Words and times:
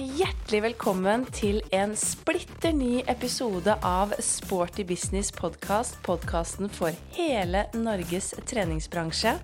hjertelig 0.00 0.58
velkommen 0.64 1.22
til 1.30 1.60
en 1.74 1.92
splitter 1.98 2.72
ny 2.74 3.04
episode 3.10 3.76
av 3.86 4.10
Sporty 4.22 4.82
business 4.86 5.30
Podcast, 5.34 6.00
podkasten 6.02 6.70
for 6.72 6.94
hele 7.14 7.66
Norges 7.78 8.32
treningsbransje. 8.48 9.36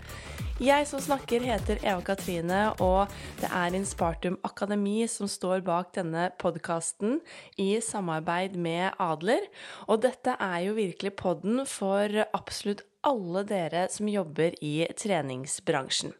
Jeg 0.61 0.89
som 0.91 1.01
snakker, 1.01 1.45
heter 1.47 1.79
Eva 1.85 2.03
Katrine, 2.05 2.65
og 2.83 3.13
det 3.39 3.49
er 3.49 3.79
Inspartum 3.79 4.41
Akademi 4.45 5.07
som 5.09 5.31
står 5.31 5.63
bak 5.65 5.95
denne 5.95 6.27
podkasten 6.43 7.21
i 7.55 7.79
samarbeid 7.85 8.59
med 8.59 8.99
Adler. 9.01 9.47
Og 9.87 10.03
dette 10.03 10.35
er 10.35 10.67
jo 10.67 10.77
virkelig 10.77 11.15
podden 11.21 11.63
for 11.63 12.25
absolutt 12.27 12.83
alle 13.07 13.45
dere 13.49 13.87
som 13.93 14.09
jobber 14.09 14.55
i 14.65 14.87
treningsbransjen. 14.97 16.13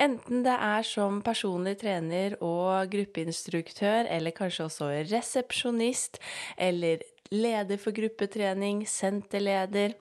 Enten 0.00 0.42
det 0.46 0.56
er 0.56 0.84
som 0.86 1.22
personlig 1.24 1.78
trener 1.80 2.36
og 2.44 2.90
gruppeinstruktør, 2.92 4.08
eller 4.10 4.36
kanskje 4.36 4.66
også 4.68 4.90
resepsjonist, 5.08 6.20
eller 6.56 7.04
leder 7.32 7.80
for 7.80 7.96
gruppetrening, 7.96 8.84
senterleder 8.88 9.96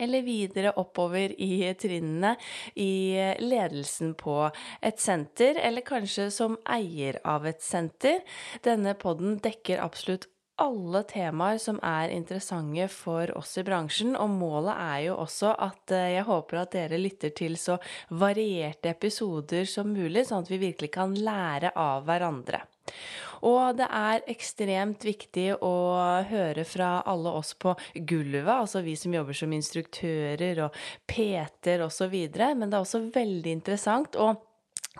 eller 0.00 0.22
videre 0.22 0.72
oppover 0.80 1.32
i 1.40 1.62
trinnene 1.80 2.34
i 2.76 3.16
ledelsen 3.40 4.12
på 4.18 4.36
et 4.84 5.00
senter, 5.00 5.56
eller 5.60 5.84
kanskje 5.86 6.28
som 6.34 6.58
eier 6.68 7.20
av 7.24 7.48
et 7.48 7.62
senter. 7.64 8.20
Denne 8.64 8.94
podden 9.00 9.38
dekker 9.42 9.82
absolutt 9.82 10.28
alle 10.60 11.02
temaer 11.08 11.58
som 11.58 11.78
er 11.82 12.12
interessante 12.12 12.86
for 12.92 13.32
oss 13.38 13.56
i 13.60 13.64
bransjen, 13.66 14.12
og 14.16 14.32
målet 14.34 14.76
er 14.76 14.98
jo 15.08 15.16
også 15.22 15.54
at 15.56 15.94
eh, 15.96 16.12
jeg 16.16 16.26
håper 16.28 16.60
at 16.60 16.74
dere 16.76 17.00
lytter 17.00 17.32
til 17.36 17.56
så 17.60 17.78
varierte 18.10 18.92
episoder 18.92 19.64
som 19.68 19.90
mulig, 19.94 20.26
sånn 20.28 20.44
at 20.44 20.52
vi 20.52 20.60
virkelig 20.60 20.92
kan 20.94 21.16
lære 21.16 21.72
av 21.78 22.04
hverandre. 22.08 22.62
Og 23.48 23.78
det 23.78 23.86
er 23.88 24.26
ekstremt 24.28 25.04
viktig 25.06 25.46
å 25.64 25.74
høre 26.28 26.66
fra 26.68 26.90
alle 27.08 27.32
oss 27.40 27.54
på 27.56 27.72
gulvet, 27.94 28.52
altså 28.52 28.82
vi 28.84 28.98
som 29.00 29.14
jobber 29.16 29.36
som 29.36 29.54
instruktører 29.56 30.66
og 30.66 30.76
PT-er 31.08 31.86
osv., 31.86 32.14
men 32.36 32.68
det 32.68 32.76
er 32.76 32.84
også 32.84 33.06
veldig 33.14 33.56
interessant 33.60 34.20
å 34.20 34.34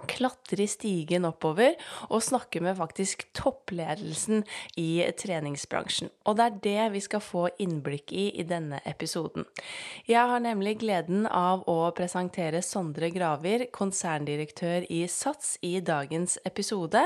klatre 0.09 0.65
i 0.65 0.70
stigen 0.70 1.27
oppover 1.29 1.77
og 2.09 2.23
snakke 2.25 2.62
med 2.65 2.79
faktisk 2.79 3.27
toppledelsen 3.37 4.45
i 4.81 5.03
treningsbransjen. 5.19 6.11
Og 6.29 6.39
det 6.39 6.47
er 6.47 6.61
det 6.65 6.89
vi 6.97 7.05
skal 7.05 7.25
få 7.25 7.47
innblikk 7.62 8.12
i 8.12 8.28
i 8.41 8.47
denne 8.47 8.81
episoden. 8.89 9.47
Jeg 10.09 10.23
har 10.31 10.43
nemlig 10.43 10.78
gleden 10.81 11.27
av 11.27 11.65
å 11.71 11.91
presentere 11.97 12.62
Sondre 12.65 13.11
Gravir, 13.15 13.67
konserndirektør 13.75 14.87
i 14.91 15.03
SATS, 15.11 15.56
i 15.67 15.81
dagens 15.84 16.39
episode. 16.47 17.03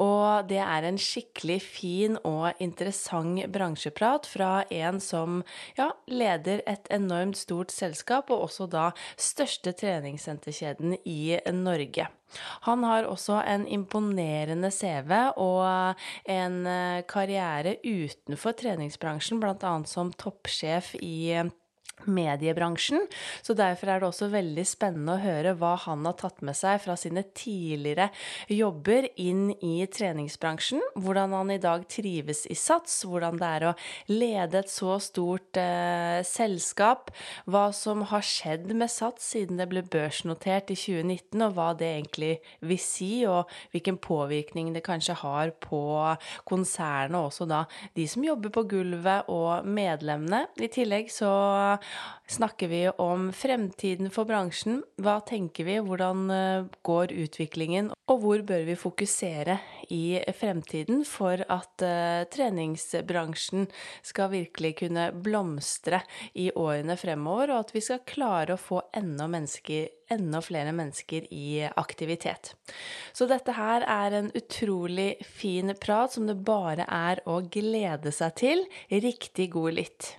Og 0.00 0.48
det 0.50 0.60
er 0.62 0.86
en 0.86 1.00
skikkelig 1.00 1.60
fin 1.64 2.18
og 2.24 2.60
interessant 2.62 3.20
bransjeprat 3.52 4.26
fra 4.28 4.52
en 4.70 5.00
som 5.02 5.42
ja, 5.78 5.90
leder 6.10 6.62
et 6.70 6.88
enormt 6.92 7.38
stort 7.40 7.74
selskap, 7.74 8.30
og 8.30 8.48
også 8.48 8.68
da 8.70 8.90
største 9.20 9.74
treningssenterkjeden 9.76 10.96
i 11.04 11.36
Norge. 11.54 12.08
Han 12.66 12.84
har 12.86 13.08
også 13.10 13.40
en 13.46 13.66
imponerende 13.68 14.70
CV 14.74 15.12
og 15.36 15.94
en 16.30 16.60
eh, 16.66 17.00
karriere 17.10 17.76
utenfor 17.84 18.56
treningsbransjen, 18.60 19.40
bl.a. 19.42 19.74
som 19.88 20.12
toppsjef 20.12 20.94
i 21.00 21.50
mediebransjen. 22.06 23.06
Så 23.42 23.56
derfor 23.58 23.90
er 23.90 24.00
det 24.00 24.08
også 24.10 24.30
veldig 24.32 24.64
spennende 24.68 25.16
å 25.16 25.22
høre 25.22 25.54
hva 25.58 25.74
han 25.84 26.06
har 26.08 26.16
tatt 26.20 26.40
med 26.46 26.56
seg 26.58 26.80
fra 26.84 26.96
sine 27.00 27.24
tidligere 27.36 28.10
jobber 28.50 29.08
inn 29.20 29.50
i 29.64 29.86
treningsbransjen. 29.90 30.82
Hvordan 30.98 31.34
han 31.36 31.52
i 31.54 31.60
dag 31.62 31.86
trives 31.90 32.44
i 32.50 32.56
SATS, 32.58 33.02
hvordan 33.08 33.38
det 33.40 33.50
er 33.56 33.68
å 33.70 33.74
lede 34.10 34.60
et 34.62 34.72
så 34.72 34.96
stort 35.02 35.58
eh, 35.60 36.20
selskap. 36.26 37.10
Hva 37.50 37.68
som 37.76 38.04
har 38.10 38.24
skjedd 38.26 38.70
med 38.74 38.90
SATS 38.92 39.30
siden 39.34 39.60
det 39.60 39.68
ble 39.70 39.82
børsnotert 39.86 40.72
i 40.72 40.78
2019, 40.78 41.44
og 41.46 41.56
hva 41.56 41.70
det 41.78 41.90
egentlig 41.94 42.32
vil 42.66 42.80
si, 42.82 43.12
og 43.28 43.50
hvilken 43.74 44.00
påvirkning 44.02 44.72
det 44.74 44.84
kanskje 44.86 45.18
har 45.22 45.54
på 45.62 45.82
konsernet, 46.48 47.18
og 47.18 47.30
også 47.30 47.48
da 47.50 47.64
de 47.98 48.06
som 48.10 48.24
jobber 48.24 48.52
på 48.54 48.66
gulvet 48.70 49.30
og 49.32 49.66
medlemmene. 49.66 50.46
I 50.60 50.70
tillegg 50.72 51.10
så 51.12 51.30
snakker 52.30 52.68
vi 52.68 52.88
om 52.88 53.32
fremtiden 53.32 54.10
for 54.14 54.28
bransjen. 54.28 54.82
Hva 55.02 55.18
tenker 55.26 55.66
vi, 55.66 55.78
hvordan 55.82 56.30
eh, 56.30 56.68
går 56.86 57.14
utviklingen, 57.24 57.90
og 58.10 58.22
hvor 58.22 58.42
bør 58.46 58.64
vi 58.66 58.76
fokusere 58.78 59.58
i 59.90 60.20
fremtiden 60.36 61.02
for 61.06 61.42
at 61.50 61.82
uh, 61.82 62.26
treningsbransjen 62.30 63.66
skal 64.06 64.30
virkelig 64.32 64.76
kunne 64.82 65.08
blomstre 65.14 66.02
i 66.38 66.48
årene 66.54 66.96
fremover, 66.98 67.52
og 67.54 67.66
at 67.66 67.74
vi 67.74 67.82
skal 67.84 68.02
klare 68.06 68.54
å 68.54 68.60
få 68.60 68.82
enda, 68.96 69.26
mennesker, 69.30 69.88
enda 70.10 70.42
flere 70.42 70.74
mennesker 70.76 71.26
i 71.34 71.66
aktivitet. 71.70 72.54
Så 73.12 73.26
dette 73.30 73.54
her 73.58 73.86
er 73.86 74.18
en 74.20 74.32
utrolig 74.38 75.12
fin 75.26 75.74
prat 75.80 76.14
som 76.14 76.30
det 76.30 76.38
bare 76.46 76.86
er 76.86 77.22
å 77.30 77.40
glede 77.46 78.14
seg 78.14 78.38
til. 78.42 78.66
Riktig 78.90 79.50
god 79.54 79.78
lytt. 79.78 80.14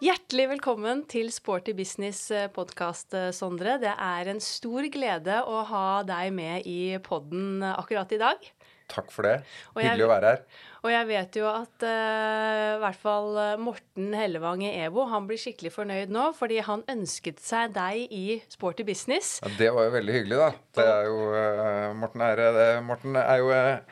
Hjertelig 0.00 0.46
velkommen 0.54 1.02
til 1.12 1.26
Sporty 1.28 1.74
business 1.76 2.30
eh, 2.32 2.46
eh, 2.48 3.26
Sondre. 3.36 3.74
Det 3.82 3.90
er 3.92 4.30
en 4.32 4.38
stor 4.40 4.86
glede 4.88 5.42
å 5.44 5.58
ha 5.68 6.00
deg 6.08 6.30
med 6.32 6.64
i 6.64 6.96
podden 7.04 7.60
akkurat 7.68 8.08
i 8.16 8.20
dag. 8.22 8.46
Takk 8.88 9.12
for 9.12 9.28
det. 9.28 9.34
Hyggelig 9.76 10.06
å 10.06 10.08
være 10.08 10.30
her. 10.32 10.40
Og 10.80 10.88
jeg 10.88 11.08
vet 11.10 11.36
jo 11.36 11.44
at 11.50 11.84
uh, 11.84 12.76
i 12.76 12.80
hvert 12.80 13.00
fall 13.00 13.36
eh, 13.36 13.60
Morten 13.60 14.14
Hellevang 14.16 14.62
i 14.64 14.70
EVO 14.86 15.04
han 15.10 15.26
blir 15.28 15.40
skikkelig 15.40 15.72
fornøyd 15.74 16.12
nå, 16.14 16.30
fordi 16.36 16.60
han 16.64 16.84
ønsket 16.88 17.40
seg 17.44 17.74
deg 17.74 18.12
i 18.16 18.38
Sporty 18.48 18.86
Business. 18.88 19.34
Ja, 19.44 19.50
det 19.58 19.70
var 19.76 19.88
jo 19.88 19.94
veldig 19.98 20.14
hyggelig, 20.16 20.38
da. 20.40 20.48
Det 20.78 20.86
er 20.86 21.08
jo, 21.10 21.18
uh, 21.34 21.90
Morten, 22.00 22.24
er, 22.24 22.42
det, 22.56 22.66
Morten, 22.86 23.18
er, 23.20 23.42
jo 23.42 23.50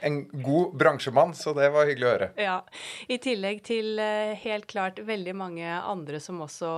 en 0.08 0.18
god 0.46 0.78
bransjemann, 0.80 1.34
så 1.36 1.52
det 1.58 1.68
var 1.74 1.90
hyggelig 1.90 2.08
å 2.08 2.14
høre. 2.14 2.30
Ja. 2.40 2.56
I 3.12 3.20
tillegg 3.20 3.60
til 3.68 4.00
uh, 4.00 4.32
helt 4.40 4.68
klart 4.70 5.02
veldig 5.04 5.36
mange 5.36 5.68
andre 5.68 6.22
som 6.24 6.40
også 6.44 6.72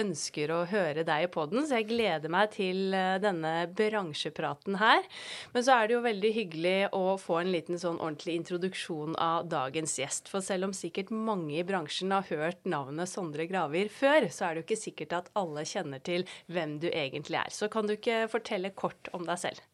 ønsker 0.00 0.54
å 0.54 0.64
høre 0.70 1.06
deg 1.06 1.28
i 1.28 1.30
poden, 1.30 1.62
så 1.68 1.78
jeg 1.78 1.90
gleder 1.92 2.32
meg 2.32 2.50
til 2.56 2.90
denne 3.22 3.54
bransjepraten 3.76 4.80
her. 4.80 5.06
Men 5.54 5.66
så 5.66 5.76
er 5.76 5.86
det 5.86 5.98
jo 5.98 6.04
veldig 6.04 6.34
hyggelig 6.34 6.76
å 6.96 7.14
få 7.20 7.40
en 7.44 7.54
liten 7.54 7.78
sånn 7.80 8.00
ordentlig 8.00 8.40
introduksjon 8.40 9.19
av 9.20 9.48
dagens 9.52 9.98
gjest. 10.00 10.30
For 10.32 10.44
selv 10.44 10.70
om 10.70 10.74
sikkert 10.76 11.12
mange 11.12 11.58
i 11.60 11.66
bransjen 11.66 12.12
har 12.14 12.26
hørt 12.30 12.64
navnet 12.68 13.10
Sondre 13.10 13.46
Gravir 13.50 13.92
før, 13.92 14.28
så 14.32 14.48
er 14.48 14.56
det 14.56 14.62
jo 14.62 14.68
ikke 14.68 14.80
sikkert 14.80 15.16
at 15.20 15.30
alle 15.38 15.64
kjenner 15.68 16.02
til 16.04 16.26
hvem 16.50 16.78
du 16.82 16.88
egentlig 16.90 17.40
er. 17.42 17.54
Så 17.54 17.70
kan 17.72 17.88
du 17.88 17.96
ikke 17.96 18.24
fortelle 18.32 18.72
kort 18.74 19.12
om 19.16 19.26
deg 19.28 19.40
selv? 19.42 19.64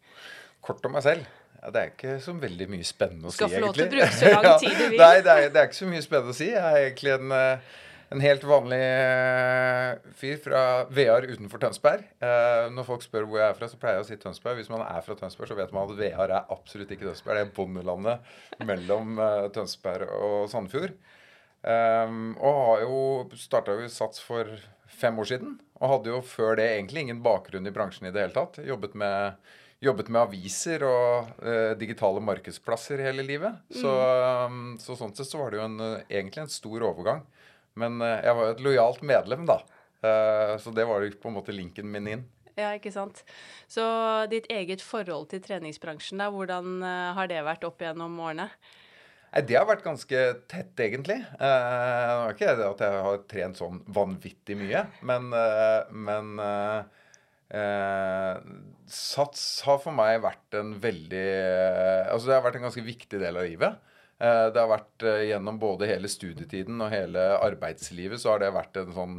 Kort 0.67 0.84
om 0.87 0.97
meg 0.97 1.07
selv? 1.07 1.27
Ja, 1.62 1.73
det 1.73 1.81
er 1.81 1.91
ikke 1.95 2.19
så 2.23 2.34
veldig 2.39 2.67
mye 2.71 2.87
spennende 2.87 3.31
å 3.31 3.33
si, 3.33 3.41
egentlig. 3.43 3.49
Skal 3.49 3.57
få 3.57 3.65
lov 3.65 3.75
til 3.75 3.87
å 3.87 3.93
bruke 3.95 4.12
så 4.15 4.34
lang 4.34 4.61
tid 4.65 4.77
du 4.77 4.84
vil. 4.84 5.01
Nei, 5.01 5.15
det 5.25 5.33
er, 5.33 5.49
det 5.51 5.61
er, 5.61 5.71
ikke 5.71 5.78
så 5.81 5.91
mye 5.91 6.05
spennende 6.05 6.34
å 6.34 6.39
si. 6.39 6.49
Jeg 6.53 6.63
er 6.63 6.84
egentlig 6.84 7.15
en 7.17 7.34
uh, 7.34 7.75
en 8.15 8.22
helt 8.22 8.44
vanlig 8.47 8.78
uh, 8.78 10.12
fyr 10.15 10.39
fra 10.43 10.61
Vear 10.94 11.27
utenfor 11.27 11.62
Tønsberg. 11.62 12.05
Uh, 12.22 12.69
når 12.75 12.87
folk 12.87 13.03
spør 13.03 13.27
hvor 13.27 13.41
jeg 13.41 13.50
er 13.50 13.59
fra, 13.59 13.69
så 13.71 13.81
pleier 13.83 13.99
jeg 13.99 14.05
å 14.05 14.09
si 14.11 14.19
Tønsberg. 14.22 14.61
Hvis 14.61 14.71
man 14.71 14.84
er 14.87 15.03
fra 15.03 15.17
Tønsberg, 15.19 15.50
så 15.50 15.59
vet 15.59 15.75
man 15.75 15.91
at 15.91 15.99
Vear 15.99 16.31
er 16.31 16.55
absolutt 16.55 16.93
ikke 16.95 17.09
Tønsberg. 17.09 17.41
Det 17.41 17.45
er 17.49 17.53
bondelandet 17.56 18.62
mellom 18.69 19.19
uh, 19.19 19.49
Tønsberg 19.55 20.15
og 20.21 20.47
Sandefjord. 20.53 20.95
Um, 21.66 22.37
og 22.39 22.59
har 22.62 22.83
jo 22.84 22.99
starta 23.41 23.75
jo 23.75 23.91
Sats 23.91 24.22
for 24.22 24.55
fem 24.86 25.19
år 25.19 25.33
siden. 25.33 25.57
Og 25.80 25.97
hadde 25.97 26.15
jo 26.15 26.22
før 26.25 26.60
det 26.60 26.71
egentlig 26.77 27.09
ingen 27.09 27.25
bakgrunn 27.25 27.66
i 27.66 27.75
bransjen 27.75 28.07
i 28.07 28.15
det 28.15 28.22
hele 28.22 28.36
tatt. 28.36 28.60
Jobbet 28.65 28.95
med, 28.97 29.34
jobbet 29.83 30.13
med 30.15 30.22
aviser 30.22 30.84
og 30.86 31.34
digitale 31.80 32.22
markedsplasser 32.25 33.03
hele 33.03 33.27
livet. 33.27 33.59
Så, 33.75 33.91
um, 34.47 34.77
så 34.80 34.95
sånn 34.97 35.13
sett 35.19 35.28
så 35.28 35.42
var 35.42 35.51
det 35.53 35.59
jo 35.59 35.66
en, 35.66 35.83
egentlig 36.07 36.47
en 36.47 36.54
stor 36.54 36.86
overgang. 36.86 37.27
Men 37.81 38.01
eh, 38.05 38.23
jeg 38.25 38.39
var 38.39 38.49
jo 38.49 38.55
et 38.55 38.65
lojalt 38.65 39.05
medlem, 39.07 39.45
da. 39.49 39.61
Eh, 40.05 40.57
så 40.63 40.73
det 40.75 40.87
var 40.89 41.05
jo 41.05 41.13
på 41.21 41.31
en 41.31 41.39
måte 41.39 41.55
linken 41.55 41.89
min 41.93 42.09
inn. 42.15 42.25
Ja, 42.57 42.71
ikke 42.73 42.93
sant. 42.93 43.21
Så 43.69 43.84
ditt 44.33 44.49
eget 44.53 44.81
forhold 44.84 45.28
til 45.33 45.43
treningsbransjen, 45.45 46.23
da, 46.23 46.31
hvordan 46.33 46.81
eh, 46.81 47.15
har 47.19 47.31
det 47.31 47.45
vært 47.45 47.67
opp 47.69 47.84
gjennom 47.84 48.17
årene? 48.25 48.49
Nei, 49.34 49.43
Det 49.45 49.59
har 49.59 49.67
vært 49.69 49.84
ganske 49.84 50.21
tett, 50.49 50.73
egentlig. 50.81 51.19
Det 51.21 51.51
var 52.23 52.33
ikke 52.33 52.55
det 52.57 52.69
at 52.71 52.84
jeg 52.87 53.03
har 53.09 53.25
trent 53.28 53.61
sånn 53.61 53.83
vanvittig 53.93 54.57
mye, 54.57 54.87
men, 55.05 55.28
men 55.93 56.31
eh, 56.41 58.39
Sats 58.87 59.43
har 59.67 59.83
for 59.83 59.93
meg 59.93 60.23
vært 60.25 60.57
en 60.57 60.73
veldig 60.81 61.27
Altså 62.15 62.31
det 62.31 62.37
har 62.37 62.45
vært 62.47 62.61
en 62.61 62.67
ganske 62.69 62.87
viktig 62.87 63.21
del 63.21 63.37
av 63.37 63.45
livet. 63.51 63.83
Eh, 64.18 64.47
det 64.53 64.60
har 64.63 64.71
vært 64.71 65.04
eh, 65.04 65.24
gjennom 65.30 65.59
både 65.60 65.89
hele 65.91 66.09
studietiden 66.09 66.80
og 66.80 66.92
hele 66.92 67.24
arbeidslivet 67.45 68.22
så 68.22 68.33
har 68.33 68.41
det 68.42 68.54
vært 68.54 68.78
en 68.80 68.95
sånn 68.97 69.16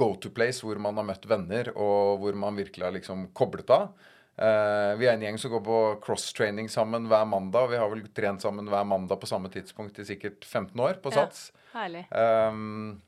go 0.00 0.14
to 0.18 0.32
place 0.34 0.64
hvor 0.64 0.80
man 0.82 0.96
har 0.98 1.06
møtt 1.06 1.28
venner, 1.28 1.70
og 1.76 2.22
hvor 2.22 2.38
man 2.38 2.56
virkelig 2.58 2.86
har 2.86 2.96
liksom 2.96 3.28
koblet 3.36 3.70
av. 3.74 3.92
Uh, 4.40 4.96
vi 4.96 5.04
er 5.04 5.12
en 5.12 5.20
gjeng 5.26 5.36
som 5.36 5.50
går 5.52 5.60
på 5.66 5.78
cross-training 6.00 6.70
sammen 6.72 7.10
hver 7.10 7.26
mandag. 7.28 7.66
Vi 7.68 7.76
har 7.76 7.90
vel 7.92 8.06
trent 8.16 8.40
sammen 8.40 8.70
hver 8.72 8.86
mandag 8.88 9.20
på 9.20 9.28
samme 9.28 9.50
tidspunkt 9.52 9.98
i 10.00 10.06
sikkert 10.08 10.46
15 10.46 10.80
år 10.80 10.96
på 11.04 11.12
Sats. 11.12 11.50
Ja, 11.52 11.82
herlig. 11.82 12.06
Um, 12.08 13.02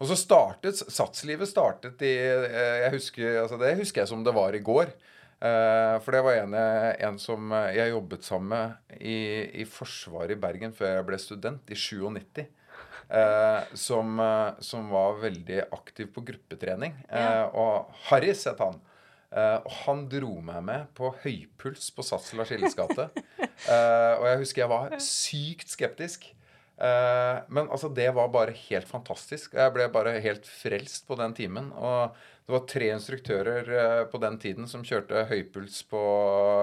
og 0.00 0.08
så 0.08 0.16
startet 0.16 0.80
Satslivet 0.80 1.50
startet 1.50 2.00
i 2.06 2.14
jeg 2.14 2.94
husker, 2.94 3.42
altså 3.42 3.58
Det 3.60 3.74
husker 3.82 4.06
jeg 4.06 4.10
som 4.14 4.24
det 4.24 4.32
var 4.32 4.56
i 4.56 4.62
går. 4.64 4.94
Uh, 5.38 5.96
for 6.02 6.16
det 6.16 6.22
var 6.26 6.40
en, 6.40 6.54
en, 6.58 7.18
som 7.22 7.52
jeg 7.70 7.92
jobbet 7.92 8.26
sammen 8.26 8.50
med 8.50 8.96
i, 8.98 9.18
i 9.62 9.66
Forsvaret 9.70 10.34
i 10.34 10.40
Bergen 10.40 10.74
før 10.74 10.96
jeg 10.96 11.08
ble 11.10 11.20
student, 11.22 11.70
i 11.70 11.78
97. 11.78 12.46
Eh, 13.08 13.60
som, 13.72 14.18
som, 14.60 14.90
var 14.92 15.14
veldig 15.22 15.62
aktiv 15.72 16.10
på 16.12 16.20
gruppetrening. 16.28 16.92
Ja. 17.08 17.46
og 17.56 17.94
Harris 18.10 18.42
het 18.50 18.60
han. 18.60 18.76
Uh, 19.28 19.60
og 19.60 19.72
han 19.82 20.06
dro 20.08 20.38
meg 20.40 20.62
med 20.64 20.86
på 20.96 21.10
høypuls 21.20 21.90
på 21.92 22.04
Sats 22.06 22.30
Lars-Illes 22.36 22.76
gate. 22.76 23.10
Uh, 23.68 24.14
og 24.20 24.24
jeg 24.24 24.38
husker 24.40 24.62
jeg 24.62 24.72
var 24.72 24.94
sykt 25.04 25.74
skeptisk. 25.74 26.24
Uh, 26.78 27.44
men 27.52 27.66
altså, 27.66 27.90
det 27.92 28.08
var 28.16 28.30
bare 28.32 28.56
helt 28.56 28.88
fantastisk. 28.88 29.52
Jeg 29.58 29.74
ble 29.74 29.90
bare 29.92 30.16
helt 30.24 30.48
frelst 30.48 31.04
på 31.08 31.18
den 31.20 31.36
timen. 31.36 31.68
Og 31.76 32.16
det 32.48 32.54
var 32.56 32.66
tre 32.70 32.90
instruktører 32.94 33.70
på 34.08 34.20
den 34.22 34.38
tiden 34.40 34.68
som 34.70 34.84
kjørte 34.86 35.26
høypuls 35.28 35.82
på 35.90 36.02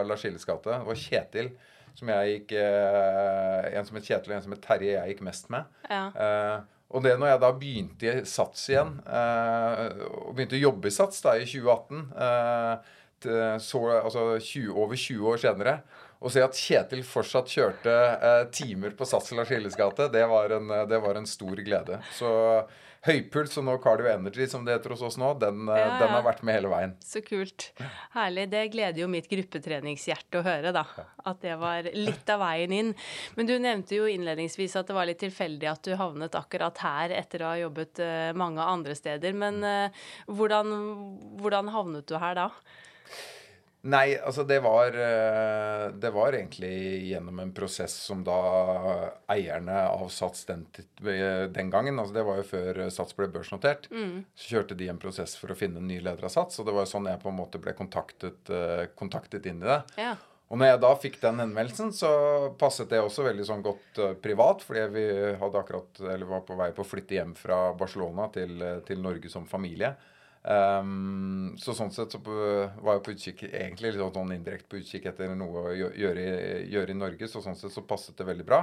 Lars-Illes 0.10 0.48
gate. 0.50 0.72
Det 0.72 0.88
var 0.90 0.98
Kjetil, 0.98 1.52
som 1.96 2.10
jeg 2.10 2.32
gikk 2.32 2.56
En 2.58 3.86
som 3.86 4.00
het 4.00 4.08
Kjetil, 4.10 4.32
og 4.32 4.40
en 4.40 4.48
som 4.48 4.56
het 4.56 4.66
Terje 4.66 4.96
jeg 4.96 5.14
gikk 5.14 5.22
mest 5.30 5.52
med. 5.54 5.70
Ja. 5.86 6.64
Og 6.94 7.04
det 7.04 7.16
når 7.20 7.34
jeg 7.34 7.42
da 7.42 7.52
begynte 7.58 8.08
i 8.12 8.24
Sats 8.30 8.70
igjen, 8.70 8.94
eh, 9.04 9.82
og 10.06 10.36
begynte 10.36 10.58
å 10.58 10.66
jobbe 10.68 10.90
i 10.90 10.96
Sats 10.96 11.24
da 11.26 11.36
i 11.40 11.48
2018, 11.48 12.06
eh, 12.26 13.58
så, 13.64 13.82
altså 13.98 14.26
20, 14.38 14.70
over 14.76 15.00
20 15.00 15.32
år 15.34 15.46
senere, 15.48 15.78
Å 16.26 16.30
se 16.32 16.42
at 16.42 16.58
Kjetil 16.58 17.02
fortsatt 17.06 17.52
kjørte 17.52 17.92
eh, 17.92 18.44
timer 18.56 18.94
på 18.98 19.06
Sats 19.06 19.34
Lars 19.36 19.52
Hilles 19.52 19.76
gate, 19.78 20.08
det, 20.14 20.24
det, 20.90 21.00
var 21.04 21.20
en 21.20 21.28
stor 21.28 21.60
glede. 21.60 22.00
Så 22.16 22.30
høypuls 23.06 23.56
og 23.60 23.66
nå 23.68 23.75
Cardio 23.84 24.10
Energy, 24.10 24.48
som 24.50 24.66
det 24.66 24.78
heter 24.78 24.96
hos 24.96 25.04
oss 25.06 25.18
nå, 25.22 25.31
den, 25.42 25.68
eh, 25.69 25.80
ja, 25.80 25.88
ja. 25.88 25.98
den, 26.02 26.13
har 26.16 26.25
vært 26.25 26.42
med 26.46 26.57
hele 26.57 26.72
veien. 26.72 26.96
Så 27.06 27.22
kult. 27.25 27.69
Herlig. 28.16 28.48
Det 28.54 28.63
gleder 28.74 29.04
jo 29.04 29.10
mitt 29.12 29.30
gruppetreningshjerte 29.31 30.42
å 30.42 30.46
høre, 30.46 30.74
da. 30.75 30.86
At 31.25 31.44
det 31.46 31.57
var 31.62 31.90
litt 31.94 32.30
av 32.34 32.42
veien 32.44 32.74
inn. 32.75 32.94
Men 33.38 33.50
du 33.50 33.56
nevnte 33.62 34.00
jo 34.00 34.10
innledningsvis 34.10 34.78
at 34.80 34.90
det 34.90 34.98
var 34.98 35.10
litt 35.10 35.22
tilfeldig 35.24 35.69
at 35.72 35.86
du 35.86 35.94
havnet 36.00 36.38
akkurat 36.38 36.81
her 36.86 37.13
etter 37.16 37.46
å 37.46 37.54
ha 37.54 37.62
jobbet 37.62 38.02
eh, 38.04 38.31
mange 38.38 38.66
andre 38.66 38.98
steder. 38.98 39.38
Men 39.38 39.62
uh, 39.66 40.06
hvordan, 40.31 40.74
hvordan 41.42 41.72
havnet 41.74 42.10
du 42.10 42.18
her 42.22 42.38
da? 42.38 42.50
Nei, 43.86 44.16
altså 44.18 44.42
det 44.50 44.58
var 44.66 44.96
eh, 44.98 45.84
Det 45.94 46.10
var 46.10 46.34
egentlig 46.34 46.72
gjennom 47.06 47.40
en 47.44 47.52
prosess 47.54 47.94
som 48.08 48.24
da 48.26 48.38
eierne 49.30 49.84
av 49.92 50.08
Sats 50.10 50.48
den, 50.50 50.64
den 51.54 51.70
gangen 51.70 52.00
altså 52.02 52.16
Det 52.16 52.24
var 52.26 52.40
jo 52.40 52.48
før 52.50 52.80
Sats 52.94 53.14
ble 53.18 53.30
børsnotert. 53.34 53.90
Mm. 53.94 54.24
Så 54.34 54.56
kjørte 54.56 54.78
de 54.80 54.90
en 54.90 55.02
prosess 55.02 55.36
for 55.38 55.54
å 55.54 55.58
finne 55.60 55.84
en 55.84 55.90
ny 55.90 56.00
leder 56.00 56.26
av 56.26 56.34
Sats. 56.34 56.58
Og 56.60 56.66
det 56.66 56.74
var 56.74 56.88
jo 56.88 56.94
sånn 56.96 57.12
jeg 57.12 57.22
på 57.22 57.30
en 57.30 57.38
måte 57.38 57.62
ble 57.62 57.76
kontaktet, 57.78 58.50
eh, 58.50 58.88
kontaktet 58.98 59.46
inn 59.52 59.62
i 59.62 59.70
det. 59.70 59.82
Ja. 60.02 60.16
Og 60.50 60.60
når 60.62 60.72
jeg 60.72 60.82
da 60.82 60.92
fikk 61.02 61.22
den 61.22 61.42
henvendelsen, 61.42 61.94
så 61.94 62.10
passet 62.58 62.90
det 62.92 63.02
også 63.02 63.26
veldig 63.26 63.46
sånn 63.48 63.64
godt 63.66 64.02
uh, 64.02 64.12
privat. 64.22 64.62
Fordi 64.62 64.84
vi 64.94 65.06
hadde 65.42 65.62
akkurat, 65.62 66.02
eller 66.06 66.30
var 66.30 66.44
på 66.46 66.58
vei 66.60 66.70
på 66.76 66.86
å 66.86 66.90
flytte 66.90 67.18
hjem 67.18 67.34
fra 67.38 67.58
Barcelona 67.78 68.28
til, 68.34 68.62
til 68.86 69.02
Norge 69.02 69.32
som 69.34 69.48
familie. 69.50 69.96
Um, 70.46 71.56
så 71.58 71.74
sånn 71.74 71.90
sett 71.90 72.14
så 72.14 72.20
var 72.22 72.92
jeg 72.92 73.02
på 73.06 73.14
utkikk 73.16 73.40
egentlig 73.48 73.96
litt 73.96 74.14
sånn 74.14 74.34
indirekte 74.36 74.70
på 74.70 74.78
utkikk 74.78 75.08
etter 75.10 75.32
noe 75.34 75.64
å 75.64 75.74
gjøre 75.74 76.26
gjøre 76.70 76.94
i, 76.94 76.98
Norge. 76.98 77.30
Så 77.30 77.42
sånn 77.42 77.58
sett 77.58 77.74
så 77.74 77.82
passet 77.88 78.18
det 78.20 78.28
veldig 78.28 78.46
bra. 78.46 78.62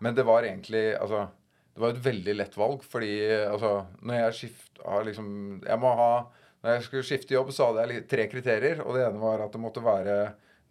Men 0.00 0.16
det 0.16 0.24
var 0.24 0.46
egentlig 0.48 0.94
altså, 0.96 1.26
det 1.74 1.82
var 1.84 1.92
et 1.92 2.02
veldig 2.06 2.36
lett 2.38 2.56
valg. 2.56 2.86
Fordi 2.88 3.12
altså, 3.44 3.74
når 4.00 4.22
jeg 4.22 4.38
skifta 4.40 5.02
liksom 5.04 5.30
jeg 5.66 5.80
må 5.82 5.94
ha, 6.00 6.12
Når 6.58 6.74
jeg 6.74 6.84
skulle 6.88 7.06
skifte 7.06 7.34
jobb, 7.36 7.52
så 7.54 7.68
hadde 7.68 7.84
jeg 7.86 8.08
tre 8.10 8.24
kriterier. 8.32 8.80
Og 8.82 8.96
det 8.96 9.04
ene 9.06 9.20
var 9.22 9.44
at 9.44 9.52
det 9.52 9.60
måtte 9.62 9.84
være 9.84 10.16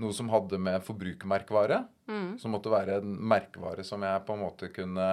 noe 0.01 0.13
som 0.13 0.27
hadde 0.33 0.57
med 0.59 0.81
forbrukermerkevare. 0.83 1.83
Mm. 2.09 2.33
Som 2.41 2.57
måtte 2.57 2.73
være 2.73 2.97
en 2.99 3.13
merkevare 3.29 3.85
som 3.85 4.03
jeg 4.03 4.25
på 4.25 4.35
en 4.35 4.43
måte 4.43 4.73
kunne 4.73 5.07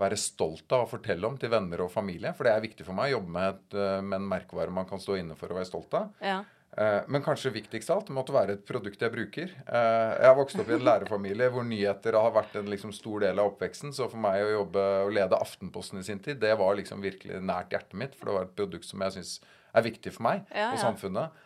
være 0.00 0.18
stolt 0.18 0.72
av 0.74 0.84
å 0.84 0.90
fortelle 0.90 1.28
om 1.28 1.36
til 1.38 1.52
venner 1.52 1.84
og 1.84 1.92
familie. 1.92 2.32
For 2.34 2.46
det 2.46 2.54
er 2.54 2.64
viktig 2.64 2.86
for 2.86 2.96
meg 2.96 3.12
å 3.12 3.18
jobbe 3.18 3.34
med, 3.36 3.54
et, 3.54 3.78
eh, 3.78 4.00
med 4.02 4.18
en 4.18 4.28
merkevare 4.28 4.74
man 4.74 4.88
kan 4.90 5.02
stå 5.02 5.20
inne 5.20 5.36
for 5.38 5.52
og 5.52 5.60
være 5.60 5.70
stolt 5.70 5.94
av. 5.94 6.10
Ja. 6.20 6.42
Eh, 6.76 7.02
men 7.06 7.22
kanskje 7.22 7.52
viktigst 7.54 7.90
av 7.90 8.00
alt 8.00 8.08
det 8.08 8.16
måtte 8.16 8.34
være 8.34 8.56
et 8.56 8.64
produkt 8.66 9.02
jeg 9.04 9.12
bruker. 9.14 9.52
Eh, 9.62 10.10
jeg 10.18 10.26
har 10.26 10.34
vokst 10.34 10.58
opp 10.58 10.72
i 10.72 10.74
en 10.74 10.86
lærerfamilie 10.88 11.50
hvor 11.54 11.62
nyheter 11.62 12.18
har 12.18 12.34
vært 12.34 12.56
en 12.58 12.70
liksom 12.72 12.90
stor 12.96 13.22
del 13.22 13.38
av 13.38 13.52
oppveksten. 13.52 13.94
Så 13.94 14.08
for 14.10 14.18
meg 14.18 14.42
å 14.42 14.52
jobbe 14.56 14.84
og 15.04 15.14
lede 15.14 15.38
Aftenposten 15.38 16.02
i 16.02 16.06
sin 16.06 16.22
tid, 16.24 16.40
det 16.42 16.56
var 16.58 16.74
liksom 16.74 17.04
virkelig 17.04 17.38
nært 17.38 17.76
hjertet 17.76 17.98
mitt. 18.00 18.18
For 18.18 18.26
det 18.26 18.38
var 18.38 18.48
et 18.48 18.58
produkt 18.58 18.90
som 18.90 19.06
jeg 19.06 19.18
syns 19.20 19.36
er 19.74 19.86
viktig 19.86 20.14
for 20.14 20.26
meg 20.26 20.42
ja, 20.50 20.72
og 20.72 20.82
samfunnet. 20.82 21.42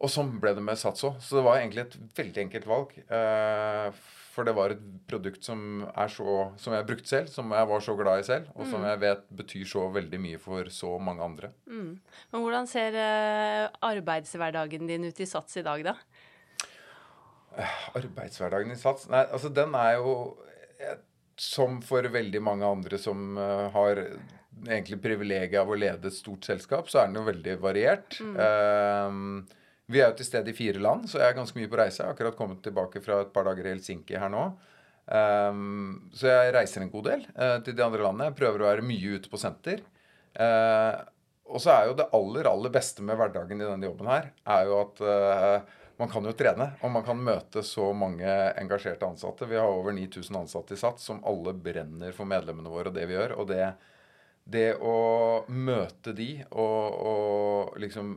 Og 0.00 0.12
sånn 0.12 0.36
ble 0.40 0.52
det 0.56 0.64
med 0.64 0.80
Sats 0.80 1.04
òg. 1.08 1.16
Så 1.24 1.40
det 1.40 1.44
var 1.48 1.60
egentlig 1.60 1.86
et 1.86 1.96
veldig 2.20 2.44
enkelt 2.44 2.68
valg. 2.68 2.94
For 4.30 4.46
det 4.46 4.54
var 4.54 4.74
et 4.74 4.82
produkt 5.10 5.42
som, 5.42 5.82
så, 6.12 6.34
som 6.60 6.74
jeg 6.76 6.86
brukte 6.86 7.10
selv, 7.10 7.30
som 7.32 7.50
jeg 7.54 7.68
var 7.72 7.82
så 7.82 7.96
glad 7.98 8.22
i 8.22 8.26
selv, 8.28 8.50
og 8.54 8.68
som 8.68 8.84
mm. 8.84 8.86
jeg 8.92 9.00
vet 9.02 9.24
betyr 9.40 9.64
så 9.72 9.86
veldig 9.90 10.20
mye 10.22 10.40
for 10.42 10.70
så 10.74 10.92
mange 11.02 11.26
andre. 11.26 11.50
Mm. 11.66 11.96
Men 12.30 12.44
hvordan 12.44 12.70
ser 12.70 12.94
uh, 12.94 13.64
arbeidshverdagen 13.90 14.86
din 14.86 15.08
ut 15.08 15.22
i 15.22 15.26
Sats 15.26 15.58
i 15.58 15.64
dag, 15.66 15.82
da? 15.90 15.96
Arbeidshverdagen 17.98 18.70
i 18.70 18.78
Sats? 18.78 19.08
Nei, 19.10 19.24
altså 19.26 19.50
den 19.50 19.74
er 19.74 19.96
jo 19.98 20.12
Som 21.40 21.80
for 21.82 22.04
veldig 22.06 22.40
mange 22.44 22.68
andre 22.68 22.98
som 23.00 23.34
uh, 23.40 23.66
har 23.74 24.04
egentlig 24.60 24.98
privilegiet 25.00 25.58
av 25.58 25.70
å 25.72 25.78
lede 25.78 26.10
et 26.10 26.14
stort 26.14 26.44
selskap, 26.44 26.90
så 26.92 27.00
er 27.00 27.08
den 27.08 27.16
jo 27.16 27.24
veldig 27.24 27.54
variert. 27.62 28.18
Mm. 28.20 28.36
Uh, 28.36 29.58
vi 29.90 30.00
er 30.00 30.10
jo 30.10 30.18
til 30.20 30.28
stede 30.28 30.52
i 30.52 30.56
fire 30.56 30.82
land, 30.82 31.08
så 31.10 31.18
jeg 31.20 31.32
er 31.32 31.38
ganske 31.38 31.58
mye 31.58 31.70
på 31.70 31.78
reise. 31.80 32.00
Jeg 32.00 32.08
har 32.08 32.14
akkurat 32.14 32.38
kommet 32.38 32.60
tilbake 32.64 33.02
fra 33.04 33.22
et 33.24 33.32
par 33.34 33.48
dager 33.48 33.66
i 33.66 33.72
Helsinki 33.74 34.18
her 34.20 34.30
nå. 34.32 34.44
Um, 35.10 36.10
så 36.14 36.28
jeg 36.30 36.52
reiser 36.54 36.84
en 36.84 36.92
god 36.92 37.08
del 37.08 37.24
uh, 37.34 37.56
til 37.66 37.74
de 37.74 37.82
andre 37.82 38.04
landene. 38.04 38.28
Jeg 38.30 38.38
prøver 38.38 38.62
å 38.62 38.68
være 38.68 38.86
mye 38.86 39.16
ute 39.18 39.32
på 39.32 39.40
senter. 39.40 39.82
Uh, 40.38 40.94
og 41.50 41.58
så 41.62 41.74
er 41.74 41.88
jo 41.88 41.96
det 41.98 42.06
aller, 42.14 42.46
aller 42.46 42.72
beste 42.72 43.02
med 43.02 43.18
hverdagen 43.18 43.58
i 43.58 43.66
denne 43.66 43.88
jobben 43.88 44.10
her, 44.12 44.30
er 44.54 44.68
jo 44.68 44.76
at 44.84 45.02
uh, 45.02 45.78
man 46.00 46.08
kan 46.12 46.24
jo 46.24 46.32
trene, 46.38 46.70
og 46.80 46.92
man 46.94 47.04
kan 47.04 47.18
møte 47.20 47.64
så 47.66 47.90
mange 47.92 48.30
engasjerte 48.60 49.08
ansatte. 49.08 49.48
Vi 49.50 49.58
har 49.58 49.68
over 49.68 49.92
9000 49.96 50.38
ansatte 50.44 50.76
i 50.76 50.80
SATS 50.80 51.10
som 51.10 51.24
alle 51.28 51.52
brenner 51.52 52.14
for 52.16 52.30
medlemmene 52.30 52.70
våre 52.72 52.92
og 52.92 52.96
det 52.96 53.08
vi 53.10 53.18
gjør. 53.18 53.34
Og 53.42 53.50
det, 53.50 53.66
det 54.48 54.68
å 54.78 54.94
møte 55.50 56.14
de 56.16 56.30
og, 56.54 57.02
og 57.10 57.82
liksom 57.82 58.14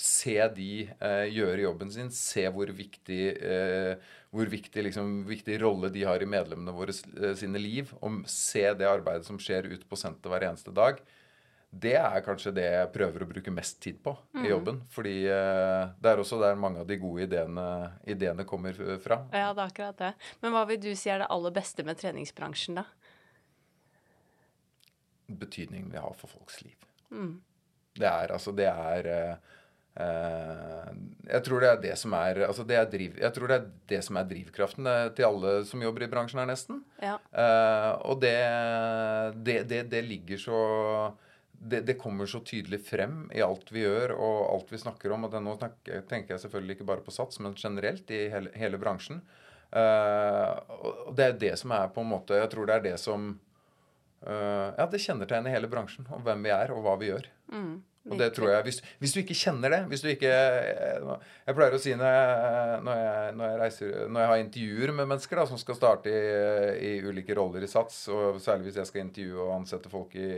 se 0.00 0.36
de 0.56 0.72
eh, 0.88 1.26
gjøre 1.34 1.66
jobben 1.66 1.92
sin. 1.92 2.10
Se 2.14 2.46
hvor 2.52 2.70
viktig, 2.74 3.20
eh, 3.36 4.10
hvor 4.32 4.50
viktig, 4.50 4.84
liksom, 4.88 5.22
viktig, 5.28 5.58
rolle 5.62 5.90
de 5.92 6.04
har 6.08 6.22
i 6.22 6.28
medlemmene 6.28 6.74
våre 6.74 6.94
eh, 6.94 7.34
sine 7.38 7.60
liv. 7.60 7.92
Og 8.00 8.22
se 8.30 8.64
det 8.76 8.88
arbeidet 8.88 9.28
som 9.28 9.40
skjer 9.40 9.68
ute 9.70 9.88
på 9.88 9.98
senter 10.00 10.32
hver 10.32 10.48
eneste 10.48 10.72
dag. 10.74 11.02
Det 11.70 11.94
er 11.94 12.24
kanskje 12.26 12.50
det 12.56 12.64
jeg 12.66 12.90
prøver 12.90 13.22
å 13.22 13.28
bruke 13.30 13.52
mest 13.54 13.78
tid 13.84 14.00
på 14.02 14.16
mm. 14.32 14.40
i 14.42 14.48
jobben. 14.50 14.80
Fordi 14.90 15.14
eh, 15.30 15.92
det 16.00 16.14
er 16.14 16.24
også 16.24 16.40
der 16.40 16.58
mange 16.58 16.82
av 16.82 16.88
de 16.88 16.98
gode 17.02 17.28
ideene, 17.28 17.66
ideene 18.08 18.48
kommer 18.48 18.74
fra. 19.04 19.22
Ja, 19.34 19.52
det 19.52 19.66
er 19.66 19.68
akkurat 19.68 20.00
det. 20.00 20.14
Men 20.40 20.56
hva 20.56 20.64
vil 20.70 20.80
du 20.82 20.90
si 20.98 21.12
er 21.12 21.22
det 21.22 21.30
aller 21.30 21.54
beste 21.54 21.86
med 21.86 22.00
treningsbransjen, 22.00 22.80
da? 22.80 22.88
Betydningen 25.30 25.92
vi 25.92 26.00
har 26.02 26.16
for 26.18 26.32
folks 26.32 26.58
liv. 26.64 26.74
Mm. 27.14 27.38
Det 28.00 28.06
er 28.06 28.32
altså 28.32 28.52
Det 28.54 28.66
er 28.70 29.06
eh, 29.10 29.32
Eh, 29.34 29.59
jeg 29.98 31.42
tror 31.46 31.62
det 31.62 31.70
er 31.70 31.80
det 31.82 31.96
som 31.98 32.14
er, 32.16 32.44
altså 32.46 32.64
det 32.66 32.76
er 32.78 32.86
driv, 32.90 33.16
jeg 33.20 33.34
tror 33.34 33.50
det 33.50 33.56
er 33.56 33.64
det 33.90 33.98
som 34.06 34.18
er 34.20 34.28
drivkraften 34.30 34.86
eh, 34.86 35.08
til 35.16 35.26
alle 35.26 35.54
som 35.68 35.82
jobber 35.82 36.06
i 36.06 36.10
bransjen 36.12 36.40
her, 36.40 36.48
nesten. 36.48 36.84
Ja. 37.02 37.16
Uh, 37.34 37.98
og 38.12 38.22
det, 38.22 38.36
det, 39.42 39.58
det, 39.70 39.82
det, 39.90 40.04
ligger 40.06 40.40
så 40.40 40.60
det, 41.52 41.98
kommer 42.00 42.30
så 42.30 42.40
tydelig 42.46 42.80
frem 42.86 43.26
i 43.34 43.42
alt 43.44 43.68
vi 43.74 43.84
gjør 43.84 44.14
og 44.16 44.38
alt 44.54 44.72
vi 44.72 44.80
snakker 44.80 45.12
om. 45.12 45.26
Og 45.26 45.36
nå 45.42 45.58
tenker 45.60 46.34
jeg 46.36 46.42
selvfølgelig 46.46 46.78
ikke 46.78 46.88
bare 46.88 47.04
på 47.04 47.14
Sats, 47.14 47.42
men 47.42 47.58
generelt 47.58 48.10
i 48.14 48.24
hele, 48.32 48.54
hele 48.56 48.80
bransjen. 48.80 49.20
Og 49.70 51.12
det 51.14 51.26
er 51.26 51.36
det 51.38 51.52
som 51.60 51.70
er 51.76 51.92
på 51.94 52.02
en 52.02 52.08
måte 52.10 52.34
Jeg 52.34 52.48
tror 52.50 52.66
det 52.66 52.74
er 52.74 52.82
det 52.88 52.96
som 52.98 53.28
Ja, 54.24 54.88
det 54.90 54.98
kjennetegner 55.04 55.52
hele 55.52 55.70
bransjen. 55.70 56.08
Om 56.10 56.24
hvem 56.26 56.48
vi 56.48 56.50
er, 56.56 56.72
og 56.74 56.82
hva 56.86 56.96
vi 56.98 57.12
gjør. 57.12 57.28
Mm. 57.52 57.76
Og 58.08 58.16
det 58.16 58.30
tror 58.32 58.48
jeg, 58.48 58.64
hvis, 58.64 58.78
hvis, 59.02 59.12
du 59.12 59.18
ikke 59.20 59.36
kjenner 59.36 59.74
det 59.74 59.80
hvis 59.90 60.00
du 60.00 60.06
ikke, 60.08 60.30
Jeg 60.30 61.56
pleier 61.56 61.74
å 61.76 61.80
si 61.82 61.92
når 61.92 62.14
jeg, 62.14 62.78
når 62.86 63.00
jeg, 63.00 63.34
når 63.36 63.44
jeg, 63.50 63.58
reiser, 63.60 63.92
når 64.08 64.22
jeg 64.22 64.30
har 64.30 64.44
intervjuer 64.44 64.92
med 64.94 65.10
mennesker 65.10 65.40
da, 65.40 65.44
som 65.50 65.60
skal 65.60 65.76
starte 65.76 66.14
i, 66.14 66.22
i, 66.88 66.92
ulike 67.04 67.36
roller 67.36 67.66
i 67.66 67.68
SATS, 67.68 68.02
og 68.08 68.40
særlig 68.40 68.70
hvis 68.70 68.80
jeg 68.80 68.88
skal 68.88 69.04
intervjue 69.04 69.44
og 69.44 69.54
ansette 69.58 69.92
folk 69.92 70.16
i 70.16 70.30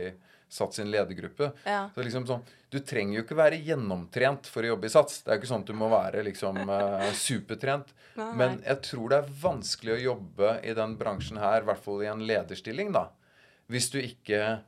Sats 0.53 0.77
sin 0.77 0.91
ledergruppe. 0.93 1.47
Ja. 1.65 1.87
Så 1.95 2.03
liksom 2.05 2.27
sånn, 2.29 2.43
Du 2.69 2.77
trenger 2.85 3.15
jo 3.17 3.23
ikke 3.23 3.37
være 3.39 3.57
gjennomtrent 3.65 4.45
for 4.49 4.61
å 4.61 4.75
jobbe 4.75 4.85
i 4.85 4.91
Sats. 4.93 5.23
Det 5.23 5.31
er 5.31 5.39
jo 5.39 5.41
ikke 5.41 5.49
sånn 5.49 5.63
at 5.63 5.71
du 5.71 5.77
må 5.79 5.87
være 5.89 6.21
liksom 6.27 6.59
eh, 6.75 7.07
supertrent. 7.17 7.89
Men 8.13 8.59
jeg 8.61 8.83
tror 8.85 9.09
det 9.09 9.17
er 9.23 9.31
vanskelig 9.41 9.95
å 9.95 10.03
jobbe 10.03 10.51
i 10.61 10.75
den 10.77 10.93
bransjen 10.99 11.41
her, 11.41 11.63
i 11.63 11.69
hvert 11.71 11.81
fall 11.81 12.03
i 12.05 12.11
en 12.11 12.21
lederstilling, 12.29 12.93
da. 12.93 13.07
Hvis 13.71 13.89
du 13.89 13.97
ikke 14.03 14.59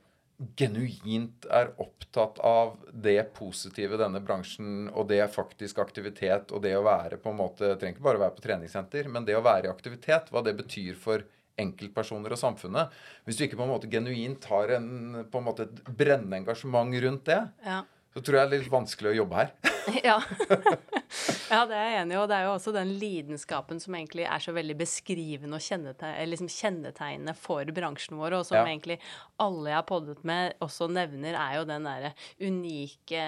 genuint 0.59 1.45
er 1.47 1.71
opptatt 1.79 2.39
av 2.43 2.75
det 2.91 3.21
positive 3.37 3.99
denne 3.99 4.19
bransjen, 4.23 4.89
og 4.91 5.07
det 5.11 5.21
faktisk 5.33 5.79
aktivitet, 5.83 6.51
og 6.51 6.63
det 6.65 6.73
å 6.75 6.83
være 6.85 7.19
på 7.21 7.31
en 7.31 7.39
måte 7.39 7.69
Det 7.69 7.77
trenger 7.79 7.97
ikke 7.97 8.07
bare 8.09 8.19
å 8.19 8.25
være 8.25 8.35
på 8.35 8.45
treningssenter, 8.45 9.09
men 9.11 9.27
det 9.27 9.37
å 9.37 9.45
være 9.45 9.69
i 9.69 9.71
aktivitet, 9.71 10.31
hva 10.31 10.43
det 10.45 10.57
betyr 10.59 10.99
for 10.99 11.23
enkeltpersoner 11.61 12.35
og 12.35 12.39
samfunnet. 12.41 12.95
Hvis 13.23 13.39
du 13.39 13.45
ikke 13.45 13.59
på 13.61 13.63
en 13.63 13.71
måte 13.71 13.89
genuint 13.91 14.43
har 14.51 14.75
en, 14.75 14.89
på 15.31 15.39
en 15.39 15.47
måte 15.47 15.69
et 15.69 15.83
brennende 15.87 16.41
engasjement 16.41 16.91
rundt 17.05 17.29
det, 17.31 17.43
Ja. 17.63 17.83
Så 18.15 18.21
tror 18.23 18.37
jeg 18.39 18.49
det 18.49 18.55
er 18.57 18.61
litt 18.63 18.71
vanskelig 18.71 19.09
å 19.11 19.17
jobbe 19.21 19.41
her. 19.43 19.49
Ja. 20.01 20.15
ja, 21.51 21.59
det 21.69 21.75
er 21.77 21.83
jeg 21.91 21.97
enig 22.01 22.15
i. 22.15 22.17
Og 22.17 22.29
det 22.31 22.37
er 22.39 22.45
jo 22.47 22.53
også 22.55 22.71
den 22.73 22.95
lidenskapen 22.97 23.77
som 23.83 23.93
egentlig 23.93 24.23
er 24.25 24.41
så 24.41 24.53
veldig 24.55 24.73
beskrivende 24.79 25.59
og 25.59 25.61
kjennetegnende, 25.61 26.25
liksom 26.31 26.49
kjennetegnende 26.49 27.35
for 27.37 27.69
bransjen 27.75 28.17
vår, 28.17 28.39
og 28.39 28.47
som 28.47 28.57
Ja. 28.57 28.63
egentlig 28.65 28.97
alle 29.43 29.69
jeg 29.69 29.77
har 29.77 29.85
poddet 29.91 30.23
med, 30.25 30.55
også 30.65 30.87
nevner, 30.89 31.37
er 31.37 31.59
jo 31.59 31.67
den 31.69 31.85
derre 31.85 32.13
unike 32.41 33.21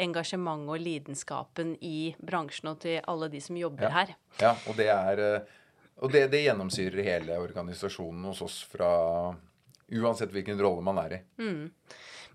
engasjementet 0.00 0.74
og 0.74 0.82
lidenskapen 0.82 1.76
i 1.84 2.14
bransjen 2.18 2.72
og 2.72 2.80
til 2.82 2.98
alle 3.06 3.28
de 3.32 3.40
som 3.44 3.56
jobber 3.60 3.86
Ja. 3.86 3.90
her. 4.00 4.14
Ja, 4.40 4.52
og 4.66 4.76
det 4.76 4.88
er 4.90 5.18
eh, 5.28 5.40
Og 6.02 6.10
det, 6.12 6.30
det 6.32 6.46
gjennomsyrer 6.46 7.04
hele 7.04 7.34
organisasjonen 7.38 8.24
hos 8.24 8.40
oss 8.42 8.62
fra 8.64 9.36
Uansett 9.92 10.30
hvilken 10.32 10.58
rolle 10.62 10.80
man 10.86 10.96
er 11.02 11.12
i. 11.18 11.20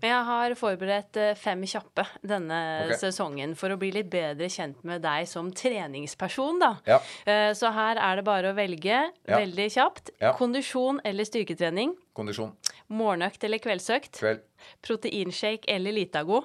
Men 0.02 0.10
jeg 0.12 0.24
har 0.28 0.54
forberedt 0.60 1.16
eh, 1.20 1.34
fem 1.40 1.62
kjappe 1.68 2.04
denne 2.26 2.58
okay. 2.84 2.98
sesongen 3.00 3.54
for 3.56 3.72
å 3.72 3.78
bli 3.80 3.90
litt 3.94 4.10
bedre 4.12 4.48
kjent 4.52 4.82
med 4.84 5.00
deg 5.04 5.28
som 5.30 5.48
treningsperson, 5.56 6.58
da. 6.60 6.72
Ja. 6.88 6.98
Eh, 7.24 7.52
Så 7.56 7.70
her 7.72 7.96
er 7.96 8.16
det 8.20 8.24
bare 8.28 8.52
å 8.52 8.56
velge 8.56 8.98
Ja. 9.26 9.38
veldig 9.38 9.68
kjapt. 9.72 10.10
Ja. 10.20 10.34
Kondisjon 10.36 11.00
eller 11.04 11.24
styrketrening. 11.24 11.96
Kondisjon. 12.16 12.52
Morgenøkt 12.92 13.42
eller 13.44 13.58
kveldsøkt. 13.58 14.20
Kveld. 14.20 14.44
Proteinshake 14.84 15.64
eller 15.68 15.92
Litago. 15.92 16.44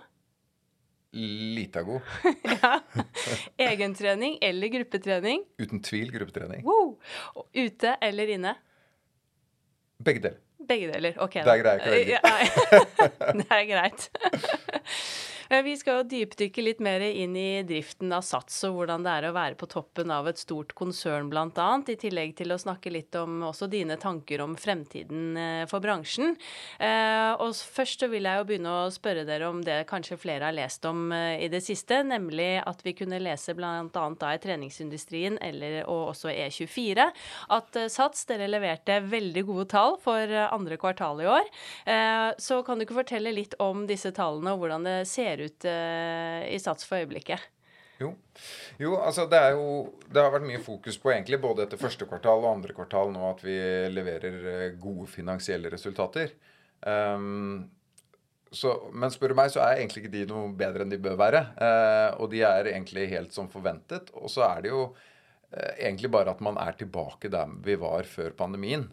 Litago. 1.13 1.99
Ja. 2.61 2.79
Egentrening 3.57 4.37
eller 4.41 4.67
gruppetrening. 4.71 5.43
Uten 5.59 5.81
tvil 5.83 6.11
gruppetrening. 6.13 6.63
Wow. 6.63 6.97
Ute 7.53 7.95
eller 8.01 8.29
inne. 8.37 8.55
Begge 10.01 10.21
deler. 10.23 10.39
Begge 10.71 10.87
deler. 10.93 11.19
Ok, 11.19 11.33
Det 11.33 11.51
er 11.51 11.61
greit 11.65 11.83
det 13.41 13.45
er 13.49 13.65
greit. 13.67 14.09
Men 15.51 15.65
Vi 15.65 15.73
skal 15.75 15.97
jo 15.99 16.03
dypdykke 16.07 16.63
litt 16.63 16.79
mer 16.79 17.03
inn 17.03 17.33
i 17.35 17.59
driften 17.67 18.13
av 18.15 18.21
Sats 18.23 18.61
og 18.63 18.77
hvordan 18.77 19.03
det 19.03 19.11
er 19.11 19.25
å 19.27 19.33
være 19.35 19.57
på 19.59 19.67
toppen 19.67 20.07
av 20.15 20.29
et 20.29 20.39
stort 20.39 20.71
konsern 20.79 21.27
bl.a. 21.27 21.65
I 21.91 21.95
tillegg 21.99 22.37
til 22.37 22.53
å 22.55 22.57
snakke 22.61 22.93
litt 22.93 23.17
om 23.19 23.41
også 23.49 23.67
dine 23.67 23.97
tanker 23.99 24.39
om 24.45 24.53
fremtiden 24.55 25.35
eh, 25.35 25.63
for 25.67 25.83
bransjen. 25.83 26.37
Eh, 26.79 27.33
Og 27.35 27.51
først 27.51 28.05
så 28.05 28.07
vil 28.07 28.29
jeg 28.29 28.39
jo 28.39 28.45
begynne 28.47 28.75
å 28.85 28.93
spørre 28.95 29.25
dere 29.27 29.49
om 29.51 29.59
det 29.65 29.81
kanskje 29.89 30.15
flere 30.21 30.47
har 30.47 30.55
lest 30.55 30.87
om 30.87 31.11
eh, 31.11 31.43
i 31.43 31.51
det 31.51 31.59
siste, 31.65 31.99
nemlig 32.07 32.63
at 32.63 32.79
vi 32.87 32.95
kunne 32.95 33.19
lese 33.19 33.51
bl.a. 33.57 33.83
da 33.91 34.31
i 34.31 34.39
treningsindustrien 34.47 35.35
eller, 35.43 35.81
og 35.83 36.13
også 36.13 36.31
E24 36.31 37.09
at 37.57 37.81
eh, 37.81 37.91
Sats 37.91 38.23
dere 38.31 38.47
leverte 38.47 39.01
veldig 39.03 39.45
gode 39.51 39.67
tall 39.75 39.99
for 39.99 40.31
eh, 40.31 40.47
andre 40.47 40.79
kvartal 40.79 41.19
i 41.19 41.29
år. 41.35 41.51
Eh, 41.83 42.31
Så 42.39 42.63
kan 42.63 42.79
du 42.79 42.87
ikke 42.87 43.01
fortelle 43.01 43.35
litt 43.35 43.59
om 43.59 43.83
disse 43.91 44.15
tallene 44.15 44.55
og 44.55 44.63
hvordan 44.63 44.87
det 44.87 44.97
ser 45.11 45.40
ut 45.40 45.40
eh, 45.67 46.45
i 46.53 46.59
Sats 46.61 46.87
for 46.87 47.01
øyeblikket? 47.01 47.43
Jo. 48.01 48.15
jo, 48.81 48.95
altså 48.97 49.27
det 49.29 49.37
er 49.37 49.51
jo 49.53 49.65
Det 50.07 50.17
har 50.17 50.31
vært 50.33 50.47
mye 50.47 50.61
fokus 50.63 50.95
på 50.97 51.11
egentlig 51.13 51.37
både 51.43 51.67
etter 51.67 51.77
første 51.77 52.07
kvartal 52.09 52.41
og 52.41 52.55
andre 52.55 52.73
kvartal 52.73 53.11
nå 53.13 53.27
at 53.27 53.43
vi 53.45 53.57
leverer 53.93 54.47
eh, 54.53 54.63
gode 54.81 55.05
finansielle 55.11 55.69
resultater. 55.73 56.33
Um, 56.81 57.69
så, 58.51 58.73
men 58.91 59.13
spør 59.13 59.31
du 59.31 59.37
meg, 59.37 59.51
så 59.53 59.61
er 59.63 59.77
egentlig 59.77 60.01
ikke 60.03 60.15
de 60.15 60.25
noe 60.31 60.49
bedre 60.57 60.83
enn 60.83 60.91
de 60.91 60.99
bør 60.99 61.19
være. 61.19 61.43
Uh, 61.61 62.23
og 62.23 62.33
de 62.33 62.41
er 62.47 62.71
egentlig 62.73 63.05
helt 63.13 63.35
som 63.35 63.47
forventet. 63.51 64.09
Og 64.17 64.33
så 64.33 64.43
er 64.49 64.65
det 64.65 64.73
jo 64.73 64.81
uh, 64.89 65.71
egentlig 65.77 66.11
bare 66.11 66.33
at 66.33 66.41
man 66.43 66.59
er 66.59 66.75
tilbake 66.79 67.31
der 67.31 67.53
vi 67.63 67.77
var 67.79 68.09
før 68.09 68.33
pandemien. 68.41 68.89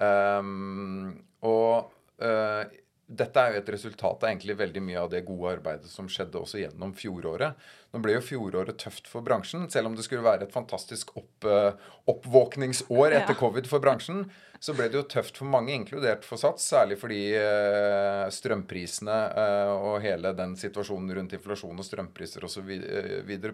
Um, 0.00 1.14
og 1.44 1.92
eh, 2.24 2.79
dette 3.10 3.42
er 3.42 3.54
jo 3.54 3.60
et 3.60 3.70
resultat 3.74 4.22
av 4.22 4.28
egentlig 4.30 4.54
veldig 4.60 4.82
mye 4.86 5.00
av 5.02 5.08
det 5.10 5.24
gode 5.26 5.56
arbeidet 5.56 5.90
som 5.90 6.08
skjedde 6.10 6.38
også 6.38 6.60
gjennom 6.62 6.92
fjoråret. 6.94 7.58
Nå 7.90 8.02
ble 8.04 8.14
jo 8.14 8.22
fjoråret 8.22 8.78
tøft 8.78 9.10
for 9.10 9.26
bransjen, 9.26 9.66
selv 9.72 9.90
om 9.90 9.96
det 9.98 10.04
skulle 10.06 10.22
være 10.22 10.46
et 10.46 10.54
fantastisk 10.54 11.10
opp, 11.18 11.48
eh, 11.48 11.72
oppvåkningsår 12.12 13.16
etter 13.18 13.34
covid 13.40 13.66
for 13.66 13.82
bransjen. 13.82 14.28
Så 14.62 14.76
ble 14.76 14.90
det 14.92 14.98
jo 14.98 15.06
tøft 15.08 15.40
for 15.40 15.48
mange, 15.48 15.72
inkludert 15.72 16.26
for 16.28 16.38
Sats, 16.38 16.68
særlig 16.70 17.00
fordi 17.00 17.18
eh, 17.34 18.26
strømprisene 18.30 19.18
eh, 19.42 19.72
og 19.72 20.02
hele 20.04 20.34
den 20.36 20.54
situasjonen 20.60 21.14
rundt 21.16 21.34
inflasjon 21.34 21.80
og 21.80 21.86
strømpriser 21.86 22.44
osv. 22.46 22.70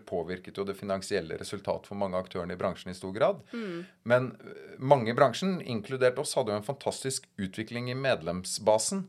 påvirket 0.04 0.58
jo 0.58 0.66
det 0.66 0.76
finansielle 0.76 1.38
resultatet 1.40 1.88
for 1.88 1.96
mange 1.96 2.18
aktørene 2.18 2.58
i 2.58 2.60
bransjen 2.60 2.90
i 2.92 2.98
stor 2.98 3.14
grad. 3.16 3.40
Men 4.02 4.34
eh, 4.36 4.74
mange 4.82 5.14
i 5.14 5.16
bransjen, 5.16 5.62
inkludert 5.62 6.18
oss, 6.18 6.34
hadde 6.36 6.52
jo 6.52 6.60
en 6.60 6.72
fantastisk 6.74 7.30
utvikling 7.38 7.88
i 7.88 7.96
medlemsbasen 7.96 9.06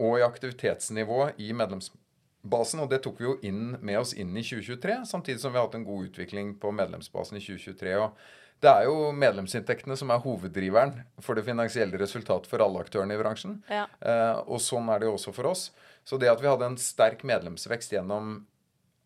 og 0.00 0.18
i 0.18 0.24
aktivitetsnivå 0.24 1.30
i 1.38 1.52
medlemsbasen. 1.56 2.82
Og 2.82 2.90
det 2.90 3.02
tok 3.04 3.20
vi 3.20 3.28
jo 3.28 3.38
inn 3.46 3.76
med 3.78 4.00
oss 4.00 4.14
inn 4.16 4.32
i 4.32 4.44
2023, 4.44 5.02
samtidig 5.12 5.42
som 5.42 5.52
vi 5.52 5.60
har 5.60 5.68
hatt 5.68 5.78
en 5.78 5.86
god 5.86 6.10
utvikling 6.10 6.54
på 6.60 6.72
medlemsbasen 6.74 7.38
i 7.38 7.44
2023. 7.44 7.96
og 8.00 8.14
det 8.60 8.68
er 8.68 8.86
jo 8.90 9.08
medlemsinntektene 9.16 9.96
som 9.96 10.10
er 10.12 10.20
hoveddriveren 10.20 10.90
for 11.24 11.38
det 11.38 11.46
finansielle 11.46 11.96
resultatet 12.00 12.48
for 12.50 12.60
alle 12.60 12.82
aktørene 12.84 13.16
i 13.16 13.20
bransjen. 13.20 13.54
Ja. 13.72 13.86
Eh, 14.04 14.36
og 14.44 14.60
sånn 14.60 14.90
er 14.92 15.00
det 15.00 15.08
jo 15.08 15.14
også 15.16 15.32
for 15.32 15.48
oss. 15.48 15.70
Så 16.04 16.18
det 16.20 16.28
at 16.28 16.42
vi 16.42 16.50
hadde 16.50 16.68
en 16.68 16.76
sterk 16.80 17.24
medlemsvekst 17.24 17.94
gjennom 17.96 18.42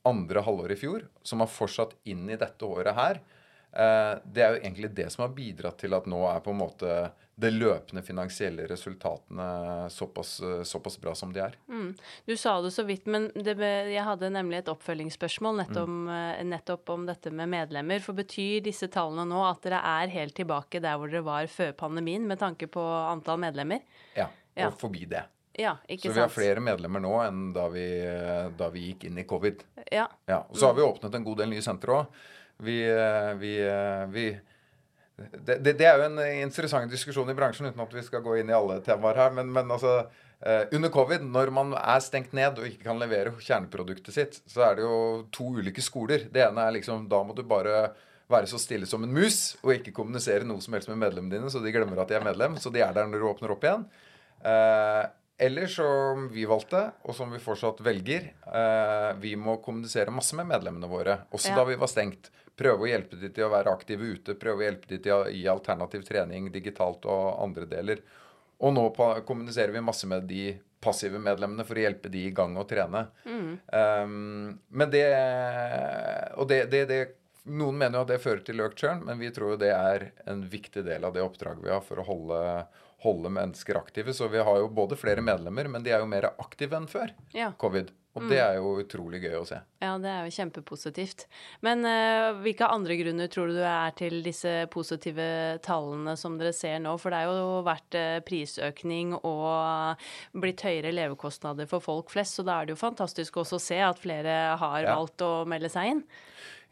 andre 0.04 0.42
halvår 0.44 0.74
i 0.74 0.78
fjor, 0.80 1.06
som 1.22 1.40
har 1.40 1.52
fortsatt 1.52 1.94
inn 2.10 2.26
i 2.28 2.38
dette 2.40 2.66
året 2.66 2.98
her, 2.98 3.22
det 3.74 4.42
er 4.44 4.54
jo 4.54 4.60
egentlig 4.62 4.94
det 4.94 5.10
som 5.12 5.24
har 5.26 5.34
bidratt 5.34 5.78
til 5.82 5.94
at 5.96 6.06
nå 6.06 6.20
er 6.30 6.40
på 6.44 6.52
en 6.54 6.60
måte 6.60 6.90
det 7.34 7.50
løpende 7.50 8.02
finansielle 8.06 8.68
resultatene 8.70 9.90
såpass, 9.90 10.36
eh, 10.46 10.62
såpass 10.62 11.00
bra 11.02 11.14
som 11.18 11.32
de 11.34 11.40
er. 11.42 11.56
Du 12.26 12.36
sa 12.38 12.60
det 12.62 12.70
så 12.70 12.84
vidt, 12.86 13.08
men 13.10 13.26
det, 13.34 13.56
jeg 13.58 14.04
hadde 14.06 14.30
nemlig 14.30 14.60
et 14.60 14.70
oppfølgingsspørsmål 14.70 15.58
nettopp, 15.64 15.88
Mm. 15.88 16.08
eh, 16.38 16.44
nettopp 16.44 16.88
om 16.94 17.06
dette 17.06 17.32
med 17.32 17.48
medlemmer. 17.48 18.00
For 18.00 18.12
betyr 18.14 18.62
disse 18.62 18.86
tallene 18.86 19.26
nå 19.26 19.42
at 19.50 19.62
dere 19.62 19.80
er 19.82 20.08
helt 20.14 20.34
tilbake 20.36 20.80
der 20.80 20.96
hvor 20.96 21.10
dere 21.10 21.24
var 21.26 21.46
før 21.46 21.72
pandemien, 21.74 22.22
med 22.26 22.38
tanke 22.38 22.68
på 22.70 22.80
antall 23.10 23.38
medlemmer? 23.38 23.80
Ja, 24.16 24.28
Ja. 24.56 24.68
Og 24.68 24.78
forbi 24.78 25.04
det. 25.08 25.24
Ja, 25.58 25.76
ikke 25.88 26.02
Så 26.10 26.14
vi 26.14 26.20
har 26.20 26.28
flere 26.28 26.60
medlemmer 26.60 27.00
nå 27.02 27.26
enn 27.26 27.52
da 27.52 27.68
vi, 27.68 27.98
eh, 28.06 28.48
da 28.56 28.68
vi 28.70 28.92
gikk 28.94 29.04
inn 29.06 29.18
i 29.18 29.24
covid. 29.24 29.64
Ja. 29.90 30.06
Ja, 30.28 30.38
og 30.48 30.54
Så 30.54 30.66
har 30.66 30.74
vi 30.74 30.82
åpnet 30.82 31.12
en 31.12 31.24
god 31.24 31.38
del 31.38 31.48
nye 31.50 31.60
sentre 31.62 31.88
òg. 31.88 32.06
Vi, 32.62 32.76
eh, 32.86 33.34
vi, 33.40 33.54
eh, 33.66 34.04
vi 34.14 34.26
det, 35.16 35.58
det, 35.62 35.72
det 35.78 35.86
er 35.86 35.98
jo 36.00 36.06
en 36.08 36.18
interessant 36.42 36.90
diskusjon 36.90 37.28
i 37.30 37.34
bransjen, 37.38 37.68
uten 37.70 37.82
at 37.84 37.92
vi 37.94 38.02
skal 38.02 38.22
gå 38.24 38.36
inn 38.40 38.50
i 38.50 38.56
alle 38.56 38.80
temaer 38.82 39.18
her. 39.18 39.34
Men, 39.36 39.52
men 39.54 39.70
altså, 39.70 40.08
eh, 40.42 40.64
under 40.74 40.90
covid, 40.94 41.22
når 41.22 41.52
man 41.54 41.74
er 41.78 42.02
stengt 42.02 42.34
ned 42.34 42.58
og 42.58 42.66
ikke 42.66 42.88
kan 42.88 42.98
levere 42.98 43.34
kjerneproduktet 43.38 44.14
sitt, 44.16 44.40
så 44.50 44.66
er 44.70 44.78
det 44.80 44.86
jo 44.86 44.96
to 45.34 45.52
ulike 45.60 45.82
skoler. 45.84 46.26
Det 46.34 46.42
ene 46.48 46.66
er 46.66 46.74
liksom 46.78 47.06
Da 47.10 47.22
må 47.26 47.36
du 47.36 47.44
bare 47.46 47.92
være 48.32 48.48
så 48.50 48.58
stille 48.58 48.88
som 48.88 49.02
en 49.04 49.12
mus 49.12 49.56
og 49.62 49.74
ikke 49.76 49.92
kommunisere 49.94 50.46
noe 50.48 50.62
som 50.64 50.74
helst 50.74 50.88
med 50.90 50.98
medlemmene 51.02 51.36
dine, 51.36 51.50
så 51.52 51.60
de 51.62 51.74
glemmer 51.74 52.00
at 52.02 52.10
de 52.10 52.16
er 52.18 52.24
medlem. 52.24 52.56
Så 52.58 52.72
de 52.74 52.80
er 52.82 52.94
der 52.96 53.06
når 53.06 53.20
du 53.20 53.28
åpner 53.28 53.52
opp 53.54 53.66
igjen. 53.68 53.84
Eller 55.44 55.66
som 55.68 56.28
vi 56.32 56.46
valgte, 56.48 56.80
og 57.04 57.14
som 57.18 57.30
vi 57.34 57.40
fortsatt 57.42 57.82
velger, 57.84 58.30
vi 59.20 59.34
må 59.36 59.58
kommunisere 59.62 60.14
masse 60.14 60.36
med 60.38 60.48
medlemmene 60.48 60.88
våre, 60.88 61.18
også 61.34 61.52
Ja. 61.52 61.56
da 61.60 61.64
vi 61.68 61.76
var 61.76 61.90
stengt. 61.90 62.30
Prøve 62.56 62.86
å 62.86 62.90
hjelpe 62.90 63.18
de 63.18 63.30
til 63.34 63.48
å 63.48 63.52
være 63.52 63.72
aktive 63.74 64.06
ute, 64.14 64.36
prøve 64.38 64.62
å 64.62 64.66
hjelpe 64.68 64.90
de 64.92 64.98
til 65.02 65.12
å 65.16 65.24
gi 65.30 65.42
alternativ 65.50 66.04
trening 66.06 66.52
digitalt 66.54 67.06
og 67.10 67.42
andre 67.42 67.66
deler. 67.66 68.04
Og 68.62 68.72
nå 68.76 68.84
kommuniserer 69.26 69.74
vi 69.74 69.82
masse 69.82 70.06
med 70.06 70.28
de 70.30 70.52
passive 70.84 71.18
medlemmene 71.18 71.64
for 71.66 71.80
å 71.80 71.84
hjelpe 71.86 72.10
de 72.12 72.26
i 72.28 72.32
gang 72.36 72.54
å 72.60 72.66
trene. 72.68 73.06
Um, 73.26 74.58
men 74.68 74.90
det 74.92 75.04
Og 76.36 76.48
det, 76.48 76.64
det, 76.70 76.84
det 76.90 77.02
Noen 77.44 77.76
mener 77.76 77.98
jo 77.98 78.04
at 78.06 78.08
det 78.08 78.22
fører 78.24 78.40
til 78.40 78.62
økt 78.64 78.80
churn, 78.80 79.02
men 79.04 79.18
vi 79.20 79.28
tror 79.34 79.50
jo 79.52 79.58
det 79.60 79.72
er 79.74 80.06
en 80.30 80.46
viktig 80.48 80.80
del 80.86 81.04
av 81.04 81.12
det 81.12 81.20
oppdraget 81.20 81.60
vi 81.66 81.72
har 81.74 81.82
for 81.84 82.00
å 82.00 82.06
holde, 82.06 82.38
holde 83.04 83.32
mennesker 83.36 83.76
aktive. 83.76 84.14
Så 84.16 84.30
vi 84.32 84.40
har 84.40 84.62
jo 84.62 84.70
både 84.72 84.96
flere 84.96 85.20
medlemmer, 85.20 85.68
men 85.68 85.84
de 85.84 85.92
er 85.92 86.00
jo 86.00 86.08
mer 86.08 86.30
aktive 86.40 86.78
enn 86.78 86.88
før 86.88 87.12
Ja. 87.36 87.50
covid. 87.60 87.90
Og 88.14 88.28
det 88.30 88.38
er 88.38 88.60
jo 88.60 88.76
utrolig 88.78 89.18
gøy 89.24 89.40
å 89.40 89.46
se. 89.48 89.56
Ja, 89.82 89.96
det 89.98 90.10
er 90.10 90.26
jo 90.26 90.34
kjempepositivt. 90.36 91.24
Men 91.66 91.82
uh, 91.82 92.36
hvilke 92.44 92.68
andre 92.70 92.94
grunner 93.00 93.30
tror 93.32 93.50
du 93.50 93.58
er 93.58 93.94
til 93.98 94.20
disse 94.22 94.52
positive 94.70 95.26
tallene 95.64 96.14
som 96.18 96.36
dere 96.38 96.54
ser 96.54 96.78
nå? 96.84 96.94
For 97.02 97.10
det 97.10 97.24
har 97.24 97.40
jo 97.40 97.64
vært 97.66 97.98
uh, 97.98 98.20
prisøkning 98.26 99.16
og 99.18 100.06
blitt 100.38 100.62
høyere 100.62 100.94
levekostnader 100.94 101.66
for 101.70 101.82
folk 101.82 102.14
flest, 102.14 102.38
så 102.38 102.46
da 102.46 102.60
er 102.60 102.68
det 102.68 102.76
jo 102.76 102.84
fantastisk 102.84 103.42
også 103.42 103.58
å 103.58 103.66
se 103.66 103.80
at 103.82 103.98
flere 104.02 104.38
har 104.62 104.78
ja. 104.86 104.94
valgt 104.94 105.26
å 105.26 105.32
melde 105.50 105.72
seg 105.72 105.96
inn. 105.96 106.06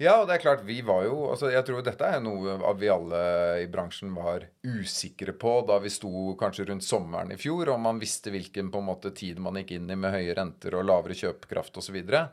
Ja, 0.01 0.17
og 0.21 0.29
det 0.29 0.39
er 0.39 0.43
klart, 0.43 0.63
vi 0.65 0.79
var 0.87 1.05
jo 1.05 1.17
altså 1.31 1.51
Jeg 1.53 1.67
tror 1.67 1.83
dette 1.85 2.07
er 2.09 2.23
noe 2.25 2.57
vi 2.81 2.89
alle 2.91 3.21
i 3.63 3.69
bransjen 3.71 4.15
var 4.17 4.47
usikre 4.65 5.35
på 5.37 5.59
da 5.69 5.77
vi 5.83 5.93
sto 5.93 6.33
kanskje 6.41 6.67
rundt 6.71 6.87
sommeren 6.87 7.35
i 7.35 7.39
fjor, 7.41 7.75
og 7.75 7.83
man 7.83 8.01
visste 8.03 8.33
hvilken 8.33 8.73
på 8.73 8.81
en 8.81 8.89
måte 8.89 9.13
tid 9.17 9.43
man 9.43 9.61
gikk 9.61 9.77
inn 9.77 9.93
i 9.93 9.99
med 9.99 10.15
høye 10.17 10.35
renter 10.39 10.79
og 10.79 10.89
lavere 10.89 11.19
kjøpekraft 11.19 11.77
osv. 11.83 12.01
Og, 12.01 12.11
så 12.11 12.25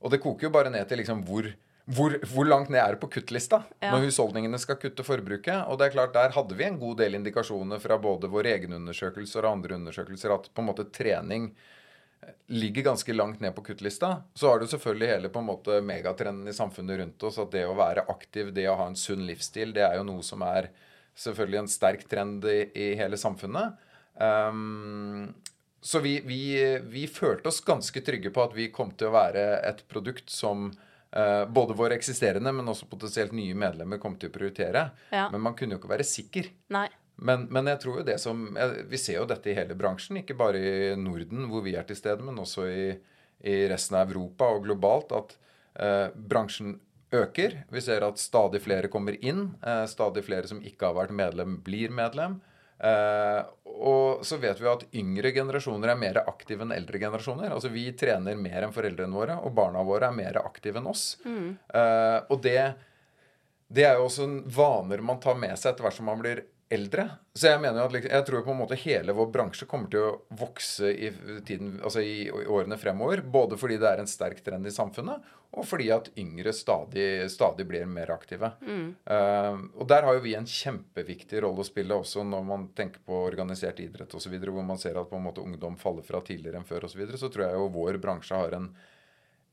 og 0.00 0.12
det 0.12 0.22
koker 0.24 0.48
jo 0.48 0.54
bare 0.56 0.72
ned 0.72 0.88
til 0.88 1.02
liksom 1.02 1.24
hvor 1.28 1.52
hvor, 1.86 2.16
hvor, 2.32 2.48
langt 2.48 2.70
ned 2.72 2.80
er 2.82 2.96
det 2.96 2.98
på 3.02 3.08
kuttlista 3.14 3.60
ja. 3.78 3.92
når 3.92 4.08
husholdningene 4.08 4.58
skal 4.58 4.78
kutte 4.82 5.04
forbruket? 5.06 5.68
Og 5.70 5.78
det 5.78 5.86
er 5.86 5.94
klart, 5.94 6.16
Der 6.16 6.34
hadde 6.34 6.56
vi 6.58 6.64
en 6.66 6.80
god 6.80 6.96
del 6.98 7.14
indikasjoner 7.14 7.78
fra 7.78 7.98
både 8.02 8.26
våre 8.26 8.56
egne 8.56 8.80
undersøkelser 8.80 9.46
og 9.46 9.52
andre 9.52 9.78
undersøkelser 9.78 10.34
at 10.34 10.48
på 10.50 10.64
en 10.64 10.66
måte 10.66 10.88
trening 10.90 11.52
ligger 12.46 12.82
ganske 12.82 13.12
langt 13.12 13.40
ned 13.40 13.54
på 13.54 13.62
kuttlista. 13.62 14.22
Så 14.34 14.48
har 14.48 14.58
du 14.58 14.66
selvfølgelig 14.66 15.08
hele 15.08 15.30
på 15.32 15.42
en 15.42 15.48
måte 15.48 15.80
megatrenden 15.82 16.48
i 16.48 16.54
samfunnet 16.56 17.00
rundt 17.00 17.26
oss. 17.28 17.38
At 17.42 17.52
det 17.54 17.64
å 17.66 17.76
være 17.78 18.06
aktiv, 18.12 18.52
det 18.54 18.68
å 18.70 18.76
ha 18.78 18.86
en 18.90 18.98
sunn 18.98 19.26
livsstil, 19.26 19.74
det 19.76 19.84
er 19.86 19.98
jo 19.98 20.06
noe 20.06 20.24
som 20.26 20.44
er 20.46 20.70
selvfølgelig 21.16 21.62
en 21.62 21.72
sterk 21.72 22.06
trend 22.10 22.44
i, 22.50 22.58
i 22.76 22.88
hele 22.98 23.18
samfunnet. 23.20 23.78
Um, 24.16 25.32
så 25.80 26.00
vi, 26.04 26.18
vi, 26.24 26.40
vi, 26.82 27.06
følte 27.06 27.48
oss 27.48 27.60
ganske 27.64 28.00
trygge 28.04 28.32
på 28.34 28.42
at 28.42 28.54
vi 28.56 28.70
kom 28.74 28.92
til 28.98 29.10
å 29.10 29.16
være 29.16 29.46
et 29.68 29.82
produkt 29.90 30.32
som 30.32 30.68
uh, 30.70 31.44
både 31.48 31.76
våre 31.78 31.96
eksisterende, 31.98 32.52
men 32.52 32.68
også 32.72 32.88
potensielt 32.90 33.34
nye 33.36 33.56
medlemmer 33.56 34.00
kom 34.02 34.16
til 34.20 34.32
å 34.32 34.36
prioritere. 34.36 34.88
Ja. 35.14 35.28
Men 35.32 35.44
man 35.46 35.58
kunne 35.58 35.76
jo 35.76 35.82
ikke 35.82 35.94
være 35.94 36.08
sikker. 36.08 36.50
Nei. 36.74 36.88
Men, 37.16 37.46
men, 37.48 37.68
jeg 37.72 37.80
tror 37.80 38.00
jo 38.00 38.04
det 38.04 38.18
som 38.20 38.42
Vi 38.90 38.98
ser 39.00 39.22
jo 39.22 39.28
dette 39.28 39.48
i 39.48 39.56
hele 39.56 39.76
bransjen, 39.78 40.18
ikke 40.20 40.36
bare 40.36 40.60
i 40.60 40.96
Norden 41.00 41.46
hvor 41.50 41.64
vi 41.64 41.72
er 41.78 41.86
til 41.88 41.96
stede, 41.96 42.24
men 42.26 42.42
også 42.42 42.66
i, 42.68 42.88
i 43.48 43.54
resten 43.70 43.96
av 43.96 44.12
Europa 44.12 44.50
og 44.52 44.66
globalt, 44.66 45.14
at 45.16 45.36
eh, 45.80 46.10
bransjen 46.12 46.76
øker. 47.16 47.62
Vi 47.72 47.80
ser 47.80 48.04
at 48.04 48.20
stadig 48.20 48.60
flere 48.64 48.90
kommer 48.92 49.16
inn. 49.24 49.48
Eh, 49.64 49.86
stadig 49.90 50.24
flere 50.26 50.50
som 50.50 50.60
ikke 50.60 50.90
har 50.90 50.98
vært 50.98 51.16
medlem, 51.16 51.60
blir 51.64 51.94
medlem. 51.94 52.40
Eh, 52.76 53.40
og 53.64 54.24
så 54.26 54.36
vet 54.40 54.58
vi 54.60 54.68
at 54.68 54.84
yngre 55.00 55.32
generasjoner 55.32 55.92
er 55.92 56.00
mer 56.00 56.20
aktive 56.26 56.66
enn 56.66 56.74
eldre 56.76 57.00
generasjoner. 57.00 57.52
Altså 57.54 57.70
Vi 57.72 57.86
trener 57.96 58.36
mer 58.36 58.66
enn 58.66 58.74
foreldrene 58.74 59.16
våre, 59.16 59.38
og 59.40 59.54
barna 59.56 59.84
våre 59.86 60.10
er 60.10 60.18
mer 60.18 60.40
aktive 60.42 60.82
enn 60.82 60.90
oss. 60.90 61.06
Mm. 61.24 61.56
Eh, 61.80 62.18
og 62.28 62.42
det, 62.44 62.60
det 63.68 63.88
er 63.88 63.96
jo 64.00 64.10
også 64.10 64.28
vaner 64.52 65.04
man 65.04 65.22
tar 65.22 65.38
med 65.40 65.56
seg 65.56 65.72
etter 65.72 65.88
hvert 65.88 65.96
som 65.96 66.08
man 66.10 66.20
blir 66.20 66.44
eldre. 66.68 67.08
Så 67.36 67.50
jeg 67.50 67.60
mener 67.62 67.82
jo 67.82 67.86
at 67.86 68.06
jeg 68.08 68.26
tror 68.26 68.42
på 68.42 68.50
en 68.50 68.58
måte 68.58 68.78
hele 68.80 69.14
vår 69.14 69.28
bransje 69.30 69.68
kommer 69.70 69.90
til 69.92 70.02
å 70.02 70.14
vokse 70.40 70.90
i, 70.90 71.10
tiden, 71.46 71.76
altså 71.78 72.02
i, 72.02 72.26
årene 72.30 72.78
fremover. 72.80 73.22
Både 73.22 73.58
fordi 73.60 73.78
det 73.82 73.90
er 73.90 74.02
en 74.02 74.10
sterk 74.10 74.42
trend 74.44 74.66
i 74.66 74.74
samfunnet, 74.74 75.22
og 75.56 75.68
fordi 75.68 75.86
at 75.94 76.10
yngre 76.18 76.52
stadig, 76.56 77.28
stadig 77.30 77.68
blir 77.68 77.86
mer 77.90 78.10
aktive. 78.14 78.50
Mm. 78.66 78.88
Uh, 79.06 79.62
og 79.78 79.86
der 79.92 80.08
har 80.08 80.18
jo 80.18 80.24
vi 80.26 80.34
en 80.38 80.48
kjempeviktig 80.50 81.44
rolle 81.44 81.62
å 81.62 81.68
spille 81.68 82.00
også 82.00 82.26
når 82.26 82.50
man 82.50 82.66
tenker 82.76 83.04
på 83.06 83.22
organisert 83.28 83.80
idrett 83.84 84.18
osv., 84.18 84.34
hvor 84.42 84.66
man 84.66 84.82
ser 84.82 84.98
at 84.98 85.10
på 85.10 85.20
en 85.20 85.26
måte 85.28 85.44
ungdom 85.44 85.78
faller 85.80 86.06
fra 86.06 86.22
tidligere 86.26 86.62
enn 86.62 86.68
før 86.68 86.88
osv. 86.88 86.96
Så, 86.96 87.02
videre, 87.04 87.20
så 87.20 87.30
tror 87.30 87.46
jeg 87.46 87.60
jo 87.60 87.72
vår 87.76 88.00
bransje 88.02 88.42
har 88.42 88.56
en 88.56 88.70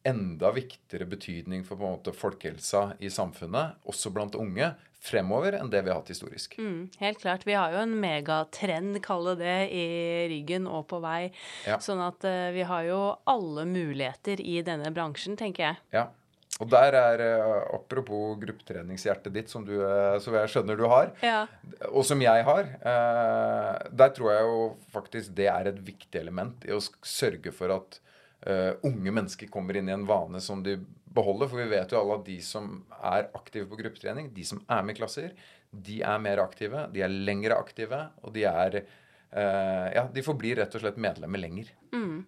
enda 0.04 0.52
viktigere 0.52 1.06
betydning 1.06 1.64
for 1.64 1.80
på 1.80 1.88
en 1.88 1.96
måte 1.98 2.14
folkehelsa 2.16 2.94
i 3.00 3.12
samfunnet, 3.14 3.80
også 3.88 4.12
blant 4.14 4.36
unge, 4.36 4.74
fremover 5.04 5.58
enn 5.58 5.72
det 5.72 5.82
vi 5.84 5.92
har 5.92 6.00
hatt 6.00 6.12
historisk. 6.14 6.56
Mm, 6.60 6.88
helt 7.02 7.20
klart. 7.20 7.44
Vi 7.48 7.56
har 7.58 7.74
jo 7.76 7.82
en 7.84 7.96
megatrend, 8.00 9.02
kalle 9.04 9.36
det, 9.40 9.58
i 9.76 9.86
ryggen 10.32 10.68
og 10.70 10.88
på 10.92 11.02
vei. 11.04 11.28
Ja. 11.68 11.80
Sånn 11.84 12.02
at 12.04 12.24
uh, 12.28 12.52
vi 12.56 12.64
har 12.68 12.88
jo 12.88 13.00
alle 13.30 13.68
muligheter 13.68 14.40
i 14.40 14.62
denne 14.66 14.94
bransjen, 14.96 15.36
tenker 15.40 15.68
jeg. 15.68 15.82
Ja. 15.96 16.06
Og 16.62 16.70
der 16.72 16.96
er, 16.96 17.24
uh, 17.42 17.76
apropos 17.76 18.38
gruppetreningshjertet 18.40 19.36
ditt, 19.36 19.52
som 19.52 19.68
du, 19.68 19.76
uh, 19.82 20.16
som 20.24 20.40
jeg 20.40 20.54
skjønner 20.54 20.80
du 20.80 20.88
har, 20.88 21.12
ja. 21.26 21.44
og 21.92 22.08
som 22.08 22.24
jeg 22.24 22.48
har, 22.48 22.72
der 23.92 24.16
tror 24.16 24.32
jeg 24.32 24.48
jo 24.48 24.64
faktisk 24.96 25.36
det 25.36 25.52
er 25.52 25.68
et 25.74 25.84
viktig 25.84 26.20
element 26.22 26.64
i 26.68 26.72
å 26.76 26.80
sørge 27.04 27.52
for 27.56 27.76
at 27.76 28.00
unge 28.84 29.12
mennesker 29.16 29.48
kommer 29.48 29.78
inn 29.80 29.88
i 29.88 29.94
en 29.96 30.08
vane 30.10 30.42
som 30.44 30.64
de 30.66 30.78
beholder. 31.14 31.50
For 31.52 31.62
vi 31.62 31.70
vet 31.72 31.94
jo 31.94 32.02
alle 32.02 32.18
at 32.20 32.26
de 32.28 32.38
som 32.44 32.74
er 33.00 33.30
aktive 33.38 33.70
på 33.70 33.80
gruppetrening, 33.80 34.32
de 34.36 34.46
som 34.48 34.62
er 34.68 34.84
med 34.84 34.98
i 34.98 35.00
klasser, 35.00 35.32
de 35.74 36.02
er 36.06 36.20
mer 36.22 36.42
aktive, 36.44 36.88
de 36.94 37.02
er 37.06 37.14
lengre 37.14 37.58
aktive, 37.58 38.00
og 38.22 38.36
de 38.36 38.46
er 38.50 38.82
uh, 38.84 39.88
Ja, 39.96 40.06
de 40.14 40.26
forblir 40.26 40.60
rett 40.62 40.76
og 40.76 40.84
slett 40.84 41.00
medlemmer 41.02 41.42
lenger. 41.42 41.72
Mm. 41.96 42.26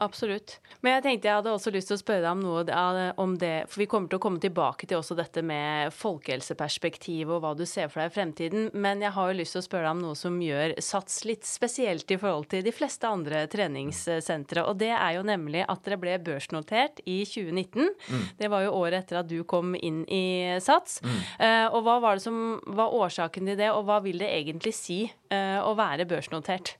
Absolutt. 0.00 0.56
Men 0.80 0.96
jeg 0.96 1.04
tenkte 1.04 1.28
jeg 1.28 1.38
hadde 1.40 1.52
også 1.52 1.72
lyst 1.74 1.90
til 1.90 1.98
å 1.98 2.00
spørre 2.00 2.24
deg 2.24 2.32
om 2.32 2.42
noe 2.42 3.06
om 3.20 3.34
det, 3.38 3.66
for 3.70 3.82
vi 3.82 3.88
kommer 3.90 4.10
til 4.10 4.18
å 4.18 4.22
komme 4.22 4.40
tilbake 4.42 4.88
til 4.88 4.98
også 4.98 5.16
dette 5.18 5.42
med 5.44 5.92
folkehelseperspektivet 5.94 7.34
og 7.36 7.42
hva 7.44 7.52
du 7.58 7.64
ser 7.68 7.90
for 7.92 8.02
deg 8.02 8.12
i 8.12 8.14
fremtiden. 8.16 8.68
Men 8.72 9.02
jeg 9.04 9.14
har 9.16 9.30
jo 9.30 9.38
lyst 9.38 9.56
til 9.56 9.62
å 9.62 9.66
spørre 9.66 9.88
deg 9.88 9.96
om 9.96 10.04
noe 10.06 10.18
som 10.18 10.38
gjør 10.42 10.76
Sats 10.82 11.22
litt 11.28 11.46
spesielt 11.48 12.10
i 12.10 12.18
forhold 12.20 12.48
til 12.52 12.64
de 12.66 12.74
fleste 12.74 13.08
andre 13.08 13.44
treningssentre. 13.52 14.64
Og 14.68 14.80
det 14.80 14.92
er 14.96 15.18
jo 15.18 15.26
nemlig 15.26 15.66
at 15.68 15.84
dere 15.86 16.00
ble 16.00 16.18
børsnotert 16.24 17.02
i 17.04 17.22
2019. 17.28 17.92
Mm. 17.92 18.26
Det 18.38 18.52
var 18.52 18.66
jo 18.66 18.76
året 18.80 19.02
etter 19.02 19.20
at 19.22 19.30
du 19.30 19.40
kom 19.48 19.76
inn 19.78 20.02
i 20.08 20.58
Sats. 20.62 21.00
Mm. 21.04 21.18
Uh, 21.38 21.66
og 21.76 21.80
hva 21.86 21.98
var 22.02 22.18
det 22.18 22.26
som 22.26 22.38
var 22.66 22.94
årsaken 22.96 23.50
til 23.50 23.58
det, 23.60 23.70
og 23.72 23.86
hva 23.88 24.00
vil 24.04 24.22
det 24.22 24.30
egentlig 24.32 24.74
si 24.76 25.02
uh, 25.06 25.60
å 25.64 25.74
være 25.78 26.08
børsnotert? 26.08 26.76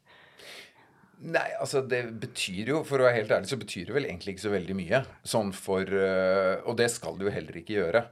Nei, 1.23 1.53
altså 1.63 1.85
det 1.87 2.03
betyr 2.19 2.73
jo, 2.73 2.81
for 2.87 2.99
å 2.99 3.07
være 3.07 3.21
helt 3.21 3.33
ærlig, 3.37 3.51
så 3.53 3.59
betyr 3.61 3.87
det 3.89 3.95
vel 3.95 4.09
egentlig 4.09 4.35
ikke 4.35 4.47
så 4.49 4.53
veldig 4.57 4.75
mye. 4.75 5.01
Sånn 5.35 5.53
for 5.55 5.87
uh, 5.87 6.59
Og 6.67 6.75
det 6.81 6.89
skal 6.91 7.19
det 7.19 7.29
jo 7.29 7.35
heller 7.37 7.59
ikke 7.61 7.79
gjøre. 7.79 8.05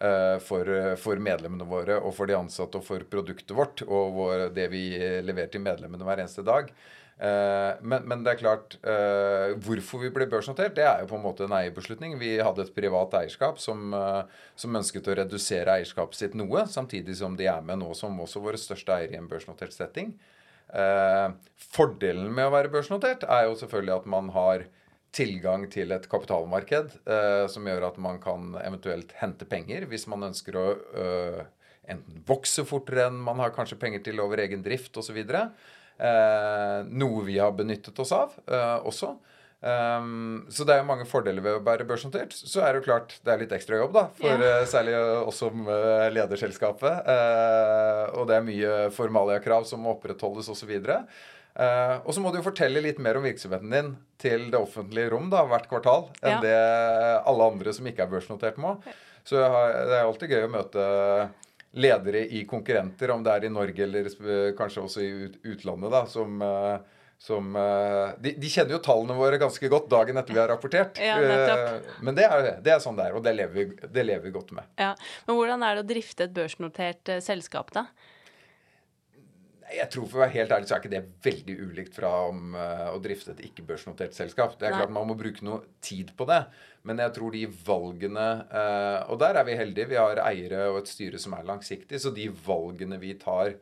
Uh, 0.00 0.36
for, 0.44 0.68
uh, 0.68 0.94
for, 1.00 1.20
medlemmene 1.20 1.66
våre 1.68 1.98
og 2.00 2.12
for 2.16 2.28
de 2.28 2.36
ansatte 2.36 2.80
og 2.80 2.84
for 2.84 3.04
produktet 3.08 3.52
vårt 3.56 3.84
og 3.86 4.16
vår, 4.16 4.46
det 4.56 4.66
vi 4.72 4.84
leverer 5.24 5.52
til 5.52 5.64
medlemmene 5.64 6.08
hver 6.08 6.24
eneste 6.24 6.46
dag. 6.46 6.72
Men, 7.20 8.06
men, 8.08 8.22
det 8.24 8.30
er 8.30 8.38
klart 8.40 8.74
Hvorfor 9.60 10.00
vi 10.00 10.08
ble 10.08 10.24
børsnotert, 10.32 10.72
det 10.78 10.86
er 10.88 11.02
jo 11.02 11.10
på 11.10 11.18
en 11.18 11.24
måte 11.26 11.44
en 11.44 11.52
eierbeslutning. 11.52 12.14
Vi 12.16 12.30
hadde 12.40 12.64
et 12.64 12.72
privat 12.72 13.12
eierskap 13.18 13.60
som, 13.60 13.92
som 14.56 14.78
ønsket 14.80 15.10
å 15.12 15.18
redusere 15.18 15.74
eierskapet 15.74 16.16
sitt 16.16 16.38
noe, 16.40 16.64
samtidig 16.64 17.18
som 17.20 17.36
de 17.36 17.44
er 17.52 17.60
med 17.60 17.82
nå 17.82 17.92
som 17.98 18.16
også 18.24 18.40
våre 18.40 18.56
største 18.62 18.96
eiere 18.96 19.18
i 19.18 19.20
en 19.20 19.28
børsnotert 19.28 19.76
setting. 19.76 20.14
Eh, 20.70 21.28
fordelen 21.70 22.28
med 22.34 22.48
å 22.48 22.54
være 22.54 22.70
børsnotert 22.72 23.24
er 23.26 23.48
jo 23.48 23.56
selvfølgelig 23.58 23.96
at 23.96 24.10
man 24.10 24.30
har 24.34 24.66
tilgang 25.14 25.64
til 25.70 25.90
et 25.94 26.06
kapitalmarked 26.10 26.92
eh, 27.10 27.46
som 27.50 27.66
gjør 27.66 27.88
at 27.88 27.96
man 28.02 28.20
kan 28.22 28.54
eventuelt 28.62 29.10
hente 29.18 29.48
penger 29.50 29.88
hvis 29.90 30.06
man 30.10 30.28
ønsker 30.28 30.58
å 30.58 30.66
øh, 30.78 31.40
enten 31.90 32.22
vokse 32.28 32.62
fortere 32.68 33.08
enn 33.08 33.18
man 33.18 33.42
har 33.42 33.54
kanskje 33.54 33.78
penger 33.80 34.04
til 34.06 34.22
over 34.22 34.42
egen 34.44 34.62
drift 34.62 34.96
osv. 35.00 35.18
Eh, 35.20 36.78
noe 36.86 37.26
vi 37.26 37.40
har 37.42 37.56
benyttet 37.56 37.98
oss 37.98 38.14
av 38.14 38.38
eh, 38.46 38.78
også. 38.86 39.16
Um, 39.60 40.46
så 40.48 40.64
det 40.64 40.72
er 40.72 40.78
jo 40.80 40.88
mange 40.88 41.04
fordeler 41.08 41.44
ved 41.44 41.58
å 41.58 41.64
være 41.64 41.84
børsnotert. 41.88 42.32
Så 42.32 42.62
er 42.64 42.72
det 42.72 42.80
jo 42.80 42.86
klart 42.86 43.18
det 43.26 43.32
er 43.32 43.42
litt 43.42 43.52
ekstra 43.52 43.80
jobb, 43.82 43.92
da. 43.96 44.04
For 44.16 44.32
yeah. 44.32 44.62
uh, 44.62 44.68
særlig 44.68 44.94
oss 45.00 45.40
som 45.42 45.66
uh, 45.68 46.06
leder 46.12 46.40
selskapet. 46.40 47.04
Uh, 47.04 48.06
og 48.16 48.30
det 48.30 48.38
er 48.38 48.46
mye 48.46 48.78
formaliakrav 48.96 49.68
som 49.68 49.84
må 49.84 49.92
opprettholdes 49.98 50.48
osv. 50.52 50.72
Uh, 50.80 51.96
og 52.06 52.14
så 52.14 52.22
må 52.24 52.32
du 52.32 52.40
jo 52.40 52.46
fortelle 52.46 52.80
litt 52.84 53.02
mer 53.02 53.18
om 53.20 53.26
virksomheten 53.26 53.74
din 53.74 53.92
til 54.22 54.48
det 54.52 54.60
offentlige 54.60 55.12
rom 55.12 55.28
da, 55.32 55.42
hvert 55.50 55.68
kvartal 55.68 56.06
enn 56.22 56.38
ja. 56.38 56.40
det 56.44 56.58
alle 57.28 57.48
andre 57.52 57.74
som 57.76 57.88
ikke 57.90 58.06
er 58.06 58.12
børsnotert, 58.12 58.60
må. 58.60 58.78
Så 59.26 59.42
har, 59.42 59.74
det 59.90 59.98
er 59.98 60.06
alltid 60.06 60.32
gøy 60.32 60.46
å 60.46 60.52
møte 60.54 60.84
ledere 61.80 62.22
i 62.32 62.46
konkurrenter, 62.48 63.12
om 63.12 63.20
det 63.22 63.34
er 63.34 63.44
i 63.46 63.52
Norge 63.52 63.84
eller 63.84 64.08
kanskje 64.58 64.86
også 64.86 65.04
i 65.04 65.10
utlandet, 65.52 65.92
da, 65.92 66.00
som 66.10 66.40
uh, 66.42 66.80
som 67.20 67.56
uh, 67.56 68.16
de, 68.18 68.32
de, 68.40 68.48
kjenner 68.48 68.78
jo 68.78 68.80
tallene 68.80 69.12
våre 69.18 69.36
ganske 69.40 69.68
godt 69.68 69.90
dagen 69.92 70.16
etter 70.16 70.32
vi 70.32 70.40
har 70.40 70.48
rapportert. 70.48 70.96
Ja, 71.04 71.18
uh, 71.20 71.90
men 72.00 72.16
det 72.16 72.24
er, 72.24 72.46
det 72.64 72.72
er, 72.72 72.78
sånn 72.80 72.96
det 72.96 73.10
er, 73.10 73.18
og 73.18 73.26
det 73.26 73.34
lever, 73.36 73.52
vi, 73.52 73.88
det 73.92 74.04
lever, 74.06 74.24
vi, 74.24 74.32
godt 74.38 74.54
med. 74.56 74.70
Ja, 74.80 74.94
Men 75.26 75.36
hvordan 75.36 75.66
er 75.66 75.76
det 75.76 75.84
å 75.84 75.90
drifte 75.90 76.24
et 76.24 76.32
børsnotert 76.38 77.12
uh, 77.12 77.18
selskap, 77.20 77.74
da? 77.76 77.90
Jeg 79.70 79.86
tror 79.92 80.08
For 80.08 80.18
å 80.18 80.22
være 80.24 80.34
helt 80.34 80.54
ærlig 80.56 80.66
så 80.66 80.74
er 80.74 80.80
ikke 80.80 80.94
det 80.96 81.02
veldig 81.22 81.54
ulikt 81.60 81.94
fra 81.94 82.08
om 82.26 82.56
å 82.56 82.96
drifte 83.04 83.36
et 83.36 83.44
ikke-børsnotert 83.46 84.16
selskap. 84.16 84.56
Det 84.58 84.66
er 84.66 84.72
Nei. 84.74 84.80
klart 84.80 84.94
Man 84.96 85.06
må 85.06 85.14
bruke 85.14 85.44
noe 85.46 85.60
tid 85.84 86.10
på 86.18 86.26
det. 86.26 86.40
Men 86.88 86.98
jeg 87.04 87.14
tror 87.14 87.36
de 87.36 87.44
valgene 87.68 88.24
Og 89.12 89.20
der 89.22 89.38
er 89.38 89.46
vi 89.46 89.54
heldige. 89.60 89.92
Vi 89.92 90.00
har 90.00 90.18
eiere 90.24 90.64
og 90.72 90.80
et 90.80 90.90
styre 90.90 91.22
som 91.22 91.38
er 91.38 91.46
langsiktig. 91.46 92.02
Så 92.02 92.10
de 92.16 92.26
valgene 92.34 92.98
vi 92.98 93.14
tar 93.22 93.54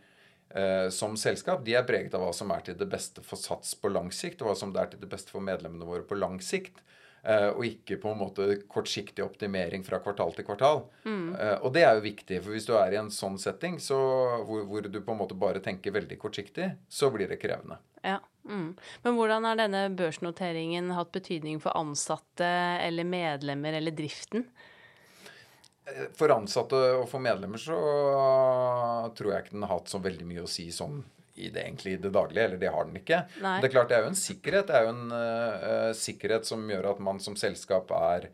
eh, 0.59 0.89
som 0.95 1.17
selskap, 1.21 1.65
de 1.65 1.77
er 1.79 1.87
preget 1.89 2.15
av 2.19 2.27
hva 2.27 2.35
som 2.35 2.51
er 2.55 2.67
til 2.67 2.79
det 2.79 2.91
beste 2.91 3.25
for 3.25 3.41
Sats 3.41 3.77
på 3.79 3.91
lang 3.95 4.11
sikt, 4.15 4.43
og 4.43 4.51
hva 4.51 4.59
som 4.59 4.75
er 4.77 4.91
til 4.93 5.03
det 5.03 5.11
beste 5.11 5.35
for 5.35 5.45
medlemmene 5.45 5.87
våre 5.89 6.07
på 6.07 6.19
lang 6.19 6.41
sikt. 6.45 6.83
Eh, 7.23 7.49
og 7.51 7.65
ikke 7.67 7.99
på 8.01 8.13
en 8.13 8.21
måte 8.21 8.47
kortsiktig 8.71 9.25
optimering 9.25 9.83
fra 9.87 9.99
kvartal 10.03 10.33
til 10.37 10.47
kvartal. 10.47 10.85
Mm. 11.05 11.35
Eh, 11.35 11.57
og 11.67 11.75
det 11.75 11.83
er 11.85 11.99
jo 11.99 12.07
viktig, 12.07 12.41
for 12.45 12.55
hvis 12.55 12.69
du 12.69 12.75
er 12.79 12.95
i 12.95 13.01
en 13.01 13.11
sånn 13.13 13.39
setting 13.43 13.79
så, 13.83 13.99
hvor, 14.47 14.65
hvor, 14.71 14.87
du 14.87 15.01
på 15.03 15.15
en 15.15 15.21
måte 15.21 15.39
bare 15.39 15.63
tenker 15.65 15.95
veldig 15.97 16.19
kortsiktig, 16.21 16.71
så 16.89 17.11
blir 17.15 17.31
det 17.31 17.41
krevende. 17.43 17.81
Ja. 18.05 18.21
Mm. 18.49 18.71
Men 19.03 19.17
hvordan 19.19 19.45
har 19.45 19.59
denne 19.59 19.83
børsnoteringen 19.93 20.95
hatt 20.97 21.11
betydning 21.13 21.59
for 21.61 21.77
ansatte 21.77 22.49
eller 22.81 23.05
medlemmer 23.05 23.77
eller 23.77 23.93
driften? 23.93 24.47
For 26.19 26.33
ansatte 26.35 26.79
og 26.99 27.07
for 27.11 27.23
medlemmer 27.25 27.61
så 27.61 27.79
tror 29.17 29.33
jeg 29.33 29.47
ikke 29.47 29.57
den 29.57 29.65
har 29.65 29.79
hatt 29.79 29.93
så 29.93 30.01
veldig 30.05 30.27
mye 30.29 30.45
å 30.45 30.51
si 30.51 30.67
sånn 30.75 31.01
i 31.39 31.51
det 31.55 31.63
egentlig 31.63 31.93
i 31.93 32.01
det 32.03 32.11
daglige. 32.15 32.45
Eller 32.45 32.61
det 32.61 32.73
har 32.75 32.89
den 32.89 32.99
ikke. 33.01 33.23
Nei. 33.43 33.59
Det 33.63 33.71
er 33.71 33.75
klart 33.77 33.93
det 33.93 33.99
er 33.99 34.05
jo 34.05 34.13
en 34.13 34.21
sikkerhet. 34.21 34.69
Det 34.69 34.77
er 34.77 34.87
jo 34.87 34.95
en 34.95 35.15
uh, 35.15 35.91
sikkerhet 35.97 36.49
som 36.49 36.65
gjør 36.71 36.93
at 36.93 37.03
man 37.05 37.23
som 37.23 37.39
selskap 37.39 37.93
er 37.95 38.29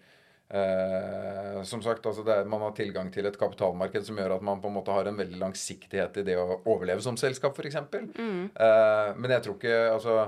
uh, 0.55 1.61
Som 1.69 1.85
sagt, 1.85 2.07
altså 2.07 2.25
er, 2.27 2.49
man 2.49 2.65
har 2.65 2.75
tilgang 2.77 3.13
til 3.15 3.29
et 3.29 3.39
kapitalmarked 3.41 4.09
som 4.09 4.19
gjør 4.21 4.39
at 4.39 4.47
man 4.47 4.63
på 4.63 4.73
en 4.73 4.79
måte 4.79 4.95
har 4.95 5.11
en 5.11 5.21
veldig 5.21 5.41
langsiktighet 5.43 6.23
i 6.23 6.27
det 6.31 6.39
å 6.41 6.61
overleve 6.63 7.05
som 7.05 7.19
selskap, 7.21 7.59
f.eks. 7.59 7.81
Mm. 7.93 8.51
Uh, 8.57 9.13
men 9.21 9.37
jeg 9.37 9.47
tror 9.47 9.61
ikke 9.61 9.79
altså 9.93 10.19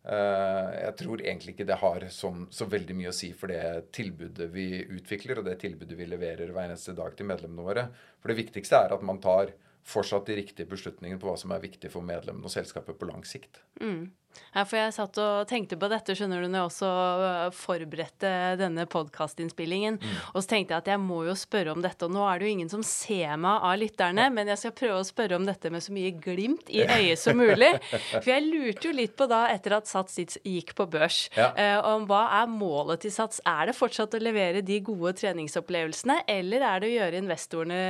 jeg 0.00 0.92
tror 0.96 1.20
egentlig 1.20 1.52
ikke 1.54 1.66
det 1.68 1.76
har 1.82 2.06
så 2.08 2.66
veldig 2.72 2.94
mye 2.96 3.10
å 3.10 3.16
si 3.16 3.34
for 3.36 3.52
det 3.52 3.92
tilbudet 3.92 4.46
vi 4.54 4.68
utvikler, 4.96 5.40
og 5.40 5.48
det 5.48 5.58
tilbudet 5.60 5.98
vi 5.98 6.06
leverer 6.08 6.52
hver 6.54 6.70
eneste 6.70 6.94
dag 6.96 7.12
til 7.16 7.28
medlemmene 7.28 7.66
våre. 7.66 7.84
For 8.22 8.32
det 8.32 8.38
viktigste 8.40 8.80
er 8.80 8.94
at 8.96 9.04
man 9.04 9.20
tar 9.20 9.52
fortsatt 9.90 10.28
de 10.28 10.38
riktige 10.40 10.68
beslutningene 10.70 11.20
på 11.20 11.28
hva 11.28 11.36
som 11.40 11.52
er 11.54 11.62
viktig 11.62 11.90
for 11.92 12.04
medlemmene 12.06 12.48
og 12.48 12.52
selskapet 12.52 12.98
på 13.00 13.08
lang 13.10 13.24
sikt. 13.28 13.60
Mm. 13.80 14.10
Ja, 14.50 14.64
for 14.66 14.80
jeg 14.80 14.94
satt 14.96 15.18
og 15.22 15.46
tenkte 15.50 15.76
på 15.78 15.86
dette, 15.90 16.14
skjønner 16.18 16.42
du, 16.42 16.48
når 16.50 16.58
jeg 16.58 16.68
også 16.70 16.88
øh, 16.90 17.52
forberedte 17.54 18.30
denne 18.58 18.86
podkastinnspillingen. 18.90 20.00
Mm. 20.02 20.16
Og 20.32 20.42
så 20.42 20.50
tenkte 20.54 20.74
jeg 20.74 20.82
at 20.82 20.90
jeg 20.90 21.02
må 21.02 21.20
jo 21.28 21.36
spørre 21.38 21.74
om 21.74 21.84
dette. 21.84 22.06
Og 22.06 22.14
nå 22.14 22.24
er 22.26 22.40
det 22.40 22.48
jo 22.48 22.54
ingen 22.56 22.72
som 22.72 22.82
ser 22.86 23.36
meg 23.38 23.66
av 23.68 23.76
lytterne, 23.78 24.26
men 24.34 24.50
jeg 24.50 24.62
skal 24.64 24.74
prøve 24.80 24.98
å 24.98 25.06
spørre 25.06 25.38
om 25.38 25.46
dette 25.46 25.70
med 25.70 25.84
så 25.84 25.94
mye 25.94 26.10
glimt 26.18 26.72
i 26.72 26.82
øyet 26.82 27.22
som 27.22 27.38
mulig. 27.38 27.70
For 28.22 28.30
jeg 28.32 28.46
lurte 28.48 28.90
jo 28.90 28.94
litt 28.96 29.14
på 29.18 29.28
da, 29.30 29.44
etter 29.54 29.76
at 29.78 29.90
Sats 29.90 30.18
gikk 30.18 30.74
på 30.78 30.88
børs, 30.90 31.22
ja. 31.36 31.52
eh, 31.54 31.78
om 31.86 32.08
hva 32.10 32.24
er 32.40 32.50
målet 32.50 33.04
til 33.04 33.14
Sats? 33.14 33.38
Er 33.46 33.70
det 33.70 33.76
fortsatt 33.78 34.18
å 34.18 34.22
levere 34.22 34.64
de 34.66 34.80
gode 34.82 35.14
treningsopplevelsene, 35.20 36.24
eller 36.30 36.66
er 36.66 36.82
det 36.82 36.90
å 36.90 36.94
gjøre 36.96 37.22
investorene 37.22 37.80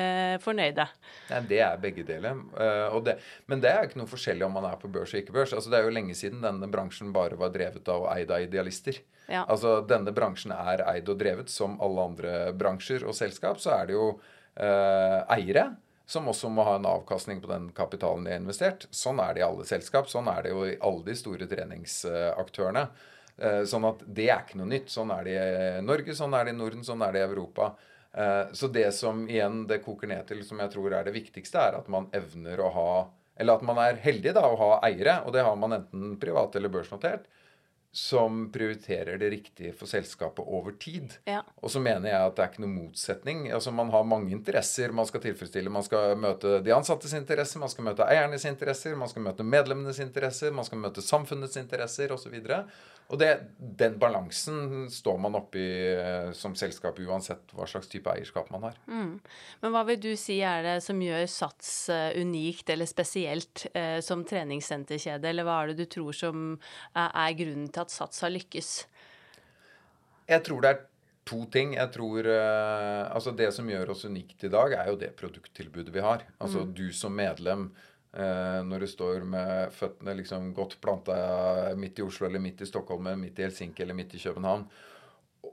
fornøyde? 0.45 0.87
Nei, 1.31 1.43
det 1.49 1.65
er 1.65 1.81
begge 1.81 2.05
deler. 2.05 2.37
Uh, 2.53 3.01
det, 3.05 3.17
men 3.49 3.65
det 3.65 3.73
er 3.73 3.89
ikke 3.89 4.01
noe 4.03 4.11
forskjellig 4.11 4.45
om 4.45 4.55
man 4.61 4.69
er 4.69 4.79
på 4.81 4.91
børs 4.93 5.15
og 5.15 5.23
ikke 5.23 5.35
børs. 5.35 5.55
Altså, 5.57 5.73
det 5.73 5.81
er 5.81 5.89
jo 5.89 5.97
lenge 5.97 6.17
siden 6.19 6.30
siden 6.31 6.43
denne 6.43 6.69
bransjen 6.71 7.13
bare 7.13 7.37
var 7.37 7.51
drevet 7.51 7.89
av 7.89 8.07
og 8.07 8.13
eid 8.15 8.31
av 8.31 8.43
idealister. 8.43 9.01
Ja. 9.27 9.45
Altså 9.49 9.81
Denne 9.87 10.13
bransjen 10.13 10.53
er 10.55 10.85
eid 10.87 11.09
og 11.09 11.19
drevet 11.19 11.51
som 11.51 11.79
alle 11.83 12.03
andre 12.03 12.53
bransjer 12.53 13.05
og 13.05 13.15
selskap. 13.15 13.59
Så 13.59 13.75
er 13.75 13.87
det 13.91 13.95
jo 13.99 14.21
eh, 14.55 15.21
eiere 15.35 15.75
som 16.11 16.27
også 16.27 16.49
må 16.51 16.65
ha 16.67 16.75
en 16.77 16.89
avkastning 16.91 17.41
på 17.41 17.51
den 17.51 17.69
kapitalen 17.71 18.25
de 18.27 18.35
har 18.35 18.41
investert. 18.41 18.89
Sånn 18.91 19.21
er 19.23 19.35
det 19.35 19.43
i 19.43 19.47
alle 19.47 19.67
selskap. 19.67 20.09
Sånn 20.11 20.29
er 20.31 20.43
det 20.43 20.55
jo 20.55 20.65
i 20.67 20.79
alle 20.81 21.07
de 21.07 21.15
store 21.19 21.47
treningsaktørene. 21.51 22.89
Eh, 23.39 23.63
sånn 23.71 23.87
at 23.87 24.03
det 24.07 24.27
er 24.31 24.43
ikke 24.43 24.59
noe 24.59 24.71
nytt. 24.71 24.91
Sånn 24.91 25.13
er 25.15 25.27
det 25.27 25.37
i 25.39 25.85
Norge, 25.87 26.17
sånn 26.19 26.35
er 26.35 26.49
det 26.49 26.55
i 26.55 26.59
Norden, 26.59 26.83
sånn 26.87 27.07
er 27.07 27.15
det 27.15 27.23
i 27.23 27.29
Europa. 27.29 27.73
Eh, 28.11 28.51
så 28.59 28.71
det 28.75 28.91
som 28.97 29.23
igjen 29.31 29.63
det 29.71 29.85
koker 29.85 30.11
ned 30.11 30.27
til, 30.27 30.43
som 30.47 30.59
jeg 30.59 30.75
tror 30.75 30.99
er 30.99 31.07
det 31.07 31.15
viktigste, 31.15 31.63
er 31.63 31.79
at 31.79 31.91
man 31.91 32.11
evner 32.17 32.63
å 32.67 32.75
ha 32.75 32.93
eller 33.41 33.57
at 33.57 33.65
man 33.65 33.79
er 33.81 34.01
heldig 34.05 34.35
da 34.37 34.45
å 34.45 34.57
ha 34.61 34.73
eiere, 34.85 35.23
og 35.25 35.33
det 35.33 35.45
har 35.47 35.57
man 35.57 35.79
enten 35.79 36.17
privat 36.21 36.57
eller 36.59 36.73
børsnotert, 36.73 37.25
som 37.93 38.45
prioriterer 38.53 39.19
det 39.19 39.31
riktige 39.33 39.73
for 39.75 39.91
selskapet 39.91 40.45
over 40.47 40.77
tid. 40.79 41.17
Ja. 41.27 41.41
Og 41.59 41.73
så 41.73 41.81
mener 41.83 42.13
jeg 42.13 42.21
at 42.23 42.37
det 42.37 42.45
er 42.45 42.53
ikke 42.53 42.63
noen 42.63 42.77
motsetning. 42.77 43.41
Altså 43.51 43.73
Man 43.75 43.91
har 43.91 44.07
mange 44.07 44.31
interesser 44.31 44.95
man 44.95 45.09
skal 45.09 45.25
tilfredsstille. 45.25 45.73
Man 45.75 45.83
skal 45.83 46.15
møte 46.21 46.61
de 46.63 46.75
ansattes 46.77 47.17
interesser, 47.19 47.59
man 47.59 47.73
skal 47.73 47.89
møte 47.89 48.07
eiernes 48.07 48.47
interesser, 48.47 48.95
man 48.95 49.11
skal 49.11 49.27
møte 49.27 49.47
medlemmenes 49.47 49.99
interesser, 50.05 50.55
man 50.55 50.69
skal 50.69 50.85
møte 50.85 51.03
samfunnets 51.03 51.59
interesser 51.59 52.15
osv. 52.15 52.37
Og 52.39 52.71
det, 53.19 53.31
den 53.59 53.97
balansen 53.99 54.85
står 54.91 55.17
man 55.19 55.35
oppi 55.35 55.65
eh, 55.97 56.31
som 56.37 56.53
selskap 56.59 56.99
uansett 57.03 57.51
hva 57.57 57.67
slags 57.67 57.91
type 57.91 58.11
eierskap 58.13 58.53
man 58.55 58.69
har. 58.69 58.77
Mm. 58.87 59.17
Men 59.65 59.75
hva 59.75 59.83
vil 59.89 59.99
du 60.05 60.11
si 60.21 60.37
er 60.47 60.63
det 60.67 60.77
som 60.85 61.01
gjør 61.03 61.25
Sats 61.31 61.73
uh, 61.91 62.13
unikt 62.15 62.71
eller 62.71 62.87
spesielt 62.87 63.67
eh, 63.75 63.99
som 64.05 64.23
treningssenterkjede, 64.29 65.27
eller 65.33 65.49
hva 65.49 65.59
er 65.63 65.73
det 65.73 65.83
du 65.83 65.91
tror 65.97 66.15
som 66.15 66.53
er, 66.95 67.11
er, 67.11 67.35
grunnen 67.43 67.67
til 67.75 67.83
at 67.83 67.97
Sats 67.97 68.23
har 68.23 68.31
lykkes? 68.31 68.71
Jeg 70.31 70.47
tror 70.47 70.63
det 70.63 70.71
er 70.71 70.81
to 71.27 71.43
ting. 71.51 71.75
Jeg 71.81 71.91
tror 71.97 72.31
eh, 72.31 73.05
Altså 73.11 73.35
det 73.35 73.51
som 73.57 73.67
gjør 73.71 73.91
oss 73.97 74.07
unikt 74.07 74.47
i 74.47 74.55
dag, 74.55 74.79
er 74.79 74.93
jo 74.93 74.99
det 75.03 75.17
produkttilbudet 75.19 75.95
vi 75.95 76.07
har. 76.07 76.29
Altså 76.39 76.63
mm. 76.63 76.75
du 76.79 76.87
som 76.95 77.19
medlem 77.19 77.73
Eh, 77.73 77.90
når 78.11 78.83
du 78.83 78.87
står 78.91 79.23
med 79.23 79.71
føttene 79.71 80.17
liksom 80.19 80.49
godt 80.57 80.73
planta 80.83 81.15
midt 81.79 82.01
i 82.01 82.03
Oslo 82.03 82.27
eller 82.27 82.43
midt 82.43 82.65
i 82.65 82.67
Stockholm 82.67 83.07
eller 83.07 83.21
midt 83.21 83.39
i 83.39 83.45
Helsinki 83.45 83.85
eller 83.85 83.95
midt 83.95 84.17
i 84.19 84.23
København 84.25 84.65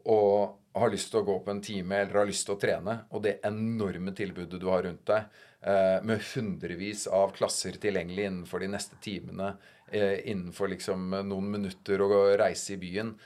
og 0.07 0.57
har 0.77 0.91
lyst 0.93 1.09
til 1.11 1.21
å 1.21 1.27
gå 1.27 1.37
på 1.43 1.53
en 1.53 1.63
time 1.63 2.01
eller 2.01 2.21
har 2.21 2.29
lyst 2.29 2.45
til 2.47 2.55
å 2.55 2.61
trene, 2.61 2.99
og 3.11 3.23
det 3.25 3.39
enorme 3.47 4.13
tilbudet 4.15 4.59
du 4.61 4.67
har 4.69 4.85
rundt 4.85 5.05
deg, 5.09 5.25
eh, 5.61 5.97
med 6.03 6.21
hundrevis 6.33 7.07
av 7.07 7.33
klasser 7.35 7.79
tilgjengelig 7.81 8.27
innenfor 8.29 8.63
de 8.63 8.69
neste 8.71 8.99
timene, 9.01 9.57
eh, 9.91 10.21
innenfor 10.31 10.69
liksom 10.69 11.09
noen 11.27 11.51
minutter 11.51 12.01
å 12.01 12.37
reise 12.37 12.73
i 12.73 12.77
byen 12.77 13.17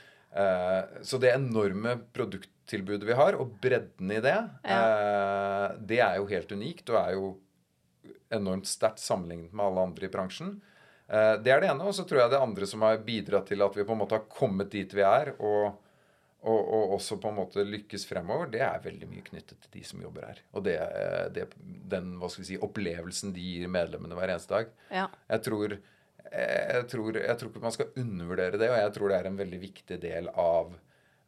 Så 1.04 1.18
det 1.20 1.34
enorme 1.34 1.98
produkttilbudet 2.08 3.04
vi 3.04 3.12
har, 3.12 3.34
og 3.34 3.60
bredden 3.60 4.10
i 4.10 4.20
det, 4.24 4.38
ja. 4.64 5.76
det 5.76 5.98
er 6.00 6.16
jo 6.16 6.24
helt 6.24 6.52
unikt 6.52 6.88
og 6.88 6.96
er 6.96 7.12
jo 7.12 7.26
enormt 8.34 8.68
sterkt 8.68 9.02
sammenlignet 9.02 9.52
med 9.52 9.66
alle 9.66 9.86
andre 9.88 10.08
i 10.08 10.12
bransjen. 10.12 10.56
Eh, 11.12 11.34
det 11.44 11.52
er 11.52 11.62
det 11.62 11.70
ene. 11.72 11.86
Og 11.86 11.96
så 11.96 12.04
tror 12.08 12.22
jeg 12.22 12.32
det 12.32 12.42
andre 12.42 12.68
som 12.68 12.84
har 12.86 13.00
bidratt 13.06 13.50
til 13.52 13.64
at 13.64 13.78
vi 13.78 13.86
på 13.86 13.94
en 13.94 14.02
måte 14.02 14.18
har 14.18 14.28
kommet 14.32 14.72
dit 14.72 14.94
vi 14.96 15.04
er, 15.06 15.34
og, 15.38 15.78
og, 16.42 16.60
og 16.60 16.94
også 16.98 17.18
på 17.22 17.32
en 17.32 17.40
måte 17.42 17.66
lykkes 17.66 18.06
fremover, 18.08 18.50
det 18.52 18.62
er 18.66 18.84
veldig 18.84 19.08
mye 19.10 19.24
knyttet 19.26 19.58
til 19.64 19.74
de 19.78 19.84
som 19.88 20.04
jobber 20.04 20.30
her. 20.30 20.44
Og 20.56 20.66
det, 20.66 20.78
det, 21.36 21.48
den 21.92 22.14
hva 22.20 22.30
skal 22.32 22.44
vi 22.44 22.52
si, 22.52 22.60
opplevelsen 22.68 23.34
de 23.36 23.48
gir 23.48 23.72
medlemmene 23.72 24.18
hver 24.18 24.34
eneste 24.34 24.56
dag. 24.56 24.72
Ja. 24.92 25.08
Jeg, 25.34 25.44
tror, 25.48 25.76
jeg, 26.30 26.86
tror, 26.94 27.20
jeg 27.20 27.36
tror 27.38 27.52
ikke 27.52 27.66
man 27.68 27.76
skal 27.76 27.92
undervurdere 28.04 28.58
det, 28.58 28.72
og 28.72 28.80
jeg 28.80 28.96
tror 28.96 29.12
det 29.12 29.20
er 29.20 29.30
en 29.30 29.42
veldig 29.44 29.62
viktig 29.68 30.00
del 30.02 30.32
av 30.32 30.72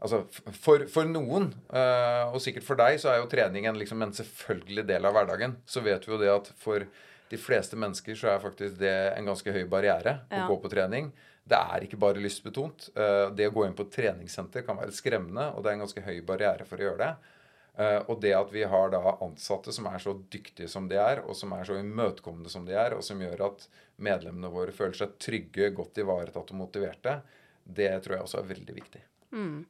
Altså, 0.04 0.20
for, 0.60 0.84
for 0.92 1.08
noen, 1.08 1.48
uh, 1.72 2.28
og 2.28 2.42
sikkert 2.44 2.66
for 2.66 2.76
deg, 2.76 2.98
så 3.00 3.08
er 3.08 3.22
jo 3.22 3.28
trening 3.32 3.64
en, 3.70 3.78
liksom, 3.80 4.02
en 4.04 4.12
selvfølgelig 4.12 4.84
del 4.90 5.08
av 5.08 5.14
hverdagen. 5.16 5.56
Så 5.64 5.80
vet 5.84 6.04
vi 6.04 6.12
jo 6.12 6.20
det 6.20 6.28
at 6.28 6.50
for 6.60 6.84
de 7.30 7.38
fleste 7.40 7.78
mennesker 7.80 8.18
så 8.18 8.34
er 8.34 8.42
faktisk 8.42 8.76
det 8.82 8.92
en 9.14 9.30
ganske 9.30 9.54
høy 9.54 9.62
barriere 9.70 10.18
ja. 10.28 10.42
å 10.42 10.50
gå 10.50 10.58
på 10.60 10.72
trening. 10.74 11.08
Det 11.44 11.56
er 11.56 11.86
ikke 11.86 12.00
bare 12.00 12.20
lystbetont. 12.20 12.90
Uh, 12.98 13.30
det 13.36 13.48
å 13.48 13.54
gå 13.56 13.64
inn 13.64 13.76
på 13.76 13.86
et 13.86 13.94
treningssenter 13.96 14.66
kan 14.66 14.76
være 14.80 14.92
skremmende, 14.96 15.54
og 15.54 15.64
det 15.64 15.72
er 15.72 15.78
en 15.78 15.86
ganske 15.86 16.04
høy 16.04 16.18
barriere 16.28 16.68
for 16.68 16.80
å 16.80 16.90
gjøre 16.90 17.00
det. 17.00 17.32
Uh, 17.74 18.00
og 18.12 18.20
det 18.22 18.34
at 18.36 18.52
vi 18.52 18.66
har 18.70 18.92
da 18.92 19.16
ansatte 19.24 19.72
som 19.74 19.88
er 19.90 20.04
så 20.04 20.12
dyktige 20.36 20.68
som 20.70 20.84
de 20.90 21.00
er, 21.00 21.24
og 21.24 21.32
som 21.38 21.56
er 21.56 21.64
så 21.64 21.80
imøtekommende 21.80 22.52
som 22.52 22.68
de 22.68 22.76
er, 22.76 22.92
og 22.92 23.00
som 23.08 23.24
gjør 23.24 23.48
at 23.48 23.64
medlemmene 24.04 24.52
våre 24.52 24.76
føler 24.76 25.00
seg 25.00 25.16
trygge, 25.16 25.72
godt 25.74 26.04
ivaretatt 26.04 26.52
og 26.52 26.60
motiverte, 26.60 27.18
det 27.64 27.90
tror 28.04 28.18
jeg 28.18 28.28
også 28.28 28.44
er 28.44 28.52
veldig 28.52 28.80
viktig. 28.82 29.04
Mm. 29.34 29.64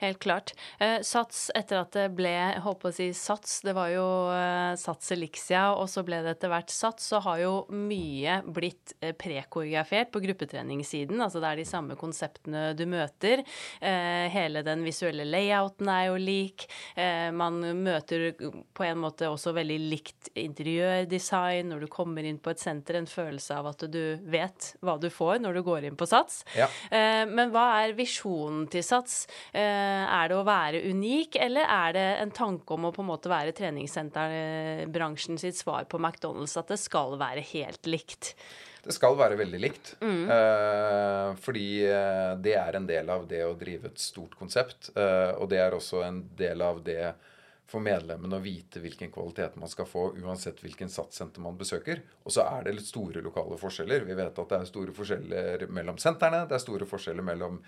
Helt 0.00 0.18
klart. 0.18 0.54
Eh, 0.78 1.02
sats 1.04 1.50
etter 1.54 1.82
at 1.82 1.92
det 1.92 2.06
ble 2.16 2.32
holdt 2.64 2.80
på 2.80 2.88
å 2.88 2.94
si 2.94 3.10
Sats, 3.16 3.58
det 3.66 3.74
var 3.76 3.90
jo 3.92 4.04
eh, 4.32 4.72
Sats 4.80 5.12
Elixia, 5.12 5.74
og 5.76 5.90
så 5.92 6.00
ble 6.06 6.22
det 6.24 6.38
etter 6.38 6.48
hvert 6.48 6.72
Sats, 6.72 7.10
så 7.10 7.20
har 7.26 7.42
jo 7.42 7.50
mye 7.68 8.38
blitt 8.48 8.94
eh, 9.04 9.12
prekoreografert 9.12 10.08
på 10.14 10.22
gruppetreningssiden. 10.24 11.20
Altså 11.20 11.42
det 11.42 11.50
er 11.50 11.60
de 11.60 11.66
samme 11.68 11.98
konseptene 12.00 12.70
du 12.78 12.86
møter. 12.88 13.42
Eh, 13.76 14.30
hele 14.32 14.62
den 14.64 14.86
visuelle 14.86 15.26
layouten 15.28 15.92
er 15.92 16.06
jo 16.08 16.16
lik. 16.16 16.64
Eh, 16.96 17.28
man 17.36 17.60
møter 17.82 18.30
på 18.40 18.88
en 18.88 19.04
måte 19.04 19.28
også 19.28 19.52
veldig 19.58 19.78
likt 19.84 20.32
interiørdesign 20.32 21.74
når 21.74 21.84
du 21.84 21.90
kommer 21.92 22.24
inn 22.24 22.40
på 22.40 22.54
et 22.54 22.64
senter. 22.64 22.96
En 23.02 23.10
følelse 23.10 23.60
av 23.60 23.68
at 23.74 23.84
du 23.92 24.16
vet 24.32 24.72
hva 24.80 24.96
du 24.96 25.10
får 25.12 25.44
når 25.44 25.60
du 25.60 25.64
går 25.68 25.90
inn 25.90 26.00
på 26.00 26.08
Sats. 26.08 26.40
Ja. 26.56 26.72
Eh, 26.88 27.28
men 27.28 27.52
hva 27.52 27.68
er 27.82 27.98
visjonen 28.00 28.64
til 28.72 28.86
Sats? 28.86 29.26
Eh, 29.52 29.89
er 29.90 30.30
det 30.30 30.38
å 30.38 30.46
være 30.46 30.80
unik, 30.90 31.36
eller 31.42 31.68
er 31.68 31.94
det 31.96 32.08
en 32.22 32.32
tanke 32.34 32.76
om 32.76 32.88
å 32.88 32.94
på 32.94 33.04
en 33.04 33.10
måte 33.10 33.32
være 33.32 33.54
treningssenterbransjen 33.56 35.40
sitt 35.40 35.58
svar 35.58 35.86
på 35.90 36.00
McDonald's, 36.00 36.56
at 36.60 36.72
det 36.72 36.80
skal 36.80 37.18
være 37.20 37.44
helt 37.52 37.88
likt? 37.90 38.34
Det 38.80 38.94
skal 38.96 39.16
være 39.18 39.36
veldig 39.36 39.60
likt. 39.60 39.92
Mm. 40.00 40.22
Eh, 40.32 41.32
fordi 41.44 41.66
eh, 41.84 42.30
det 42.40 42.54
er 42.56 42.78
en 42.78 42.86
del 42.88 43.10
av 43.12 43.26
det 43.28 43.42
å 43.44 43.56
drive 43.58 43.90
et 43.90 44.00
stort 44.00 44.36
konsept. 44.38 44.92
Eh, 44.96 45.32
og 45.36 45.50
det 45.52 45.60
er 45.60 45.76
også 45.76 46.00
en 46.06 46.22
del 46.38 46.64
av 46.64 46.80
det 46.86 47.12
for 47.70 47.84
medlemmene 47.84 48.40
å 48.40 48.42
vite 48.42 48.80
hvilken 48.82 49.12
kvalitet 49.14 49.54
man 49.60 49.70
skal 49.70 49.86
få 49.86 50.08
uansett 50.18 50.58
hvilken 50.64 50.90
satssenter 50.90 51.44
man 51.44 51.58
besøker. 51.60 52.00
Og 52.24 52.34
så 52.34 52.46
er 52.48 52.66
det 52.66 52.80
store 52.82 53.22
lokale 53.22 53.60
forskjeller. 53.60 54.08
Vi 54.08 54.16
vet 54.18 54.40
at 54.42 54.54
det 54.54 54.58
er 54.58 54.72
store 54.72 54.96
forskjeller 54.96 55.68
mellom 55.70 56.00
sentrene. 56.00 56.46
Det 56.48 56.56
er 56.56 56.64
store 56.64 56.88
forskjeller 56.90 57.26
mellom 57.26 57.60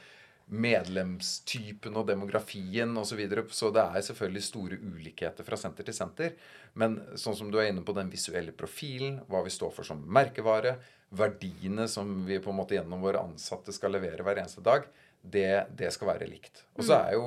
medlemstypen 0.49 1.95
og 1.97 2.09
demografien 2.09 2.91
osv. 2.97 3.13
Så, 3.13 3.19
videre. 3.21 3.45
så 3.53 3.71
det 3.75 3.85
er 3.85 4.07
selvfølgelig 4.09 4.43
store 4.47 4.81
ulikheter 4.81 5.47
fra 5.47 5.59
senter 5.61 5.87
til 5.87 5.97
senter. 5.97 6.35
Men 6.75 6.99
sånn 7.21 7.37
som 7.39 7.53
du 7.53 7.61
er 7.61 7.71
inne 7.71 7.85
på 7.85 7.95
den 7.97 8.11
visuelle 8.13 8.55
profilen, 8.57 9.21
hva 9.29 9.45
vi 9.45 9.53
står 9.53 9.73
for 9.77 9.87
som 9.87 10.03
merkevare, 10.03 10.77
verdiene 11.13 11.89
som 11.89 12.23
vi 12.27 12.41
på 12.41 12.53
en 12.53 12.61
måte 12.63 12.79
gjennom 12.79 13.03
våre 13.05 13.21
ansatte 13.21 13.73
skal 13.75 13.93
levere 13.97 14.25
hver 14.25 14.41
eneste 14.41 14.65
dag, 14.65 14.87
det, 15.23 15.67
det 15.79 15.91
skal 15.95 16.15
være 16.15 16.29
likt. 16.31 16.65
Og 16.77 16.87
så 16.87 16.99
er 16.99 17.17
jo 17.19 17.27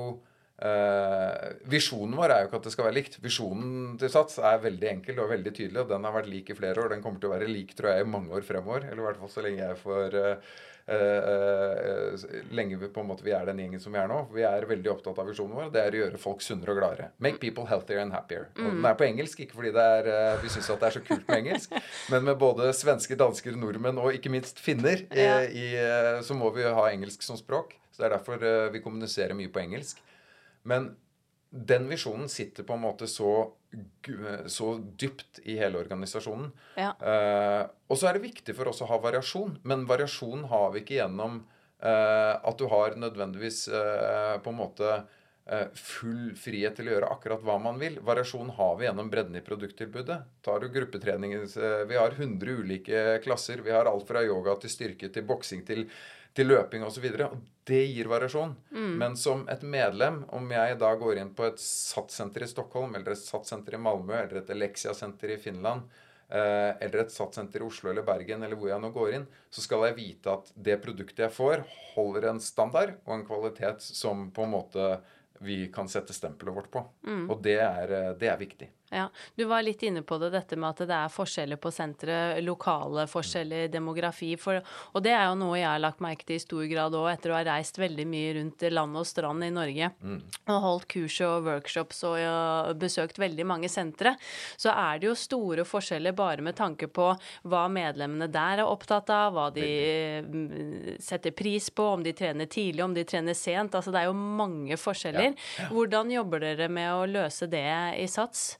eh, 0.58 1.54
visjonen 1.70 2.16
vår 2.18 2.34
er 2.34 2.42
jo 2.42 2.50
ikke 2.50 2.60
at 2.60 2.68
det 2.68 2.74
skal 2.74 2.88
være 2.88 2.98
likt. 2.98 3.18
Visjonen 3.24 3.96
til 4.00 4.12
Sats 4.12 4.40
er 4.42 4.62
veldig 4.64 4.90
enkel 4.90 5.22
og 5.22 5.30
veldig 5.32 5.52
tydelig, 5.54 5.84
og 5.84 5.92
den 5.94 6.08
har 6.08 6.16
vært 6.18 6.30
lik 6.32 6.52
i 6.52 6.58
flere 6.58 6.82
år. 6.82 6.92
Den 6.92 7.04
kommer 7.04 7.22
til 7.22 7.30
å 7.30 7.36
være 7.36 7.50
lik 7.50 7.76
tror 7.78 7.92
jeg, 7.94 8.04
i 8.04 8.14
mange 8.16 8.34
år 8.36 8.46
fremover. 8.46 8.88
Eller 8.90 9.02
i 9.02 9.06
hvert 9.08 9.22
fall 9.22 9.32
så 9.32 9.46
lenge 9.46 9.62
jeg 9.62 9.80
får 9.80 10.18
uh, 10.18 10.58
Lenge 12.54 12.76
vi, 12.78 12.88
på 12.94 13.02
en 13.02 13.08
måte 13.08 13.24
vi 13.26 13.32
er 13.34 13.46
den 13.48 13.58
gjengen 13.58 13.82
som 13.82 13.94
vi 13.94 13.98
er 13.98 14.10
nå. 14.10 14.20
Vi 14.34 14.44
er 14.46 14.66
veldig 14.70 14.92
opptatt 14.92 15.18
av 15.18 15.26
visjonen 15.26 15.56
vår. 15.58 15.70
Det 15.74 15.82
er 15.82 15.96
å 15.96 16.02
gjøre 16.04 16.20
folk 16.22 16.44
sunnere 16.44 16.74
og 16.74 16.78
gladere. 16.80 17.08
Make 17.22 17.40
people 17.42 17.66
healthier 17.66 18.02
and 18.04 18.14
happier. 18.14 18.46
Mm. 18.54 18.66
Og 18.66 18.76
den 18.78 18.90
er 18.90 18.98
på 19.00 19.06
engelsk, 19.08 19.42
ikke 19.42 19.58
fordi 19.58 19.72
er, 19.82 20.10
vi 20.42 20.52
syns 20.52 20.70
det 20.70 20.90
er 20.90 20.96
så 20.98 21.02
kult 21.06 21.26
med 21.26 21.40
engelsk, 21.40 21.74
men 22.12 22.28
med 22.28 22.38
både 22.40 22.70
svensker, 22.76 23.18
dansker, 23.18 23.58
nordmenn 23.58 23.98
og 24.02 24.14
ikke 24.14 24.30
minst 24.32 24.62
finner, 24.62 25.02
ja. 25.10 25.40
i, 25.46 25.72
så 26.26 26.36
må 26.38 26.52
vi 26.54 26.68
ha 26.68 26.86
engelsk 26.92 27.26
som 27.26 27.40
språk. 27.40 27.74
Så 27.90 28.02
Det 28.04 28.10
er 28.10 28.16
derfor 28.18 28.70
vi 28.74 28.84
kommuniserer 28.84 29.34
mye 29.34 29.50
på 29.50 29.62
engelsk. 29.64 30.02
Men 30.66 30.92
den 31.64 31.88
visjonen 31.88 32.28
sitter 32.28 32.66
på 32.66 32.76
en 32.76 32.84
måte 32.84 33.08
så, 33.10 33.32
så 34.46 34.70
dypt 34.98 35.40
i 35.44 35.58
hele 35.58 35.80
organisasjonen. 35.80 36.50
Ja. 36.76 36.92
Eh, 37.00 37.62
og 37.88 37.98
så 37.98 38.10
er 38.10 38.16
det 38.16 38.26
viktig 38.26 38.56
for 38.56 38.70
oss 38.70 38.82
å 38.84 38.88
ha 38.90 39.00
variasjon, 39.02 39.58
men 39.64 39.86
variasjon 39.88 40.46
har 40.52 40.72
vi 40.74 40.82
ikke 40.84 40.98
gjennom 41.00 41.44
eh, 41.80 42.34
at 42.36 42.58
du 42.58 42.66
har 42.72 42.98
nødvendigvis 43.00 43.66
eh, 43.68 44.34
på 44.42 44.52
en 44.52 44.60
måte 44.64 44.98
full 45.78 46.32
frihet 46.34 46.74
til 46.74 46.88
å 46.88 46.94
gjøre 46.96 47.08
akkurat 47.14 47.42
hva 47.46 47.54
man 47.62 47.76
vil. 47.78 48.00
Variasjon 48.02 48.48
har 48.56 48.72
vi 48.80 48.88
gjennom 48.88 49.06
bredden 49.12 49.38
i 49.38 49.42
produkttilbudet. 49.46 50.16
Tar 50.42 50.58
du 50.58 50.66
gruppetrening 50.74 51.36
Vi 51.38 52.00
har 52.00 52.16
100 52.16 52.56
ulike 52.58 53.02
klasser. 53.22 53.62
Vi 53.62 53.70
har 53.70 53.86
alt 53.86 54.08
fra 54.08 54.24
yoga 54.26 54.56
til 54.58 54.72
styrke 54.74 55.06
til 55.14 55.22
boksing 55.28 55.62
til 55.68 55.84
til 56.36 56.50
løping 56.50 56.84
osv. 56.84 57.06
Det 57.66 57.82
gir 57.88 58.10
variasjon. 58.10 58.54
Mm. 58.70 58.90
Men 59.00 59.16
som 59.18 59.46
et 59.50 59.62
medlem, 59.66 60.22
om 60.36 60.50
jeg 60.52 60.78
da 60.80 60.92
går 61.00 61.22
inn 61.22 61.32
på 61.36 61.46
et 61.48 61.62
SATS-senter 61.62 62.44
i 62.44 62.50
Stockholm, 62.50 62.94
eller 62.94 63.14
et 63.14 63.22
SATS-senter 63.22 63.78
i 63.78 63.80
Malmö, 63.82 64.18
eller 64.20 64.42
et 64.42 64.52
Elexia-senter 64.54 65.34
i 65.34 65.40
Finland, 65.42 65.88
eh, 66.28 66.72
eller 66.84 67.02
et 67.02 67.14
SATS-senter 67.14 67.64
i 67.64 67.66
Oslo 67.66 67.90
eller 67.90 68.06
Bergen, 68.06 68.44
eller 68.44 68.60
hvor 68.60 68.70
jeg 68.70 68.84
nå 68.84 68.92
går 68.94 69.18
inn, 69.18 69.26
så 69.50 69.64
skal 69.64 69.88
jeg 69.88 69.98
vite 69.98 70.36
at 70.36 70.52
det 70.68 70.78
produktet 70.84 71.26
jeg 71.26 71.34
får, 71.34 71.64
holder 71.96 72.30
en 72.30 72.42
standard 72.44 72.98
og 73.06 73.16
en 73.16 73.26
kvalitet 73.26 73.82
som 73.86 74.28
på 74.36 74.46
en 74.46 74.56
måte 74.58 74.90
vi 75.44 75.66
kan 75.72 75.88
sette 75.88 76.14
stempelet 76.16 76.54
vårt 76.54 76.70
på. 76.72 76.84
Mm. 77.08 77.26
Og 77.30 77.40
det 77.44 77.58
er, 77.60 77.92
eh, 77.92 78.12
det 78.20 78.30
er 78.32 78.38
viktig. 78.40 78.70
Ja, 78.90 79.08
Du 79.34 79.44
var 79.44 79.62
litt 79.66 79.82
inne 79.82 80.02
på 80.06 80.18
det, 80.18 80.30
dette 80.30 80.56
med 80.56 80.70
at 80.70 80.86
det 80.86 80.94
er 80.94 81.10
forskjeller 81.10 81.58
på 81.58 81.72
senteret, 81.74 82.38
lokale 82.44 83.06
forskjeller, 83.10 83.66
demografi. 83.72 84.36
For, 84.38 84.60
og 84.94 85.02
det 85.02 85.10
er 85.16 85.24
jo 85.26 85.38
noe 85.40 85.58
jeg 85.58 85.66
har 85.66 85.82
lagt 85.82 86.02
merke 86.04 86.26
til 86.28 86.38
i 86.38 86.42
stor 86.42 86.64
grad 86.70 86.94
òg, 86.94 87.08
etter 87.10 87.32
å 87.32 87.36
ha 87.38 87.42
reist 87.48 87.80
veldig 87.82 88.06
mye 88.06 88.36
rundt 88.38 88.62
land 88.70 89.00
og 89.00 89.08
strand 89.08 89.44
i 89.46 89.50
Norge. 89.50 89.90
Mm. 90.00 90.20
Og 90.46 90.60
holdt 90.66 90.88
kurs 90.92 91.18
og 91.26 91.48
workshops 91.48 92.04
og 92.06 92.72
besøkt 92.78 93.18
veldig 93.18 93.46
mange 93.48 93.70
sentre. 93.72 94.14
Så 94.56 94.70
er 94.70 95.02
det 95.02 95.10
jo 95.10 95.16
store 95.18 95.66
forskjeller 95.66 96.14
bare 96.16 96.44
med 96.46 96.56
tanke 96.58 96.86
på 96.86 97.10
hva 97.42 97.66
medlemmene 97.72 98.30
der 98.30 98.62
er 98.62 98.70
opptatt 98.70 99.10
av, 99.10 99.34
hva 99.34 99.48
de 99.54 99.66
setter 101.02 101.34
pris 101.36 101.68
på, 101.74 101.90
om 101.96 102.06
de 102.06 102.14
trener 102.16 102.46
tidlig, 102.46 102.84
om 102.84 102.94
de 102.94 103.04
trener 103.04 103.34
sent. 103.34 103.74
Altså 103.74 103.90
det 103.90 104.04
er 104.04 104.10
jo 104.10 104.16
mange 104.16 104.78
forskjeller. 104.78 105.32
Ja. 105.34 105.66
Ja. 105.66 105.70
Hvordan 105.74 106.10
jobber 106.14 106.42
dere 106.46 106.70
med 106.72 106.92
å 106.94 107.06
løse 107.10 107.50
det 107.50 107.66
i 107.98 108.06
SATS? 108.10 108.58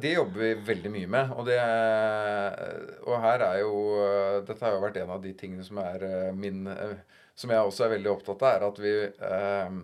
Det 0.00 0.12
jobber 0.14 0.40
vi 0.40 0.50
veldig 0.66 0.90
mye 0.92 1.10
med. 1.10 1.32
Og, 1.36 1.46
det, 1.48 1.58
og 3.04 3.18
her 3.22 3.44
er 3.46 3.60
jo 3.62 3.74
Dette 4.46 4.64
har 4.64 4.76
jo 4.76 4.84
vært 4.84 5.00
en 5.02 5.12
av 5.16 5.22
de 5.22 5.34
tingene 5.38 5.66
som 5.66 5.80
er 5.82 6.04
eh, 6.06 6.30
min 6.36 6.66
eh, 6.70 6.96
Som 7.38 7.52
jeg 7.52 7.66
også 7.66 7.86
er 7.86 7.94
veldig 7.96 8.10
opptatt 8.12 8.44
av, 8.44 8.54
er 8.54 8.66
at 8.68 8.80
vi 8.82 8.94
eh, 9.04 9.82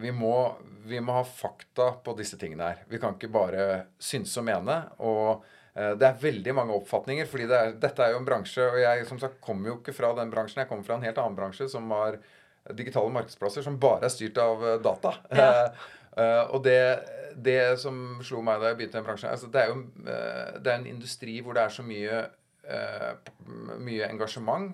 vi 0.00 0.10
må, 0.10 0.34
vi 0.88 0.98
må 1.04 1.14
ha 1.14 1.22
fakta 1.22 1.92
på 2.02 2.14
disse 2.18 2.34
tingene 2.40 2.70
her. 2.72 2.78
Vi 2.90 2.98
kan 2.98 3.14
ikke 3.14 3.28
bare 3.30 3.66
synse 4.02 4.40
og 4.40 4.46
mene. 4.48 4.78
Og 5.04 5.44
det 6.00 6.06
er 6.08 6.16
veldig 6.18 6.54
mange 6.56 6.74
oppfatninger, 6.74 7.28
fordi 7.30 7.46
det 7.46 7.58
er, 7.58 7.76
dette 7.78 8.02
er 8.02 8.14
jo 8.14 8.18
en 8.18 8.26
bransje 8.26 8.64
Og 8.66 8.80
jeg 8.80 9.04
som 9.06 9.20
sagt 9.22 9.38
kommer 9.44 9.70
jo 9.70 9.76
ikke 9.76 9.94
fra 9.94 10.10
den 10.16 10.32
bransjen. 10.32 10.64
Jeg 10.64 10.70
kommer 10.72 10.88
fra 10.88 10.96
en 10.96 11.06
helt 11.06 11.20
annen 11.22 11.38
bransje 11.38 11.68
som 11.70 11.86
har 11.94 12.18
digitale 12.74 13.12
markedsplasser 13.14 13.62
som 13.62 13.78
bare 13.80 14.08
er 14.08 14.14
styrt 14.16 14.40
av 14.42 14.64
data. 14.82 15.14
Ja. 15.30 15.52
Uh, 16.16 16.54
og 16.56 16.64
det, 16.64 16.78
det, 17.38 17.58
som 17.78 18.18
slo 18.26 18.40
meg 18.42 18.58
da 18.58 18.72
jeg 18.72 18.80
begynte 18.80 18.96
i 18.96 18.98
den 18.98 19.06
bransjen 19.06 19.30
altså 19.30 19.46
Det 19.46 19.60
er 19.60 19.68
jo 19.70 19.76
uh, 19.78 20.56
det 20.58 20.72
er 20.72 20.80
en 20.80 20.88
industri 20.90 21.36
hvor 21.38 21.54
det 21.54 21.62
er 21.62 21.74
så 21.74 21.84
mye, 21.86 22.24
uh, 22.66 23.76
mye 23.78 24.08
engasjement. 24.08 24.72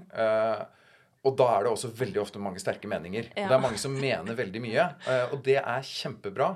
og 1.26 1.34
da 1.36 1.46
er 1.52 1.66
det 1.66 1.72
også 1.74 1.90
veldig 1.98 2.20
ofte 2.22 2.38
mange 2.38 2.62
sterke 2.62 2.88
meninger. 2.88 3.28
Ja. 3.34 3.48
Det 3.50 3.56
er 3.56 3.62
mange 3.62 3.80
som 3.82 3.94
mener 3.98 4.38
veldig 4.38 4.62
mye. 4.62 4.84
og 5.34 5.40
det 5.44 5.58
er 5.58 5.88
kjempebra. 5.88 6.54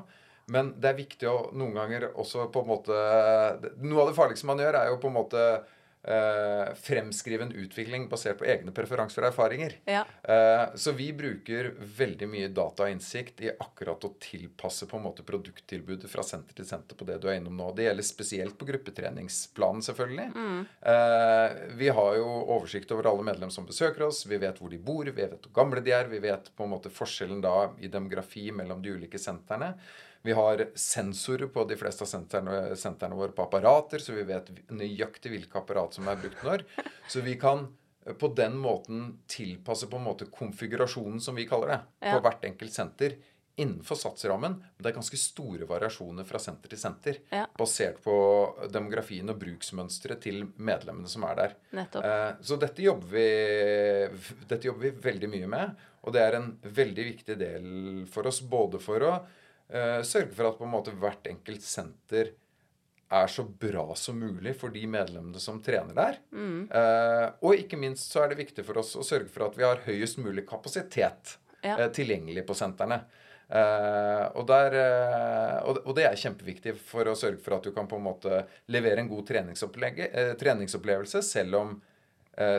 Men 0.51 0.73
det 0.83 0.91
er 0.91 0.99
viktig 0.99 1.29
å 1.31 1.51
noen 1.55 1.75
ganger 1.75 2.09
også 2.11 2.49
på 2.55 2.63
en 2.63 2.71
måte 2.71 2.95
Noe 3.83 4.03
av 4.03 4.11
det 4.11 4.17
farligste 4.17 4.49
man 4.51 4.63
gjør, 4.63 4.79
er 4.79 4.91
jo 4.91 5.01
på 5.03 5.11
en 5.11 5.17
måte 5.17 5.45
eh, 6.03 6.75
fremskrive 6.75 7.43
en 7.43 7.53
utvikling 7.53 8.09
basert 8.09 8.39
på 8.39 8.47
egne 8.49 8.73
preferanser 8.75 9.25
og 9.25 9.31
erfaringer. 9.31 9.77
Ja. 9.85 10.05
Eh, 10.23 10.65
så 10.75 10.95
vi 10.97 11.11
bruker 11.17 11.73
veldig 11.99 12.29
mye 12.31 12.51
data 12.55 12.87
og 12.87 12.95
innsikt 12.95 13.43
i 13.45 13.53
akkurat 13.53 14.05
å 14.07 14.13
tilpasse 14.23 14.89
på 14.91 14.99
en 14.99 15.07
måte 15.09 15.27
produkttilbudet 15.27 16.11
fra 16.11 16.25
senter 16.27 16.57
til 16.57 16.69
senter 16.69 16.99
på 16.99 17.09
det 17.09 17.21
du 17.23 17.29
er 17.31 17.41
innom 17.41 17.57
nå. 17.59 17.71
Det 17.77 17.89
gjelder 17.89 18.09
spesielt 18.09 18.59
på 18.59 18.69
gruppetreningsplanen, 18.71 19.85
selvfølgelig. 19.87 20.29
Mm. 20.35 20.61
Eh, 20.93 21.59
vi 21.81 21.93
har 22.01 22.21
jo 22.21 22.29
oversikt 22.57 22.93
over 22.97 23.11
alle 23.13 23.27
medlem 23.33 23.53
som 23.53 23.69
besøker 23.69 24.09
oss. 24.09 24.25
Vi 24.27 24.41
vet 24.41 24.61
hvor 24.61 24.73
de 24.73 24.81
bor, 24.81 25.05
vi 25.05 25.17
vet 25.17 25.37
hvor 25.37 25.57
gamle 25.63 25.85
de 25.85 25.95
er. 25.97 26.11
Vi 26.11 26.23
vet 26.23 26.53
på 26.57 26.67
en 26.67 26.75
måte 26.77 26.93
forskjellen 26.93 27.43
da 27.45 27.71
i 27.81 27.93
demografi 27.93 28.51
mellom 28.55 28.83
de 28.83 28.97
ulike 28.97 29.21
sentrene. 29.21 29.75
Vi 30.23 30.33
har 30.33 30.67
sensorer 30.75 31.47
på 31.47 31.65
de 31.65 31.77
fleste 31.81 32.05
av 32.05 32.11
sentrene, 32.11 32.77
sentrene 32.77 33.17
våre 33.17 33.33
på 33.33 33.47
apparater, 33.47 34.03
så 34.05 34.13
vi 34.13 34.27
vet 34.29 34.51
nøyaktig 34.69 35.33
hvilke 35.33 35.63
apparat 35.63 35.97
som 35.97 36.09
er 36.13 36.21
brukt 36.21 36.45
når. 36.45 36.65
Så 37.09 37.25
vi 37.25 37.39
kan 37.41 37.65
eh, 38.05 38.13
på 38.13 38.29
den 38.37 38.59
måten 38.61 39.15
tilpasse 39.31 39.89
på 39.89 39.97
en 39.97 40.09
måte 40.11 40.29
konfigurasjonen, 40.29 41.23
som 41.25 41.39
vi 41.41 41.49
kaller 41.49 41.73
det, 41.73 41.81
ja. 42.05 42.15
på 42.15 42.25
hvert 42.27 42.45
enkelt 42.51 42.77
senter 42.77 43.17
innenfor 43.61 43.97
satsrammen. 43.97 44.59
Men 44.61 44.85
det 44.85 44.93
er 44.93 44.99
ganske 45.01 45.21
store 45.21 45.67
variasjoner 45.69 46.29
fra 46.29 46.41
senter 46.41 46.73
til 46.73 46.81
senter. 46.81 47.25
Ja. 47.33 47.47
Basert 47.59 48.01
på 48.05 48.15
demografien 48.73 49.33
og 49.33 49.41
bruksmønsteret 49.41 50.23
til 50.25 50.45
medlemmene 50.57 51.09
som 51.09 51.25
er 51.29 51.41
der. 51.41 51.59
Eh, 51.81 52.31
så 52.45 52.61
dette 52.61 52.85
jobber, 52.85 53.09
vi, 53.17 54.41
dette 54.49 54.69
jobber 54.69 54.89
vi 54.89 54.97
veldig 55.11 55.33
mye 55.33 55.53
med. 55.57 55.85
Og 56.05 56.17
det 56.17 56.25
er 56.25 56.39
en 56.39 56.55
veldig 56.65 57.13
viktig 57.15 57.37
del 57.41 57.69
for 58.09 58.29
oss 58.29 58.41
både 58.45 58.81
for 58.81 59.05
å 59.05 59.15
sørge 60.07 60.35
for 60.35 60.49
at 60.49 60.59
på 60.59 60.67
en 60.67 60.73
måte 60.73 60.95
hvert 60.99 61.29
enkelt 61.31 61.63
senter 61.63 62.33
er 63.11 63.27
så 63.27 63.43
bra 63.45 63.95
som 63.99 64.19
mulig 64.19 64.55
for 64.59 64.71
de 64.71 64.85
medlemmene 64.87 65.41
som 65.43 65.59
trener 65.63 65.97
der. 65.97 66.19
Mm. 66.31 66.69
Eh, 66.71 67.27
og 67.43 67.59
ikke 67.59 67.79
minst 67.81 68.13
så 68.13 68.23
er 68.23 68.31
det 68.31 68.39
viktig 68.45 68.65
for 68.67 68.79
oss 68.83 68.95
å 68.95 69.07
sørge 69.07 69.31
for 69.33 69.49
at 69.49 69.59
vi 69.59 69.67
har 69.67 69.83
høyest 69.87 70.21
mulig 70.23 70.47
kapasitet 70.49 71.35
ja. 71.65 71.75
eh, 71.75 71.89
tilgjengelig 71.95 72.47
på 72.47 72.57
sentrene. 72.59 73.03
Og, 73.51 74.45
der, 74.47 74.77
og, 75.67 75.81
og, 75.81 75.89
det 75.99 76.05
er 76.07 76.21
kjempeviktig 76.21 76.77
for 76.87 77.09
å 77.11 77.17
sørge 77.19 77.41
for 77.43 77.57
at 77.57 77.65
du 77.67 77.73
kan 77.75 77.89
på 77.91 77.99
en 77.99 78.05
måte 78.05 78.45
levere 78.71 79.03
en 79.03 79.11
god 79.11 79.27
treningsopplevelse 80.39 81.19
selv 81.27 81.59
om 81.59 81.73
Eh, 81.75 81.90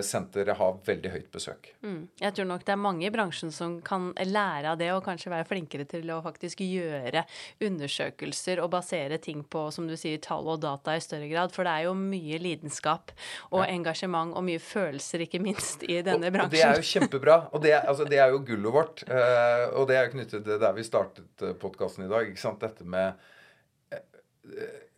senteret 0.05 0.57
har 0.59 0.77
veldig 0.85 1.11
høyt 1.13 1.29
besøk. 1.33 1.71
Mm. 1.81 2.03
Jeg 2.21 2.35
tror 2.37 2.47
nok 2.49 2.65
det 2.67 2.73
er 2.73 2.81
mange 2.81 3.07
i 3.07 3.11
bransjen 3.13 3.53
som 3.55 3.79
kan 3.85 4.11
lære 4.27 4.73
av 4.73 4.79
det, 4.79 4.91
og 4.93 5.03
kanskje 5.05 5.31
være 5.33 5.47
flinkere 5.49 5.87
til 5.89 6.11
å 6.13 6.19
faktisk 6.25 6.61
gjøre 6.65 7.23
undersøkelser 7.65 8.61
og 8.61 8.71
basere 8.75 9.17
ting 9.23 9.41
på, 9.43 9.65
som 9.73 9.87
du 9.89 9.95
sier, 9.99 10.21
tall 10.21 10.49
og 10.53 10.61
data 10.63 10.95
i 10.97 11.03
større 11.03 11.29
grad. 11.31 11.53
For 11.55 11.67
det 11.67 11.73
er 11.73 11.87
jo 11.89 11.95
mye 11.97 12.39
lidenskap 12.41 13.13
og 13.49 13.63
ja. 13.63 13.71
engasjement 13.73 14.35
og 14.37 14.45
mye 14.47 14.61
følelser, 14.61 15.25
ikke 15.25 15.41
minst, 15.43 15.85
i 15.87 16.01
denne 16.05 16.29
og, 16.29 16.37
bransjen. 16.37 16.51
Og 16.51 16.57
det 16.57 16.63
er 16.67 16.81
jo 16.81 16.89
kjempebra. 16.91 17.39
Og 17.51 17.65
det 17.65 17.75
er, 17.75 17.81
altså, 17.89 18.07
det 18.09 18.21
er 18.21 18.35
jo 18.35 18.43
gullet 18.47 18.77
vårt. 18.77 19.05
Uh, 19.09 19.65
og 19.81 19.89
det 19.89 19.97
er 19.97 20.07
jo 20.07 20.15
knyttet 20.17 20.45
til 20.47 20.61
der 20.61 20.77
vi 20.77 20.87
startet 20.87 21.45
podkasten 21.61 22.05
i 22.05 22.11
dag. 22.11 22.29
ikke 22.29 22.43
sant? 22.43 22.61
Dette 22.61 22.85
med 22.85 23.17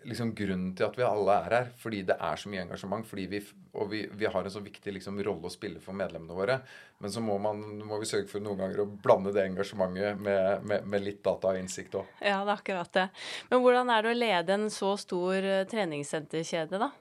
liksom 0.08 0.32
grunnen 0.36 0.72
til 0.78 0.86
at 0.88 0.98
vi 0.98 1.06
alle 1.06 1.36
er 1.46 1.56
her. 1.58 1.70
Fordi 1.80 2.02
det 2.08 2.16
er 2.16 2.40
så 2.40 2.52
mye 2.52 2.64
engasjement. 2.66 3.06
Fordi 3.08 3.26
vi, 3.32 3.42
og 3.74 3.90
vi, 3.92 4.02
vi 4.12 4.30
har 4.30 4.44
en 4.44 4.54
så 4.54 4.62
viktig 4.64 4.96
liksom, 4.98 5.20
rolle 5.26 5.50
å 5.50 5.54
spille 5.54 5.82
for 5.84 5.98
medlemmene 5.98 6.38
våre. 6.38 6.58
Men 7.04 7.14
så 7.14 7.24
må, 7.24 7.38
man, 7.42 7.62
må 7.84 8.00
vi 8.02 8.10
sørge 8.10 8.30
for 8.32 8.44
noen 8.44 8.60
ganger 8.62 8.84
å 8.84 8.88
blande 9.06 9.34
det 9.36 9.46
engasjementet 9.50 10.20
med, 10.24 10.66
med, 10.68 10.90
med 10.90 11.06
litt 11.06 11.24
data 11.26 11.54
og 11.54 11.62
innsikt 11.62 12.00
òg. 12.00 12.12
Ja, 12.20 12.42
det 12.44 12.54
er 12.54 12.58
akkurat 12.58 12.94
det. 12.96 13.08
Men 13.52 13.64
hvordan 13.66 13.94
er 13.94 14.04
det 14.04 14.14
å 14.14 14.20
lede 14.20 14.58
en 14.58 14.68
så 14.74 14.94
stor 15.02 15.38
eh, 15.40 15.64
treningssenterkjede, 15.72 16.82
da? 16.82 16.92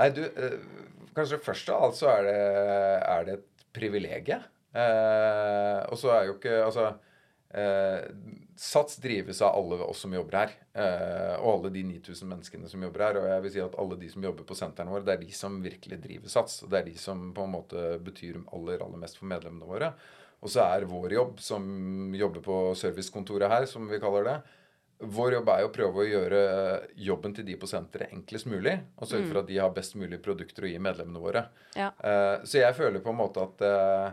Nei, 0.00 0.08
du, 0.16 0.24
eh, 0.24 0.58
kanskje 1.16 1.42
først 1.44 1.70
av 1.74 1.88
alt 1.88 1.98
så 1.98 2.08
er 2.14 2.26
det, 2.28 2.40
er 3.04 3.28
det 3.28 3.38
et 3.38 3.68
privilegium. 3.76 4.48
Eh, 4.70 5.78
og 5.90 5.98
så 5.98 6.12
er 6.14 6.28
jo 6.28 6.36
ikke 6.36 6.60
Altså 6.62 6.92
eh, 7.54 8.04
Sats 8.60 8.98
drives 9.00 9.40
av 9.42 9.54
alle 9.56 9.78
oss 9.86 10.02
som 10.04 10.12
jobber 10.14 10.36
her. 10.36 10.54
Eh, 10.76 11.34
og 11.40 11.52
alle 11.54 11.72
de 11.74 11.84
9000 11.88 12.28
menneskene 12.28 12.68
som 12.68 12.82
jobber 12.84 13.06
her. 13.06 13.18
Og 13.20 13.28
jeg 13.30 13.44
vil 13.44 13.54
si 13.54 13.62
at 13.64 13.76
alle 13.80 13.98
de 14.00 14.10
som 14.12 14.26
jobber 14.26 14.46
på 14.48 14.56
sentrene 14.58 14.92
våre, 14.92 15.06
det 15.06 15.14
er 15.14 15.22
de 15.22 15.32
som 15.36 15.60
virkelig 15.64 16.00
driver 16.04 16.32
Sats. 16.32 16.62
Og 16.64 16.72
det 16.72 16.80
er 16.80 16.90
de 16.90 16.96
som 17.00 17.30
på 17.36 17.46
en 17.46 17.54
måte 17.56 17.84
betyr 18.04 18.42
aller, 18.52 18.84
aller 18.84 19.00
mest 19.00 19.20
for 19.20 19.30
medlemmene 19.32 19.68
våre. 19.70 19.94
Og 20.40 20.52
så 20.52 20.64
er 20.64 20.88
vår 20.88 21.12
jobb, 21.16 21.40
som 21.44 21.64
jobber 22.16 22.44
på 22.44 22.62
servicekontoret 22.78 23.52
her, 23.52 23.66
som 23.68 23.88
vi 23.88 24.00
kaller 24.00 24.26
det 24.28 24.38
Vår 25.00 25.32
jobb 25.32 25.48
er 25.48 25.62
jo 25.62 25.68
å 25.70 25.72
prøve 25.72 26.02
å 26.02 26.04
gjøre 26.04 26.40
jobben 27.00 27.32
til 27.32 27.46
de 27.48 27.54
på 27.56 27.68
senteret 27.68 28.12
enklest 28.12 28.44
mulig. 28.52 28.74
Og 29.00 29.08
sørge 29.08 29.30
for 29.30 29.40
at 29.40 29.46
de 29.48 29.56
har 29.56 29.72
best 29.72 29.94
mulig 29.96 30.18
produkter 30.20 30.66
å 30.66 30.68
gi 30.68 30.76
medlemmene 30.76 31.22
våre. 31.22 31.46
Ja. 31.72 31.88
Eh, 32.04 32.42
så 32.44 32.60
jeg 32.60 32.76
føler 32.76 33.00
på 33.00 33.14
en 33.14 33.20
måte 33.22 33.46
at 33.46 33.64
eh, 33.64 34.10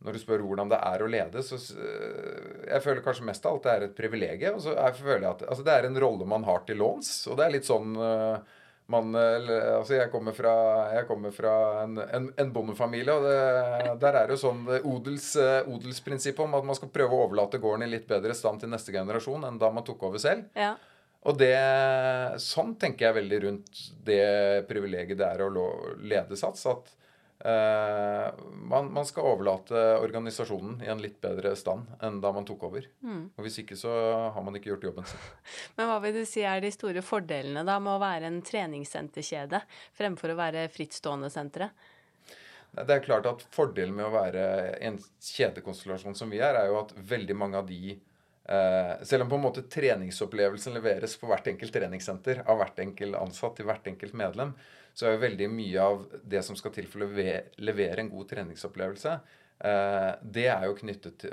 når 0.00 0.16
du 0.16 0.20
spør 0.22 0.44
hvordan 0.46 0.70
det 0.72 0.78
er 0.80 1.02
å 1.04 1.08
lede, 1.10 1.42
så 1.44 1.58
uh, 1.58 2.62
Jeg 2.70 2.84
føler 2.84 3.04
kanskje 3.04 3.26
mest 3.28 3.44
av 3.44 3.56
alt 3.56 3.66
det 3.66 3.74
er 3.74 3.84
et 3.86 3.98
privilegium. 3.98 4.56
Og 4.56 4.64
så 4.64 4.76
jeg 4.76 4.96
føler 5.02 5.26
jeg 5.26 5.34
at 5.34 5.44
altså, 5.48 5.66
det 5.66 5.74
er 5.74 5.88
en 5.88 6.00
rolle 6.06 6.28
man 6.28 6.46
har 6.48 6.64
til 6.68 6.80
låns. 6.80 7.12
Og 7.28 7.36
det 7.36 7.46
er 7.46 7.54
litt 7.58 7.68
sånn 7.68 7.92
uh, 8.00 8.38
man 8.90 9.12
uh, 9.12 9.36
Altså, 9.76 9.98
jeg 9.98 10.10
kommer 10.12 10.36
fra, 10.36 10.54
jeg 10.96 11.08
kommer 11.10 11.34
fra 11.36 11.54
en, 11.82 11.98
en, 12.00 12.30
en 12.40 12.52
bondefamilie, 12.54 13.12
og 13.12 13.26
det, 13.28 13.96
der 14.00 14.20
er 14.22 14.30
det 14.30 14.38
jo 14.38 14.44
sånn 14.46 14.62
odels, 14.88 15.34
odelsprinsippet 15.68 16.46
om 16.46 16.56
at 16.56 16.70
man 16.70 16.78
skal 16.78 16.92
prøve 16.94 17.16
å 17.16 17.26
overlate 17.26 17.60
gården 17.60 17.84
i 17.84 17.90
litt 17.92 18.08
bedre 18.08 18.36
stand 18.36 18.64
til 18.64 18.72
neste 18.72 18.94
generasjon 18.96 19.44
enn 19.48 19.60
da 19.60 19.68
man 19.74 19.86
tok 19.86 20.08
over 20.08 20.22
selv. 20.22 20.48
Ja. 20.56 20.74
Og 21.28 21.36
det, 21.36 21.52
sånn 22.40 22.72
tenker 22.80 23.10
jeg 23.10 23.18
veldig 23.18 23.42
rundt 23.44 23.84
det 24.06 24.24
privilegiet 24.70 25.20
det 25.20 25.28
er 25.28 25.44
å 25.44 25.68
lede 26.00 26.38
Sats. 26.40 26.64
At 26.70 26.88
man, 27.40 28.90
man, 28.92 29.06
skal 29.08 29.24
overlate 29.24 29.78
organisasjonen 30.02 30.82
i 30.84 30.90
en 30.92 31.00
litt 31.00 31.16
bedre 31.22 31.54
stand 31.56 31.88
enn 32.04 32.18
da 32.20 32.34
man 32.36 32.44
tok 32.44 32.66
over. 32.68 32.84
Mm. 33.00 33.22
Og 33.32 33.46
Hvis 33.46 33.62
ikke 33.62 33.78
så 33.80 33.94
har 34.34 34.44
man 34.44 34.58
ikke 34.58 34.74
gjort 34.74 34.84
jobben 34.90 35.08
sin. 35.08 35.22
Men 35.78 35.88
hva 35.88 35.96
vil 36.04 36.18
du 36.18 36.24
si 36.28 36.44
er 36.44 36.60
de 36.60 36.72
store 36.74 37.00
fordelene 37.04 37.64
da 37.64 37.78
med 37.80 37.94
å 37.94 38.02
være 38.02 38.28
en 38.28 38.42
treningssenterkjede 38.44 39.62
fremfor 39.96 40.34
å 40.34 40.38
være 40.42 40.66
frittstående 40.74 41.32
sentre? 41.32 41.70
Det 42.70 42.94
er 42.94 43.02
klart 43.02 43.26
at 43.26 43.42
Fordelen 43.54 43.96
med 43.96 44.06
å 44.06 44.14
være 44.14 44.44
en 44.86 44.98
kjedekonstellasjon 45.24 46.14
som 46.18 46.30
vi 46.30 46.38
er, 46.38 46.54
er 46.54 46.70
jo 46.70 46.78
at 46.84 46.92
veldig 46.94 47.36
mange 47.38 47.58
av 47.58 47.66
de 47.66 47.96
uh, 47.96 49.00
Selv 49.06 49.24
om 49.24 49.32
på 49.32 49.40
en 49.40 49.46
måte 49.48 49.64
treningsopplevelsen 49.66 50.76
leveres 50.78 51.16
på 51.18 51.26
hvert 51.30 51.50
enkelt 51.50 51.74
treningssenter 51.74 52.44
av 52.46 52.60
hvert 52.60 52.78
enkelt 52.84 53.18
ansatt 53.18 53.58
til 53.58 53.66
hvert 53.66 53.90
enkelt 53.90 54.14
medlem, 54.14 54.54
så 54.94 55.06
er 55.06 55.14
jo 55.14 55.24
veldig 55.24 55.48
mye 55.52 55.84
av 55.84 56.02
det 56.22 56.42
som 56.46 56.56
skal 56.58 56.74
til 56.74 56.88
for 56.90 57.04
å 57.04 57.10
levere 57.10 58.02
en 58.02 58.10
god 58.12 58.28
treningsopplevelse, 58.32 59.16
eh, 59.58 60.10
det 60.22 60.46
er 60.52 60.66
jo 60.66 60.78
knyttet 60.78 61.26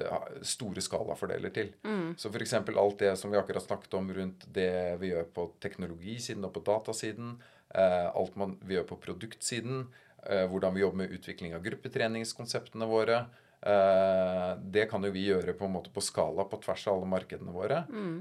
store 0.47 0.83
skalafordeler 0.83 1.53
til. 1.55 1.73
Mm. 1.87 2.15
Så 2.19 2.31
f.eks. 2.31 2.57
alt 2.59 2.99
det 3.03 3.13
som 3.19 3.33
vi 3.33 3.39
akkurat 3.39 3.65
snakket 3.65 3.97
om 3.99 4.11
rundt 4.13 4.47
det 4.53 4.97
vi 5.01 5.13
gjør 5.13 5.29
på 5.33 5.49
teknologisiden 5.63 6.45
og 6.47 6.53
på 6.55 6.65
datasiden, 6.67 7.37
eh, 7.73 8.07
alt 8.07 8.37
man, 8.39 8.57
vi 8.61 8.77
gjør 8.77 8.91
på 8.93 9.01
produktsiden, 9.07 9.87
eh, 10.23 10.45
hvordan 10.47 10.77
vi 10.77 10.85
jobber 10.85 11.03
med 11.03 11.17
utvikling 11.17 11.55
av 11.57 11.65
gruppetreningskonseptene 11.67 12.89
våre. 12.89 13.25
det 13.57 14.83
kan 14.87 15.03
jo 15.03 15.09
vi 15.11 15.23
gjøre 15.25 15.55
på 15.57 15.65
en 15.65 15.71
måte 15.73 15.89
på 15.89 15.99
skala 15.99 16.43
på 16.45 16.59
tvers 16.61 16.83
av 16.87 16.93
alle 16.93 17.07
markedene 17.09 17.51
våre. 17.51 17.79
Mm. 17.89 18.19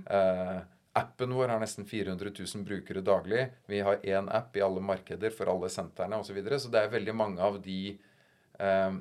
Appen 0.97 1.35
vår 1.37 1.51
har 1.53 1.61
nesten 1.61 1.85
400 1.85 2.31
000 2.55 2.65
brukere 2.65 3.03
daglig. 3.05 3.47
Vi 3.69 3.81
har 3.85 4.01
én 4.03 4.31
app 4.33 4.57
i 4.57 4.63
alle 4.65 4.81
markeder 4.81 5.35
for 5.35 5.51
alle 5.53 5.69
sentrene 5.69 6.17
osv. 6.17 6.31
Så, 6.31 6.37
videre. 6.39 6.61
så 6.61 6.73
det 6.73 6.81
er 6.81 6.95
veldig 6.95 7.15
mange 7.15 7.43
av 7.43 7.59
de 7.63 7.81
eh, 8.59 8.97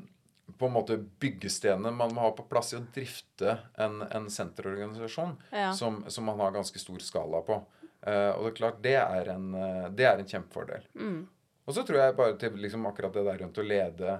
på 0.57 0.67
en 0.67 0.75
måte 0.75 0.97
byggestenene 0.97 1.93
man 1.95 2.11
må 2.13 2.25
ha 2.25 2.33
på 2.35 2.43
plass 2.49 2.73
i 2.73 2.79
å 2.81 2.83
drifte 2.93 3.57
en, 3.79 4.01
en 4.11 4.27
senterorganisasjon 4.29 5.37
ja. 5.55 5.71
som, 5.73 6.03
som, 6.07 6.27
man 6.27 6.43
har 6.43 6.51
ganske 6.57 6.79
stor 6.79 6.99
skala 6.99 7.41
på. 7.47 7.61
Eh, 8.01 8.31
og 8.35 8.43
det 8.43 8.51
er 8.51 8.59
klart, 8.59 8.83
det 8.83 8.97
er 8.99 9.31
en, 9.33 9.47
eh, 9.55 9.87
det 9.95 10.09
er 10.11 10.19
en 10.19 10.29
kjempefordel. 10.35 10.85
Mm. 10.99 11.21
Og 11.65 11.73
så 11.73 11.87
tror 11.87 12.01
jeg 12.01 12.17
bare 12.19 12.37
til 12.43 12.59
liksom 12.61 12.85
akkurat 12.91 13.15
det 13.15 13.25
der 13.25 13.41
rundt 13.41 13.57
å 13.57 13.65
lede 13.65 14.19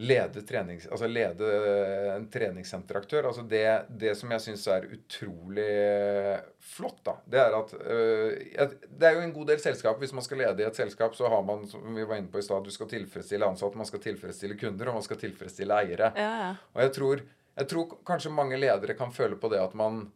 lede, 0.00 0.42
trenings, 0.48 0.86
altså 0.88 1.08
lede 1.10 1.48
en 2.14 2.26
treningssenteraktør. 2.32 3.26
Altså 3.28 3.42
det, 3.48 3.64
det 4.00 4.14
som 4.16 4.32
jeg 4.32 4.44
syns 4.44 4.66
er 4.72 4.86
utrolig 4.96 5.66
flott, 6.72 7.02
da, 7.06 7.16
det 7.30 7.40
er 7.42 7.56
at 7.58 7.74
øh, 7.80 8.70
Det 8.88 9.08
er 9.08 9.18
jo 9.18 9.24
en 9.26 9.34
god 9.34 9.50
del 9.52 9.60
selskap. 9.60 9.98
Hvis 10.00 10.14
man 10.16 10.24
skal 10.24 10.40
lede 10.40 10.64
i 10.64 10.68
et 10.68 10.80
selskap, 10.80 11.16
så 11.18 11.28
har 11.28 11.42
man, 11.44 11.66
som 11.68 11.84
vi 11.96 12.06
var 12.08 12.20
inne 12.20 12.32
på 12.32 12.40
i 12.40 12.46
stad, 12.46 12.64
du 12.64 12.72
skal 12.72 12.88
tilfredsstille 12.88 13.46
ansatte, 13.46 13.78
man 13.80 13.88
skal 13.88 14.02
tilfredsstille 14.06 14.56
kunder, 14.60 14.88
og 14.88 15.00
man 15.00 15.06
skal 15.06 15.20
tilfredsstille 15.20 15.82
eiere. 15.82 16.12
Ja, 16.16 16.30
ja. 16.46 16.54
Og 16.72 16.82
jeg 16.86 16.94
tror, 16.96 17.26
jeg 17.60 17.68
tror 17.68 18.00
kanskje 18.06 18.32
mange 18.32 18.60
ledere 18.60 18.96
kan 18.96 19.12
føle 19.12 19.36
på 19.36 19.52
det 19.52 19.60
at 19.60 19.76
man 19.76 20.06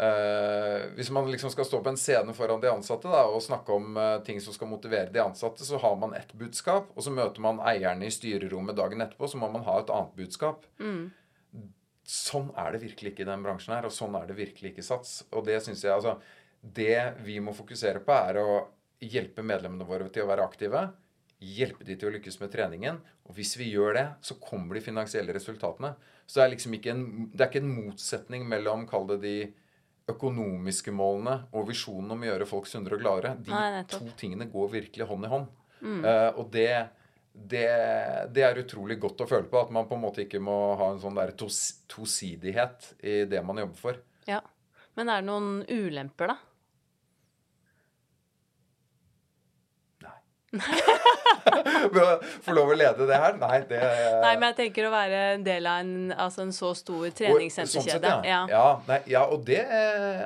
Uh, 0.00 0.86
hvis 0.96 1.10
man 1.12 1.26
liksom 1.28 1.50
skal 1.52 1.66
stå 1.68 1.82
på 1.84 1.90
en 1.92 1.98
scene 2.00 2.32
foran 2.32 2.62
de 2.62 2.70
ansatte 2.72 3.10
da, 3.10 3.26
og 3.28 3.42
snakke 3.44 3.74
om 3.74 3.98
uh, 4.00 4.22
ting 4.24 4.38
som 4.40 4.54
skal 4.56 4.70
motivere 4.70 5.12
de 5.12 5.20
ansatte, 5.20 5.66
så 5.66 5.76
har 5.82 5.98
man 6.00 6.14
ett 6.16 6.32
budskap, 6.40 6.88
og 6.94 7.04
så 7.04 7.12
møter 7.12 7.44
man 7.44 7.60
eierne 7.68 8.08
i 8.08 8.14
styrerommet 8.14 8.78
dagen 8.78 9.04
etterpå, 9.04 9.28
så 9.28 9.40
må 9.42 9.50
man 9.52 9.66
ha 9.66 9.76
et 9.82 9.92
annet 9.92 10.16
budskap. 10.16 10.64
Mm. 10.80 11.10
Sånn 12.08 12.48
er 12.58 12.72
det 12.72 12.80
virkelig 12.86 13.12
ikke 13.12 13.26
i 13.26 13.28
den 13.28 13.44
bransjen 13.44 13.76
her, 13.76 13.90
og 13.90 13.92
sånn 13.92 14.16
er 14.16 14.24
det 14.30 14.40
virkelig 14.40 14.72
ikke 14.72 14.86
Sats. 14.88 15.20
Og 15.36 15.44
det 15.46 15.60
synes 15.66 15.84
jeg, 15.84 15.92
altså, 15.92 16.16
det 16.60 17.20
vi 17.26 17.36
må 17.44 17.52
fokusere 17.56 18.00
på, 18.06 18.16
er 18.16 18.40
å 18.40 18.58
hjelpe 19.04 19.44
medlemmene 19.44 19.84
våre 19.88 20.08
til 20.12 20.24
å 20.24 20.30
være 20.32 20.48
aktive. 20.48 20.86
Hjelpe 21.40 21.84
de 21.84 21.94
til 22.00 22.08
å 22.08 22.16
lykkes 22.16 22.40
med 22.40 22.52
treningen. 22.52 23.04
Og 23.28 23.36
hvis 23.36 23.52
vi 23.60 23.68
gjør 23.70 23.94
det, 23.96 24.06
så 24.24 24.40
kommer 24.40 24.76
de 24.76 24.84
finansielle 24.84 25.36
resultatene. 25.36 25.92
Så 26.24 26.40
det 26.40 26.46
er 26.46 26.54
liksom 26.56 26.76
ikke 26.76 26.96
en, 26.96 27.06
det 27.32 27.44
er 27.44 27.52
ikke 27.52 27.62
en 27.66 27.74
motsetning 27.84 28.48
mellom, 28.48 28.88
kall 28.88 29.06
det 29.12 29.20
de 29.28 29.36
økonomiske 30.12 30.92
målene 30.94 31.36
og 31.56 31.68
visjonen 31.70 32.14
om 32.14 32.24
å 32.24 32.30
gjøre 32.30 32.48
folk 32.48 32.68
sunnere 32.70 32.98
og 32.98 33.04
gladere, 33.04 33.34
de 33.40 33.52
Nei, 33.54 33.82
to 33.90 34.02
tingene 34.18 34.48
går 34.50 34.72
virkelig 34.76 35.08
hånd 35.08 35.26
i 35.26 35.32
hånd. 35.32 35.50
Mm. 35.80 36.00
Uh, 36.04 36.28
og 36.40 36.50
det, 36.52 36.68
det, 37.32 37.66
det, 38.34 38.44
er 38.44 38.62
utrolig 38.62 38.98
godt 39.00 39.24
å 39.24 39.28
føle 39.30 39.48
på. 39.50 39.62
At 39.62 39.72
man 39.74 39.88
på 39.88 39.96
en 39.96 40.04
måte 40.04 40.24
ikke 40.26 40.42
må 40.44 40.58
ha 40.80 40.92
en 40.92 41.02
sånn 41.02 41.18
der 41.18 41.34
tos, 41.38 41.60
tosidighet 41.90 42.92
i 43.00 43.22
det 43.30 43.42
man 43.46 43.62
jobber 43.62 43.80
for. 43.80 44.00
Ja. 44.28 44.42
Men 44.98 45.08
er 45.08 45.22
det 45.22 45.30
noen 45.30 45.52
ulemper, 45.70 46.34
da? 46.34 46.49
Få 52.44 52.54
lov 52.54 52.72
å 52.72 52.76
lede 52.76 53.06
det 53.06 53.18
her? 53.22 53.36
Nei, 53.38 53.58
det 53.70 53.80
Nei, 54.22 54.32
men 54.34 54.48
jeg 54.50 54.56
tenker 54.58 54.88
å 54.88 54.92
være 54.92 55.20
en 55.36 55.44
del 55.46 55.68
av 55.70 55.82
en, 55.84 55.92
altså 56.10 56.42
en 56.42 56.54
så 56.54 56.72
stor 56.78 57.06
treningssenterkjede. 57.16 58.10
Sånn 58.10 58.26
ja. 58.26 58.40
Ja. 58.50 58.64
Ja, 58.88 58.98
ja. 59.10 59.22
og 59.30 59.44
det 59.46 59.62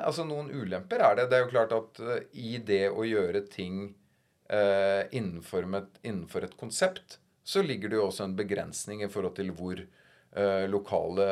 Altså, 0.00 0.24
noen 0.28 0.48
ulemper 0.52 1.04
er 1.04 1.20
det. 1.20 1.28
Det 1.32 1.38
er 1.38 1.44
jo 1.44 1.52
klart 1.52 1.76
at 1.76 2.00
uh, 2.00 2.16
i 2.32 2.56
det 2.64 2.86
å 2.88 3.04
gjøre 3.06 3.44
ting 3.52 3.84
eh, 4.48 5.02
innenfor, 5.16 5.68
et, 5.76 6.00
innenfor, 6.04 6.48
et, 6.48 6.56
konsept, 6.60 7.18
så 7.44 7.62
ligger 7.64 7.92
det 7.92 8.00
jo 8.00 8.08
også 8.08 8.24
en 8.24 8.36
begrensning 8.38 9.04
i 9.04 9.10
forhold 9.12 9.36
til 9.36 9.52
hvor 9.56 9.76
eh, 9.76 10.64
lokale, 10.70 11.28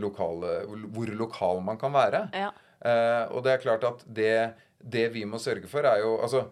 lokale 0.00 0.54
Hvor 0.68 1.12
lokal 1.16 1.62
man 1.64 1.80
kan 1.80 1.94
være. 1.96 2.26
og 3.32 3.40
det 3.44 3.52
er 3.52 3.62
klart 3.62 3.84
at 3.88 4.04
det, 4.04 4.32
det 4.78 5.08
vi 5.16 5.24
må 5.24 5.40
sørge 5.40 5.68
for, 5.70 5.88
er 5.88 6.04
jo 6.04 6.18
altså 6.20 6.46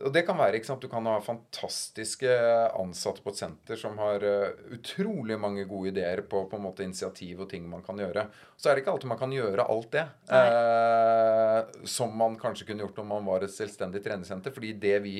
og 0.00 0.12
det 0.14 0.22
kan 0.26 0.38
være, 0.38 0.58
ikke 0.58 0.70
sant, 0.70 0.82
Du 0.82 0.90
kan 0.90 1.06
ha 1.08 1.18
fantastiske 1.24 2.30
ansatte 2.78 3.24
på 3.24 3.32
et 3.34 3.40
senter 3.42 3.80
som 3.80 3.98
har 4.00 4.24
uh, 4.24 4.62
utrolig 4.74 5.38
mange 5.40 5.66
gode 5.68 5.92
ideer 5.92 6.24
på, 6.28 6.44
på 6.50 6.58
en 6.58 6.64
måte 6.64 6.86
initiativ 6.86 7.44
og 7.44 7.50
ting 7.52 7.68
man 7.68 7.84
kan 7.86 8.00
gjøre. 8.00 8.26
Så 8.56 8.70
er 8.70 8.76
det 8.76 8.84
ikke 8.84 8.94
alltid 8.96 9.12
man 9.12 9.20
kan 9.20 9.34
gjøre 9.34 9.68
alt 9.72 9.92
det 9.94 10.02
eh, 10.36 11.84
som 11.88 12.12
man 12.16 12.34
kanskje 12.40 12.66
kunne 12.68 12.84
gjort 12.84 12.98
om 13.00 13.08
man 13.14 13.24
var 13.28 13.46
et 13.46 13.54
selvstendig 13.54 14.02
treningssenter. 14.04 14.52
fordi 14.52 14.74
det 14.80 14.98
vi 15.04 15.14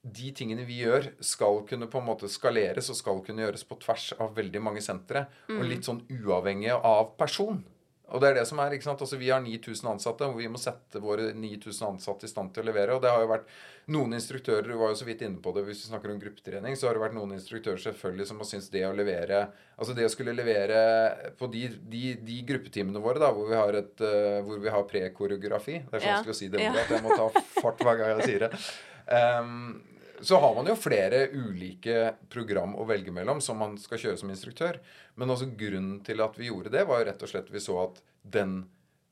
de 0.00 0.30
tingene 0.32 0.64
vi 0.64 0.78
gjør, 0.80 1.10
skal 1.20 1.60
kunne 1.68 1.88
på 1.90 2.00
en 2.00 2.06
måte 2.06 2.30
skaleres 2.32 2.88
og 2.88 2.96
skal 2.96 3.18
kunne 3.24 3.44
gjøres 3.44 3.66
på 3.68 3.76
tvers 3.82 4.06
av 4.16 4.32
veldig 4.36 4.62
mange 4.64 4.80
sentre. 4.84 5.26
Mm. 5.50 5.58
Og 5.58 5.66
litt 5.68 5.88
sånn 5.88 6.00
uavhengig 6.08 6.72
av 6.72 7.12
person. 7.20 7.60
Og 8.10 8.22
det 8.22 8.30
er 8.30 8.38
det 8.40 8.46
som 8.48 8.58
er, 8.62 8.74
ikke 8.74 8.88
sant? 8.88 9.02
Altså, 9.04 9.18
Vi 9.20 9.30
har 9.30 9.42
9000 9.42 9.92
ansatte, 9.92 10.26
og 10.26 10.40
vi 10.40 10.48
må 10.50 10.58
sette 10.58 11.02
våre 11.02 11.30
9000 11.36 11.92
ansatte 11.92 12.26
i 12.26 12.32
stand 12.32 12.52
til 12.54 12.64
å 12.64 12.70
levere. 12.70 12.96
Og 12.96 13.04
det 13.04 13.12
har 13.12 13.22
jo 13.22 13.30
vært 13.30 13.52
noen 13.90 14.14
instruktører 14.16 14.68
du 14.68 14.76
var 14.78 14.92
jo 14.92 14.98
så 15.00 15.06
vidt 15.08 15.24
inne 15.26 15.40
på 15.42 15.52
det, 15.56 15.64
Hvis 15.66 15.84
vi 15.84 15.90
snakker 15.90 16.12
om 16.12 16.20
gruppetrening, 16.22 16.76
så 16.78 16.88
har 16.88 16.96
det 16.96 17.02
vært 17.02 17.16
noen 17.16 17.34
instruktører 17.36 17.80
selvfølgelig 17.82 18.28
som 18.30 18.40
har 18.42 18.48
syntes 18.48 18.70
det 18.72 18.84
å 18.86 18.94
levere 18.96 19.42
Altså 19.76 19.96
det 19.96 20.06
å 20.06 20.12
skulle 20.12 20.36
levere 20.36 20.80
på 21.38 21.50
de, 21.52 21.66
de, 21.92 22.02
de 22.26 22.40
gruppetimene 22.48 23.02
våre 23.02 23.22
da, 23.22 23.30
hvor 23.34 23.50
vi 23.50 23.58
har, 23.58 23.78
et, 23.80 23.94
uh, 24.04 24.40
hvor 24.46 24.62
vi 24.62 24.72
har 24.72 24.88
prekoreografi 24.88 25.78
Det 25.82 25.98
er 25.98 26.04
sånn 26.04 26.16
vanskelig 26.16 26.34
ja. 26.34 26.38
å 26.38 26.40
si 26.40 26.50
det 26.52 26.64
ordet 26.64 26.84
at 26.84 26.96
jeg 26.96 27.06
må 27.06 27.16
ta 27.16 27.46
fart 27.60 27.86
hver 27.86 28.00
gang 28.00 28.12
jeg 28.18 28.28
sier 28.30 28.46
det. 28.46 28.52
Um, 29.10 29.80
så 30.22 30.36
har 30.36 30.54
man 30.54 30.68
jo 30.68 30.76
flere 30.76 31.28
ulike 31.32 32.12
program 32.32 32.74
å 32.76 32.84
velge 32.88 33.12
mellom 33.14 33.40
som 33.44 33.58
man 33.60 33.76
skal 33.80 34.00
kjøre 34.02 34.20
som 34.20 34.32
instruktør. 34.32 34.78
Men 35.16 35.32
også 35.32 35.48
grunnen 35.58 36.00
til 36.04 36.20
at 36.24 36.36
vi 36.38 36.50
gjorde 36.50 36.72
det, 36.74 36.84
var 36.88 37.00
jo 37.00 37.08
rett 37.08 37.24
og 37.24 37.32
slett 37.32 37.48
vi 37.52 37.62
så 37.62 37.78
at 37.86 38.02
den, 38.36 38.58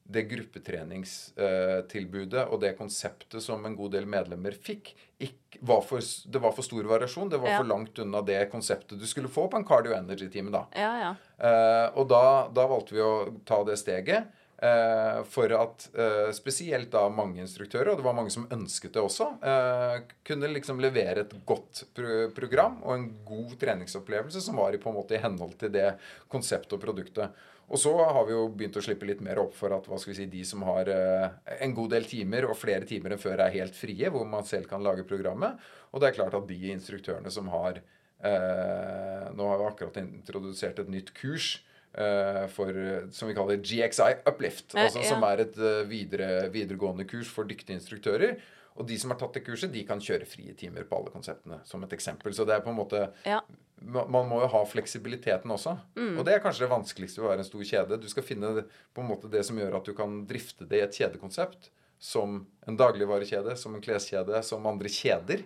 det 0.08 0.22
gruppetreningstilbudet 0.30 2.46
og 2.48 2.62
det 2.62 2.78
konseptet 2.78 3.42
som 3.44 3.66
en 3.68 3.76
god 3.76 3.90
del 3.92 4.06
medlemmer 4.08 4.54
fikk, 4.56 4.96
ikke, 5.20 5.58
var 5.68 5.82
for, 5.84 6.00
det 6.00 6.40
var 6.40 6.52
for 6.56 6.64
stor 6.64 6.84
variasjon. 6.88 7.28
Det 7.28 7.36
var 7.42 7.50
ja. 7.52 7.58
for 7.60 7.68
langt 7.68 7.98
unna 8.00 8.22
det 8.24 8.48
konseptet 8.52 9.00
du 9.00 9.06
skulle 9.10 9.28
få 9.28 9.48
på 9.52 9.56
en 9.58 9.68
cardio 9.68 9.92
energy-time. 9.96 10.50
da. 10.54 10.62
Ja, 10.78 10.98
ja. 11.02 11.12
Uh, 11.38 11.98
og 12.00 12.08
da, 12.10 12.48
da 12.54 12.66
valgte 12.70 12.94
vi 12.96 13.02
å 13.04 13.28
ta 13.48 13.64
det 13.68 13.76
steget. 13.80 14.22
Eh, 14.62 15.18
for 15.30 15.52
at 15.54 15.84
eh, 15.94 16.32
spesielt 16.34 16.90
da 16.90 17.04
mange 17.14 17.38
instruktører, 17.44 17.92
og 17.92 18.00
det 18.00 18.06
var 18.08 18.16
mange 18.18 18.32
som 18.34 18.48
ønsket 18.50 18.96
det 18.96 19.04
også, 19.04 19.28
eh, 19.46 20.00
kunne 20.26 20.50
liksom 20.50 20.82
levere 20.82 21.22
et 21.22 21.36
godt 21.46 21.84
pro 21.94 22.24
program 22.34 22.80
og 22.82 22.96
en 22.96 23.04
god 23.28 23.54
treningsopplevelse 23.60 24.42
som 24.42 24.58
var 24.58 24.74
i 24.74 24.80
på 24.82 24.90
en 24.90 24.98
måte 24.98 25.14
i 25.14 25.22
henhold 25.22 25.54
til 25.60 25.70
det 25.76 25.92
konseptet 26.26 26.74
og 26.74 26.82
produktet. 26.82 27.38
Og 27.68 27.80
så 27.80 27.92
har 28.00 28.24
vi 28.24 28.32
jo 28.32 28.46
begynt 28.48 28.78
å 28.80 28.82
slippe 28.84 29.06
litt 29.08 29.20
mer 29.24 29.40
opp 29.42 29.52
for 29.56 29.74
at 29.76 29.86
hva 29.88 29.98
skal 30.00 30.14
vi 30.14 30.18
si, 30.22 30.26
de 30.32 30.44
som 30.48 30.64
har 30.64 30.88
eh, 30.88 31.28
en 31.60 31.74
god 31.76 31.92
del 31.92 32.08
timer, 32.08 32.48
og 32.48 32.56
flere 32.56 32.88
timer 32.88 33.14
enn 33.14 33.20
før, 33.20 33.42
er 33.44 33.54
helt 33.58 33.76
frie, 33.76 34.08
hvor 34.12 34.24
man 34.28 34.46
selv 34.48 34.70
kan 34.70 34.84
lage 34.84 35.04
programmet. 35.08 35.60
Og 35.92 36.00
det 36.00 36.08
er 36.08 36.16
klart 36.16 36.36
at 36.38 36.48
de 36.48 36.58
instruktørene 36.72 37.32
som 37.32 37.50
har 37.52 37.80
eh, 37.80 39.26
Nå 39.36 39.50
har 39.50 39.60
vi 39.60 39.66
akkurat 39.68 40.00
introdusert 40.00 40.80
et 40.84 40.94
nytt 40.96 41.14
kurs 41.16 41.58
Uh, 41.98 42.44
for, 42.52 42.68
som 43.10 43.30
vi 43.30 43.34
kaller 43.34 43.56
GXI 43.64 44.20
Uplift. 44.28 44.74
Altså, 44.76 45.00
ja. 45.00 45.08
Som 45.08 45.24
er 45.26 45.40
et 45.42 45.56
uh, 45.56 45.80
videre, 45.88 46.28
videregående 46.52 47.06
kurs 47.08 47.30
for 47.32 47.48
dyktige 47.48 47.74
instruktører. 47.74 48.36
Og 48.78 48.86
de 48.86 48.98
som 49.00 49.10
har 49.10 49.18
tatt 49.18 49.34
det 49.34 49.42
kurset, 49.46 49.72
de 49.72 49.82
kan 49.88 49.98
kjøre 50.02 50.28
frie 50.28 50.52
timer 50.54 50.84
på 50.86 51.00
alle 51.00 51.10
konseptene. 51.10 51.58
Som 51.66 51.82
et 51.82 51.96
eksempel. 51.96 52.36
Så 52.36 52.46
det 52.46 52.54
er 52.54 52.62
på 52.62 52.70
en 52.70 52.78
måte 52.78 53.08
ja. 53.26 53.40
Man 53.80 54.28
må 54.28 54.40
jo 54.42 54.50
ha 54.52 54.62
fleksibiliteten 54.66 55.50
også. 55.54 55.76
Mm. 55.98 56.16
Og 56.18 56.24
det 56.26 56.34
er 56.34 56.42
kanskje 56.44 56.66
det 56.66 56.72
vanskeligste 56.72 57.20
ved 57.20 57.28
å 57.28 57.32
være 57.32 57.44
en 57.44 57.48
stor 57.48 57.66
kjede. 57.70 58.00
Du 58.02 58.08
skal 58.10 58.26
finne 58.26 58.64
på 58.66 59.02
en 59.02 59.10
måte 59.10 59.30
det 59.32 59.44
som 59.46 59.58
gjør 59.58 59.78
at 59.78 59.88
du 59.88 59.94
kan 59.98 60.22
drifte 60.28 60.66
det 60.68 60.80
i 60.80 60.86
et 60.86 60.98
kjedekonsept. 60.98 61.70
Som 61.98 62.40
en 62.66 62.78
dagligvarekjede, 62.78 63.56
som 63.58 63.74
en 63.74 63.82
kleskjede, 63.82 64.42
som 64.46 64.66
andre 64.70 64.90
kjeder. 64.92 65.44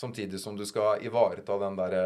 Samtidig 0.00 0.40
som 0.40 0.56
du 0.56 0.64
skal 0.68 1.02
ivareta 1.04 1.58
den 1.60 1.76
derre 1.76 2.04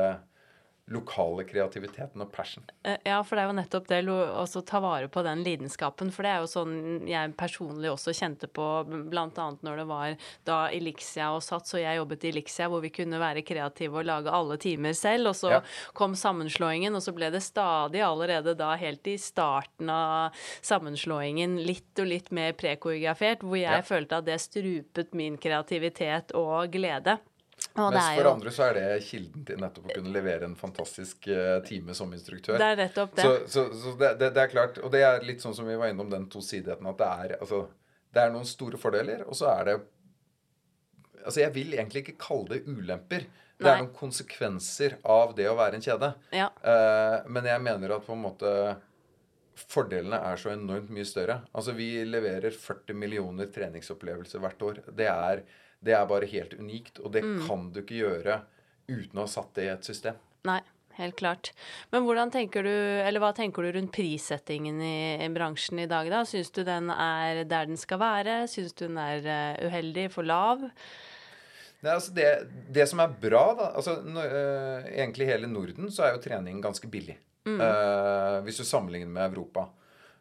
lokale 0.93 1.47
kreativiteten 1.49 2.21
og 2.21 2.33
passion. 2.33 2.65
Eh, 2.83 2.99
ja, 3.09 3.23
for 3.25 3.39
det 3.39 3.45
er 3.45 3.49
jo 3.49 3.57
nettopp 3.57 3.87
det 3.89 4.01
å 4.13 4.45
ta 4.69 4.81
vare 4.85 5.09
på 5.09 5.23
den 5.25 5.41
lidenskapen. 5.47 6.11
For 6.13 6.27
det 6.27 6.33
er 6.35 6.45
jo 6.45 6.51
sånn 6.51 6.75
jeg 7.09 7.33
personlig 7.41 7.89
også 7.95 8.13
kjente 8.17 8.51
på, 8.53 8.67
bl.a. 8.85 9.47
når 9.65 9.81
det 9.81 9.87
var 9.89 10.17
da 10.45 10.59
Elixia 10.75 11.31
og 11.33 11.41
Sats, 11.47 11.73
og 11.77 11.81
jeg 11.81 12.01
jobbet 12.01 12.27
i 12.29 12.33
Elixia, 12.35 12.69
hvor 12.69 12.85
vi 12.85 12.93
kunne 12.93 13.21
være 13.23 13.47
kreative 13.47 14.03
og 14.03 14.09
lage 14.11 14.37
alle 14.37 14.61
timer 14.61 14.97
selv. 14.99 15.33
Og 15.33 15.39
så 15.41 15.55
ja. 15.57 15.63
kom 15.97 16.17
sammenslåingen, 16.19 16.93
og 16.93 17.05
så 17.05 17.17
ble 17.17 17.33
det 17.33 17.45
stadig 17.47 18.05
allerede 18.05 18.57
da, 18.59 18.75
helt 18.81 19.09
i 19.09 19.17
starten 19.21 19.89
av 19.89 20.37
sammenslåingen, 20.61 21.63
litt 21.65 21.97
og 22.03 22.13
litt 22.13 22.29
mer 22.35 22.53
prekoreografert, 22.61 23.45
hvor 23.47 23.57
jeg 23.57 23.81
ja. 23.81 23.87
følte 23.89 24.21
at 24.21 24.29
det 24.29 24.43
strupet 24.43 25.17
min 25.17 25.41
kreativitet 25.41 26.37
og 26.37 26.69
glede. 26.75 27.23
Mens 27.75 28.09
for 28.17 28.29
andre 28.31 28.51
så 28.55 28.67
er 28.69 28.77
det 28.79 28.89
kilden 29.07 29.45
til 29.47 29.59
nettopp 29.59 29.89
å 29.89 29.95
kunne 29.97 30.13
levere 30.15 30.47
en 30.47 30.55
fantastisk 30.59 31.27
uh, 31.31 31.59
time 31.67 31.95
som 31.97 32.13
instruktør. 32.15 32.59
Det 32.61 32.69
er 32.75 32.81
nettopp 32.85 33.17
det. 33.19 33.25
Så, 33.25 33.33
så, 33.51 33.65
så 33.83 33.95
det, 33.99 34.11
det, 34.21 34.29
det, 34.37 34.45
er 34.45 34.53
klart, 34.53 34.79
og 34.79 34.93
det 34.95 35.03
er 35.07 35.27
litt 35.27 35.43
sånn 35.43 35.57
som 35.57 35.67
vi 35.67 35.79
var 35.81 35.91
innom 35.91 36.11
den 36.13 36.29
tosidigheten, 36.31 36.87
at 36.91 37.01
det 37.01 37.09
er, 37.25 37.35
altså, 37.41 37.65
det 38.15 38.23
er 38.23 38.35
noen 38.35 38.47
store 38.47 38.79
fordeler, 38.81 39.27
og 39.27 39.39
så 39.39 39.51
er 39.57 39.69
det 39.71 39.81
Altså, 41.25 41.41
jeg 41.41 41.55
vil 41.55 41.71
egentlig 41.73 42.03
ikke 42.03 42.19
kalle 42.21 42.51
det 42.51 42.67
ulemper. 42.69 43.23
Det 43.57 43.65
Nei. 43.65 43.71
er 43.71 43.79
noen 43.81 43.95
konsekvenser 43.97 44.99
av 45.09 45.31
det 45.39 45.47
å 45.49 45.55
være 45.57 45.79
en 45.79 45.85
kjede. 45.87 46.11
Ja. 46.37 46.51
Uh, 46.61 47.25
men 47.33 47.49
jeg 47.49 47.63
mener 47.65 47.95
at 47.97 48.05
på 48.05 48.13
en 48.13 48.21
måte 48.27 48.51
fordelene 49.73 50.19
er 50.29 50.41
så 50.41 50.53
enormt 50.53 50.91
mye 50.93 51.09
større. 51.09 51.39
Altså, 51.57 51.73
vi 51.79 51.89
leverer 52.05 52.53
40 52.53 52.99
millioner 53.01 53.49
treningsopplevelser 53.55 54.43
hvert 54.45 54.67
år. 54.69 54.83
Det 55.01 55.09
er 55.09 55.45
det 55.85 55.97
er 55.97 56.07
bare 56.11 56.29
helt 56.31 56.55
unikt. 56.59 57.01
Og 57.03 57.13
det 57.15 57.25
mm. 57.25 57.41
kan 57.49 57.69
du 57.73 57.83
ikke 57.83 58.01
gjøre 58.03 58.41
uten 58.89 59.19
å 59.19 59.27
ha 59.27 59.31
satt 59.31 59.53
det 59.57 59.67
i 59.67 59.73
et 59.73 59.89
system. 59.89 60.19
Nei, 60.49 60.61
helt 60.99 61.17
klart. 61.21 61.53
Men 61.95 62.05
hvordan 62.07 62.33
tenker 62.35 62.67
du, 62.67 62.73
eller 62.73 63.23
hva 63.23 63.33
tenker 63.37 63.65
du 63.65 63.73
rundt 63.77 63.95
prissettingen 63.95 64.81
i, 64.85 64.99
i 65.25 65.31
bransjen 65.33 65.81
i 65.85 65.89
dag, 65.91 66.11
da? 66.13 66.23
Syns 66.29 66.53
du 66.55 66.63
den 66.67 66.93
er 66.93 67.45
der 67.49 67.71
den 67.71 67.81
skal 67.81 68.03
være? 68.03 68.45
Syns 68.51 68.77
du 68.77 68.87
den 68.87 69.01
er 69.01 69.25
uh, 69.25 69.67
uheldig, 69.69 70.11
for 70.15 70.29
lav? 70.29 70.65
Nei, 71.85 71.93
altså 71.93 72.15
det, 72.17 72.29
det, 72.73 72.89
som 72.89 73.03
er 73.05 73.17
bra, 73.21 73.45
da 73.59 73.71
altså 73.77 73.99
no, 74.09 74.23
uh, 74.25 74.87
Egentlig 74.89 75.29
hele 75.29 75.51
Norden 75.51 75.91
så 75.93 76.07
er 76.07 76.15
jo 76.15 76.23
treningen 76.25 76.63
ganske 76.65 76.89
billig. 76.89 77.19
Mm. 77.45 77.59
Uh, 77.61 78.39
hvis 78.47 78.61
du 78.61 78.69
sammenligner 78.69 79.13
med 79.13 79.33
Europa. 79.33 79.69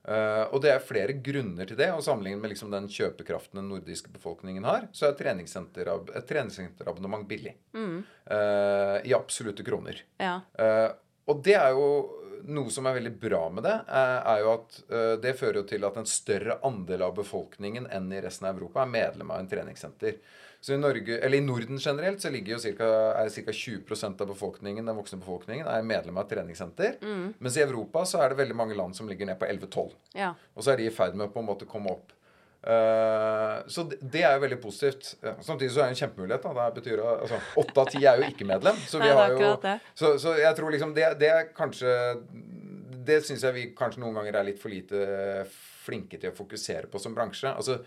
Uh, 0.04 0.49
og 0.51 0.60
det 0.66 0.74
er 0.74 0.84
flere 0.84 1.16
grunner 1.24 1.68
til 1.70 1.78
det. 1.80 1.88
og 1.95 2.04
Sammenlignet 2.04 2.41
med 2.43 2.51
liksom 2.51 2.74
den 2.74 2.89
kjøpekraften 2.91 3.62
den 3.62 3.70
nordiske 3.72 4.12
befolkningen 4.12 4.66
har, 4.68 4.89
så 4.91 5.08
er 5.10 5.16
treningssenterab 5.20 6.12
et 6.18 6.28
treningssenterabonnement 6.28 7.24
billig. 7.30 7.56
Mm. 7.78 8.01
Uh, 8.28 8.97
I 9.08 9.16
absolutte 9.16 9.64
kroner. 9.64 10.04
Ja. 10.20 10.41
Uh, 10.60 10.91
og 11.32 11.39
det 11.45 11.56
er 11.56 11.72
jo 11.72 11.88
noe 12.43 12.72
som 12.76 12.89
er 12.89 12.97
veldig 12.97 13.14
bra 13.22 13.45
med 13.56 13.64
det, 13.64 13.76
er 13.88 14.39
jo 14.43 14.49
at 14.51 14.74
det 15.24 15.32
fører 15.39 15.62
jo 15.62 15.68
til 15.70 15.86
at 15.88 15.95
en 15.95 16.10
større 16.12 16.58
andel 16.68 17.06
av 17.06 17.14
befolkningen 17.16 17.86
enn 17.88 18.10
i 18.12 18.20
resten 18.20 18.49
av 18.49 18.58
Europa 18.58 18.82
er 18.84 18.91
medlem 18.91 19.32
av 19.32 19.39
en 19.39 19.47
treningssenter. 19.47 20.18
Så 20.64 20.74
i, 20.74 20.78
Norge, 20.80 21.18
eller 21.20 21.38
i 21.38 21.43
Norden 21.43 21.80
generelt 21.80 22.22
så 22.24 22.30
ligger 22.32 22.53
jo 22.53 22.59
cirka, 22.64 22.88
er 23.20 23.28
ca. 23.30 23.51
20% 23.51 24.22
av 24.24 24.30
befolkningen, 24.32 24.86
den 24.88 24.95
voksne 24.95 25.18
befolkningen 25.20 25.68
er 25.68 25.84
medlem 25.84 26.16
av 26.16 26.24
et 26.24 26.30
treningssenter. 26.38 26.93
Mm. 27.03 27.34
Mens 27.43 27.57
i 27.59 27.64
Europa 27.66 28.05
så 28.07 28.22
er 28.24 28.32
det 28.32 28.38
veldig 28.39 28.55
mange 28.55 28.78
land 28.80 28.95
som 28.95 29.09
ligger 29.11 29.28
ned 29.28 29.36
på 29.41 29.49
11-12. 29.49 29.89
Ja. 30.16 30.30
Og 30.55 30.64
så 30.64 30.72
er 30.72 30.80
de 30.80 30.86
i 30.88 30.93
ferd 30.95 31.18
med 31.20 31.28
å 31.28 31.34
på 31.34 31.43
en 31.43 31.49
måte 31.49 31.68
komme 31.68 31.91
opp. 31.91 32.16
Uh, 32.64 33.59
så 33.68 33.84
det, 33.91 33.97
det, 34.07 34.22
er 34.24 34.38
jo 34.38 34.43
veldig 34.45 34.59
positivt. 34.64 35.09
Samtidig 35.43 35.74
så 35.74 35.82
er 35.84 35.89
det 35.89 35.97
en 35.97 35.99
kjempemulighet. 36.05 36.47
Da. 36.47 36.68
Det 36.70 36.80
betyr 36.80 37.03
altså, 37.09 37.41
8 37.59 37.84
av 37.84 37.91
10 37.91 38.07
er 38.14 38.24
jo 38.24 38.30
ikke 38.32 38.47
medlem. 38.47 38.80
Så, 38.88 39.01
vi 39.03 39.09
Nei, 39.11 39.18
har 39.20 39.36
jo, 39.36 39.74
så, 39.99 40.14
så 40.16 40.38
jeg 40.39 40.59
tror 40.61 40.72
liksom 40.78 40.93
det, 40.95 41.09
det 41.20 41.34
er 41.34 41.49
kanskje 41.57 41.97
Det 43.03 43.20
syns 43.28 43.43
jeg 43.43 43.57
vi 43.57 43.66
kanskje 43.76 43.99
noen 44.05 44.16
ganger 44.22 44.39
er 44.39 44.47
litt 44.47 44.64
for 44.64 44.72
lite 44.72 45.43
flinke 45.84 46.16
til 46.16 46.32
å 46.32 46.38
fokusere 46.39 46.88
på 46.88 47.03
som 47.03 47.11
bransje. 47.11 47.51
Altså 47.51 47.82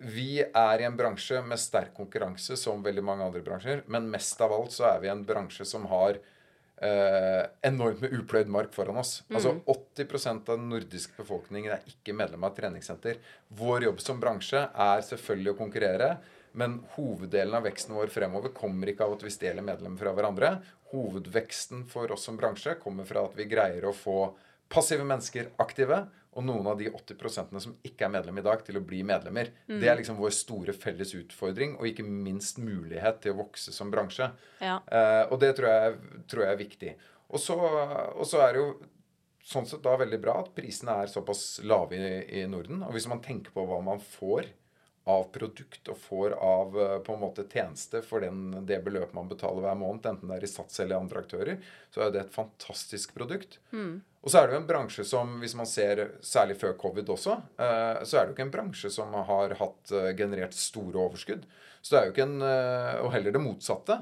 vi 0.00 0.40
er 0.40 0.80
i 0.80 0.86
en 0.88 0.96
bransje 0.96 1.42
med 1.44 1.60
sterk 1.60 1.92
konkurranse, 1.96 2.56
som 2.56 2.82
veldig 2.84 3.04
mange 3.04 3.26
andre 3.26 3.42
bransjer. 3.44 3.82
Men 3.92 4.08
mest 4.12 4.40
av 4.40 4.54
alt 4.56 4.72
så 4.72 4.86
er 4.94 5.00
vi 5.02 5.10
en 5.12 5.24
bransje 5.28 5.66
som 5.68 5.84
har 5.90 6.16
eh, 6.16 7.44
enormt 7.68 8.00
med 8.00 8.14
upløyd 8.16 8.48
mark 8.48 8.72
foran 8.72 9.00
oss. 9.02 9.18
Mm. 9.28 9.36
Altså 9.36 9.54
80 9.68 10.28
av 10.30 10.54
den 10.54 10.68
nordiske 10.72 11.16
befolkningen 11.20 11.74
er 11.76 11.88
ikke 11.92 12.16
medlem 12.16 12.44
av 12.46 12.54
et 12.54 12.62
treningssenter. 12.62 13.20
Vår 13.60 13.90
jobb 13.90 14.00
som 14.00 14.22
bransje 14.22 14.64
er 14.72 15.08
selvfølgelig 15.08 15.54
å 15.54 15.58
konkurrere. 15.60 16.12
Men 16.56 16.80
hoveddelen 16.96 17.54
av 17.54 17.66
veksten 17.68 17.94
vår 17.94 18.10
fremover 18.10 18.54
kommer 18.56 18.90
ikke 18.90 19.06
av 19.06 19.18
at 19.18 19.26
vi 19.26 19.34
stjeler 19.34 19.62
medlemmer 19.62 20.00
fra 20.00 20.14
hverandre. 20.16 20.54
Hovedveksten 20.90 21.84
for 21.92 22.10
oss 22.16 22.24
som 22.26 22.40
bransje 22.40 22.74
kommer 22.80 23.06
fra 23.06 23.22
at 23.28 23.36
vi 23.38 23.46
greier 23.52 23.86
å 23.86 23.94
få 23.94 24.32
passive 24.70 25.04
mennesker 25.06 25.52
aktive 25.62 26.06
og 26.30 26.44
noen 26.46 26.68
av 26.70 26.78
de 26.78 26.86
80% 26.90 27.56
som 27.62 27.72
ikke 27.86 28.06
er 28.06 28.12
medlem 28.14 28.38
i 28.38 28.44
dag, 28.46 28.62
til 28.66 28.78
å 28.78 28.84
bli 28.86 29.00
medlemmer. 29.06 29.50
Mm. 29.66 29.80
Det 29.82 29.88
er 29.90 29.98
liksom 29.98 30.20
vår 30.20 30.34
store 30.36 30.74
felles 30.76 31.14
utfordring, 31.18 31.74
og 31.78 31.88
ikke 31.90 32.06
minst 32.06 32.60
mulighet 32.62 33.18
til 33.24 33.34
å 33.34 33.40
vokse 33.40 33.74
som 33.74 33.90
bransje. 33.90 34.30
Ja. 34.62 34.78
Eh, 34.86 35.24
og 35.26 35.40
det 35.42 35.56
tror 35.58 35.72
jeg, 35.72 35.98
tror 36.30 36.44
jeg, 36.46 36.52
er 36.52 36.62
viktig. 36.62 36.94
Og 37.30 37.42
så, 37.42 37.56
og 37.58 38.22
så, 38.26 38.44
er 38.44 38.54
det 38.54 38.62
jo 38.62 38.70
sånn 39.50 39.66
sett 39.66 39.82
da 39.82 39.96
veldig 39.98 40.20
bra 40.22 40.38
at 40.44 40.54
prisene 40.54 41.00
er 41.02 41.10
såpass 41.10 41.60
lave 41.66 41.98
i, 41.98 42.14
i 42.42 42.46
Norden. 42.50 42.84
Og 42.86 42.94
hvis 42.94 43.10
man 43.10 43.22
tenker 43.24 43.54
på 43.54 43.66
hva 43.66 43.80
man 43.82 44.02
får 44.02 44.52
av 45.10 45.24
produkt 45.34 45.88
og 45.90 45.98
får 45.98 46.34
av 46.36 46.78
eh, 46.78 46.96
på 47.02 47.16
en 47.16 47.22
måte 47.22 47.46
tjeneste 47.50 48.02
for 48.06 48.22
den, 48.22 48.52
det 48.68 48.82
beløpet 48.84 49.16
man 49.16 49.30
betaler 49.30 49.64
hver 49.64 49.78
måned, 49.80 50.06
enten 50.06 50.30
det 50.30 50.38
er 50.38 50.46
i 50.46 50.50
Sats 50.50 50.78
eller 50.82 51.00
andre 51.00 51.24
aktører, 51.24 51.58
så 51.90 52.04
er 52.04 52.14
det 52.14 52.22
et 52.22 52.34
fantastisk 52.34 53.16
produkt. 53.16 53.58
Mm. 53.74 54.00
Og 54.20 54.28
så 54.28 54.40
er 54.40 54.48
det 54.48 54.56
jo 54.56 54.60
en 54.60 54.68
bransje 54.68 55.04
som, 55.08 55.38
hvis 55.40 55.56
man 55.56 55.68
ser 55.68 56.02
særlig 56.20 56.58
før 56.60 56.74
covid 56.80 57.08
også, 57.14 57.38
eh, 57.56 58.02
så 58.04 58.18
er 58.18 58.26
det 58.26 58.32
jo 58.32 58.36
ikke 58.36 58.46
en 58.48 58.54
bransje 58.56 58.90
som 58.92 59.14
har 59.16 59.54
hatt 59.56 59.92
eh, 59.96 60.10
generert 60.18 60.56
store 60.56 61.00
overskudd. 61.06 61.46
Så 61.80 61.94
det 61.94 62.00
er 62.00 62.08
jo 62.08 62.12
ikke 62.12 62.26
en 62.26 62.42
Og 63.00 63.12
heller 63.14 63.32
det 63.32 63.40
motsatte. 63.40 63.94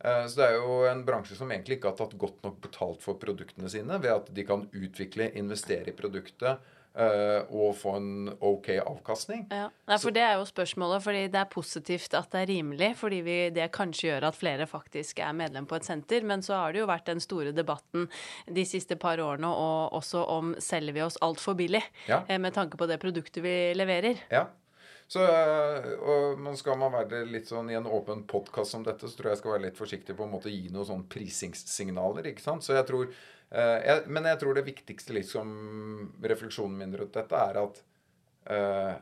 Så 0.00 0.38
det 0.38 0.44
er 0.46 0.54
jo 0.56 0.86
en 0.88 1.02
bransje 1.04 1.36
som 1.36 1.50
egentlig 1.52 1.76
ikke 1.76 1.90
har 1.90 1.98
tatt 1.98 2.14
godt 2.16 2.42
nok 2.44 2.56
betalt 2.64 3.02
for 3.04 3.18
produktene 3.20 3.68
sine 3.68 3.98
ved 4.00 4.12
at 4.12 4.30
de 4.32 4.44
kan 4.48 4.64
utvikle, 4.72 5.30
investere 5.36 5.92
i 5.92 5.96
produktet 5.96 6.48
eh, 6.48 6.75
og 6.96 7.74
få 7.76 7.96
en 7.98 8.30
ok 8.40 8.70
avkastning. 8.80 9.46
Ja. 9.52 9.68
Nei, 9.86 9.98
for 10.00 10.10
Det 10.16 10.22
er 10.24 10.38
jo 10.38 10.46
spørsmålet, 10.48 11.02
fordi 11.04 11.22
det 11.28 11.40
er 11.42 11.50
positivt 11.52 12.14
at 12.16 12.30
det 12.32 12.40
er 12.42 12.50
rimelig, 12.54 12.96
fordi 12.96 13.20
vi, 13.26 13.36
det 13.52 13.70
kanskje 13.76 14.08
gjør 14.10 14.28
at 14.30 14.38
flere 14.38 14.66
faktisk 14.66 15.18
er 15.20 15.32
medlem 15.36 15.66
på 15.68 15.76
et 15.76 15.84
senter. 15.84 16.24
Men 16.24 16.40
så 16.42 16.54
har 16.56 16.72
det 16.72 16.80
jo 16.80 16.86
vært 16.88 17.06
den 17.10 17.20
store 17.20 17.52
debatten 17.52 18.08
de 18.48 18.64
siste 18.64 18.96
par 18.96 19.20
årene 19.20 19.46
og 19.52 19.92
også 20.00 20.24
om 20.38 20.54
selger 20.58 20.96
vi 20.96 21.02
oss 21.04 21.18
altfor 21.20 21.54
billig 21.58 21.82
Ja. 22.08 22.22
eh, 22.28 22.38
med 22.38 22.54
tanke 22.56 22.76
på 22.80 22.88
det 22.88 22.98
produktet 23.02 23.42
vi 23.44 23.74
leverer. 23.76 24.16
Ja. 24.32 24.46
Så, 25.06 25.22
øh, 25.22 25.90
og 26.02 26.40
men 26.42 26.56
skal 26.58 26.78
man 26.80 26.90
være 26.90 27.22
litt 27.30 27.46
sånn 27.46 27.68
I 27.70 27.76
en 27.78 27.86
åpen 27.86 28.24
podkast 28.26 28.74
som 28.74 28.82
dette, 28.86 29.06
så 29.06 29.14
tror 29.14 29.30
jeg 29.30 29.36
jeg 29.36 29.42
skal 29.44 29.52
være 29.54 29.66
litt 29.68 29.78
forsiktig 29.78 30.16
på 30.18 30.26
en 30.26 30.32
måte 30.34 30.50
å 30.50 30.54
gi 30.54 30.70
noen 30.74 30.88
sånn 30.88 31.04
prisingssignaler. 31.10 32.26
ikke 32.32 32.42
sant? 32.42 32.66
Så 32.66 32.74
jeg 32.74 32.88
tror, 32.88 33.12
eh, 33.50 33.76
jeg, 33.86 34.06
Men 34.06 34.26
jeg 34.32 34.40
tror 34.42 34.54
det 34.54 34.66
viktigste 34.66 35.14
liksom 35.14 35.52
refleksjonen 36.22 36.78
min 36.78 36.96
rundt 36.98 37.14
dette 37.14 37.44
er 37.44 37.60
at 37.62 37.82
eh, 38.50 38.96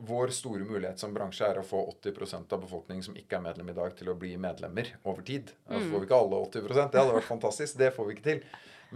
vår 0.00 0.32
store 0.32 0.64
mulighet 0.64 0.98
som 0.98 1.12
bransje 1.12 1.44
er 1.44 1.60
å 1.60 1.66
få 1.66 1.82
80% 1.92 2.52
av 2.56 2.62
befolkningen 2.64 3.04
som 3.04 3.16
ikke 3.20 3.36
er 3.36 3.44
medlem 3.44 3.68
i 3.68 3.76
dag, 3.76 3.92
til 3.96 4.08
å 4.08 4.16
bli 4.16 4.32
medlemmer 4.40 4.94
over 5.04 5.20
tid. 5.22 5.52
Altså 5.68 5.90
får 5.90 6.00
vi 6.00 6.08
ikke 6.08 6.20
alle 6.24 6.38
80% 6.46 6.94
Det 6.94 7.02
hadde 7.02 7.16
vært 7.18 7.28
fantastisk. 7.28 7.76
Det 7.76 7.90
får 7.92 8.08
vi 8.08 8.16
ikke 8.16 8.28
til. 8.30 8.40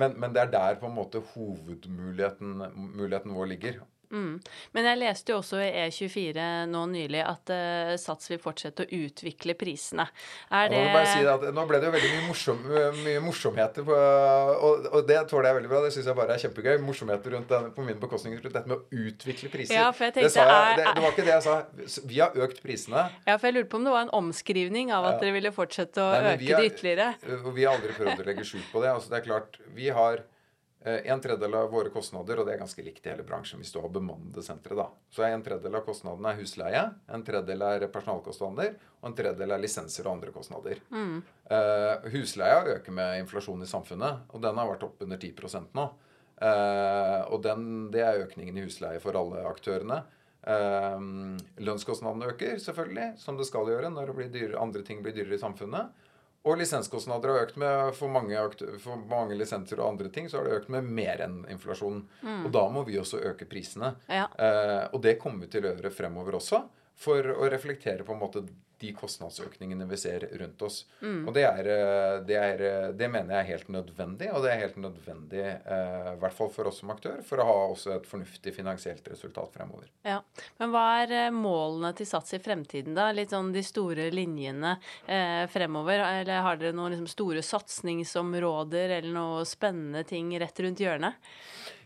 Men, 0.01 0.17
men 0.19 0.33
det 0.33 0.47
er 0.47 0.55
der 0.55 0.79
på 0.81 0.89
en 0.89 0.97
måte 0.97 1.21
hovedmuligheten 1.35 2.57
muligheten 2.97 3.37
vår 3.37 3.53
ligger. 3.53 3.83
Mm. 4.15 4.35
Men 4.77 4.87
jeg 4.89 5.01
leste 5.01 5.33
jo 5.35 5.41
også 5.41 5.59
i 5.65 5.71
E24 5.89 6.45
nå 6.71 6.85
nylig 6.93 7.23
at 7.27 7.51
uh, 7.51 7.95
Sats 8.01 8.31
vil 8.31 8.39
fortsette 8.43 8.85
å 8.87 8.91
utvikle 9.01 9.57
prisene. 9.59 10.07
Er 10.55 10.71
det 10.71 10.83
Nå, 10.85 11.03
si 11.11 11.27
at 11.27 11.47
Nå 11.57 11.65
ble 11.69 11.81
det 11.83 11.89
jo 11.89 11.95
veldig 11.97 12.11
mye, 12.13 12.27
morsom, 12.29 12.61
mye 13.03 13.23
morsomheter, 13.25 13.87
på, 13.87 13.97
og, 13.99 14.89
og 14.93 15.09
det 15.09 15.19
tåler 15.31 15.51
jeg 15.51 15.59
veldig 15.61 15.73
bra. 15.73 15.83
Det 15.87 15.93
syns 15.97 16.11
jeg 16.11 16.19
bare 16.19 16.37
er 16.37 16.43
kjempegøy. 16.45 16.75
Morsomheter 16.85 17.35
rundt 17.37 17.51
den, 17.51 17.71
på 17.75 17.87
min 17.87 17.99
bekostning 18.03 18.37
rundt 18.39 18.49
dette 18.55 18.71
med 18.71 18.79
å 18.79 19.05
utvikle 19.09 19.51
priser. 19.53 19.77
Ja, 19.79 19.89
jeg 19.91 20.15
det, 20.15 20.27
jeg, 20.29 20.79
det, 20.79 20.87
det 20.95 21.05
var 21.05 21.17
ikke 21.17 21.27
det 21.27 21.35
jeg 21.35 21.47
sa. 21.49 21.57
Vi 22.11 22.21
har 22.23 22.39
økt 22.47 22.63
prisene. 22.65 23.07
Ja, 23.27 23.37
for 23.39 23.51
jeg 23.51 23.59
lurte 23.59 23.73
på 23.75 23.81
om 23.81 23.89
det 23.89 23.95
var 23.97 24.07
en 24.07 24.15
omskrivning 24.21 24.93
av 24.95 25.09
at 25.11 25.19
Ja. 25.19 25.25
dere 25.25 25.37
ville 25.39 25.53
fortsette 25.55 26.03
å 26.03 26.11
Nei, 26.13 26.35
øke 26.35 26.53
har- 26.55 26.63
det 26.63 26.71
ytterligere. 26.73 27.09
Vi 27.55 27.65
har 27.65 27.75
aldri 27.77 27.97
prøvd 27.97 28.23
å 28.23 28.29
legge 28.29 28.47
skjul 28.47 28.65
på 28.73 28.83
det. 28.85 28.93
Altså, 28.95 29.11
det 29.11 29.21
er 29.21 29.27
klart, 29.29 29.59
Vi 29.75 29.89
har 29.91 30.23
en 30.85 31.21
tredjedel 31.25 31.55
av 31.57 31.71
våre 31.73 31.89
kostnader, 31.89 32.39
og 32.39 32.47
det 32.47 32.55
er 32.55 32.61
ganske 32.61 32.83
likt 32.85 33.07
i 33.07 33.13
hele 33.13 33.25
bransjen 33.25 33.63
hvis 33.63 33.73
du 33.73 33.79
har 33.81 33.93
bemannede 33.93 34.43
sentre. 34.45 34.77
da. 34.77 34.89
Så 35.11 35.25
en 35.25 35.45
tredjedel 35.45 35.79
av 35.79 35.85
kostnadene 35.87 36.35
er 36.35 36.41
husleie, 36.43 36.83
en 37.09 37.25
tredjedel 37.25 37.65
er 37.65 37.87
personalkostnader, 37.95 38.75
og 39.01 39.09
en 39.09 39.17
tredjedel 39.17 39.55
er 39.57 39.63
lisenser 39.63 40.05
og 40.05 40.19
andre 40.19 40.35
kostnader. 40.35 40.83
Eh, 41.49 42.11
husleia 42.13 42.61
øker 42.77 42.93
med 42.93 43.23
inflasjon 43.23 43.65
i 43.65 43.71
samfunnet, 43.71 44.27
og 44.29 44.45
den 44.45 44.61
har 44.61 44.69
vært 44.75 44.85
opp 44.85 45.01
under 45.07 45.21
10 45.21 45.73
nå. 45.73 45.89
Uh, 46.35 47.23
og 47.31 47.45
den, 47.45 47.67
det 47.95 48.03
er 48.03 48.25
økningen 48.25 48.57
i 48.59 48.65
husleie 48.67 49.01
for 49.03 49.17
alle 49.19 49.45
aktørene. 49.47 50.01
Uh, 50.45 51.39
lønnskostnadene 51.63 52.33
øker, 52.33 52.59
selvfølgelig, 52.61 53.13
som 53.23 53.39
det 53.39 53.47
skal 53.49 53.71
gjøre 53.71 53.93
når 53.95 54.11
det 54.11 54.17
blir 54.19 54.33
dyrere, 54.35 54.61
andre 54.61 54.83
ting 54.87 55.01
blir 55.05 55.15
dyrere 55.17 55.39
i 55.39 55.43
samfunnet. 55.45 55.95
Og 56.45 56.59
lisenskostnader 56.61 57.31
har 57.33 57.47
økt 57.47 57.57
med 57.61 57.95
for 57.97 58.13
mange, 58.13 58.37
for 58.83 59.01
mange 59.09 59.37
lisenser 59.41 59.81
og 59.81 59.95
andre 59.95 60.11
ting, 60.13 60.27
så 60.29 60.39
har 60.39 60.49
det 60.49 60.59
økt 60.59 60.73
med 60.75 60.85
mer 60.85 61.23
enn 61.25 61.39
inflasjonen. 61.55 62.03
Og 62.45 62.51
da 62.53 62.67
må 62.73 62.83
vi 62.85 62.99
også 63.01 63.23
øke 63.31 63.49
prisene. 63.49 63.95
Ja. 64.13 64.27
Eh, 64.37 64.83
og 64.93 65.01
det 65.07 65.17
kommer 65.23 65.47
vi 65.47 65.55
til 65.55 65.65
å 65.65 65.73
gjøre 65.73 65.93
fremover 65.95 66.37
også, 66.37 66.61
for 67.01 67.33
å 67.33 67.49
reflektere 67.51 68.05
på 68.05 68.13
en 68.13 68.21
måte 68.21 68.45
de 68.85 68.93
kostnadsøkningene 68.97 69.89
vi 69.89 69.99
ser 70.01 70.27
rundt 70.41 70.63
oss. 70.67 70.83
Og 71.27 71.33
det, 71.37 71.45
er, 71.49 71.71
eh, 71.75 72.17
det, 72.29 72.37
er, 72.39 72.65
eh, 72.69 72.89
det 72.97 73.09
mener 73.11 73.35
jeg 73.35 73.41
er 73.41 73.51
helt 73.55 73.71
nødvendig, 73.73 74.31
og 74.33 74.45
det 74.45 74.53
er 74.53 74.63
helt 74.65 74.79
nødvendig 74.81 75.43
eh, 75.45 76.11
i 76.13 76.19
hvert 76.21 76.37
fall 76.37 76.53
for 76.53 76.71
oss 76.71 76.83
som 76.83 76.93
aktør, 76.95 77.21
for 77.27 77.41
å 77.41 77.49
ha 77.49 77.57
også 77.71 77.95
et 77.97 78.09
fornuftig 78.09 78.55
finansielt 78.57 79.09
resultat 79.11 79.55
fremover. 79.57 79.89
Ja. 80.07 80.21
Men 80.61 80.75
hva 80.75 80.85
er 81.03 81.17
eh, 81.19 81.31
målene 81.35 81.95
til 81.97 82.09
Sats 82.09 82.37
i 82.37 82.43
fremtiden, 82.43 82.97
da? 82.97 83.11
Litt 83.15 83.35
sånn 83.35 83.53
de 83.55 83.65
store 83.65 84.11
linjene 84.15 84.77
eh, 85.07 85.45
fremover? 85.53 86.05
Eller 86.21 86.45
har 86.45 86.61
dere 86.61 86.77
noen 86.77 86.95
liksom, 86.95 87.11
store 87.11 87.45
satsingsområder 87.45 88.99
eller 88.99 89.15
noe 89.15 89.49
spennende 89.49 90.05
ting 90.09 90.33
rett 90.41 90.61
rundt 90.65 90.83
hjørnet? 90.85 91.33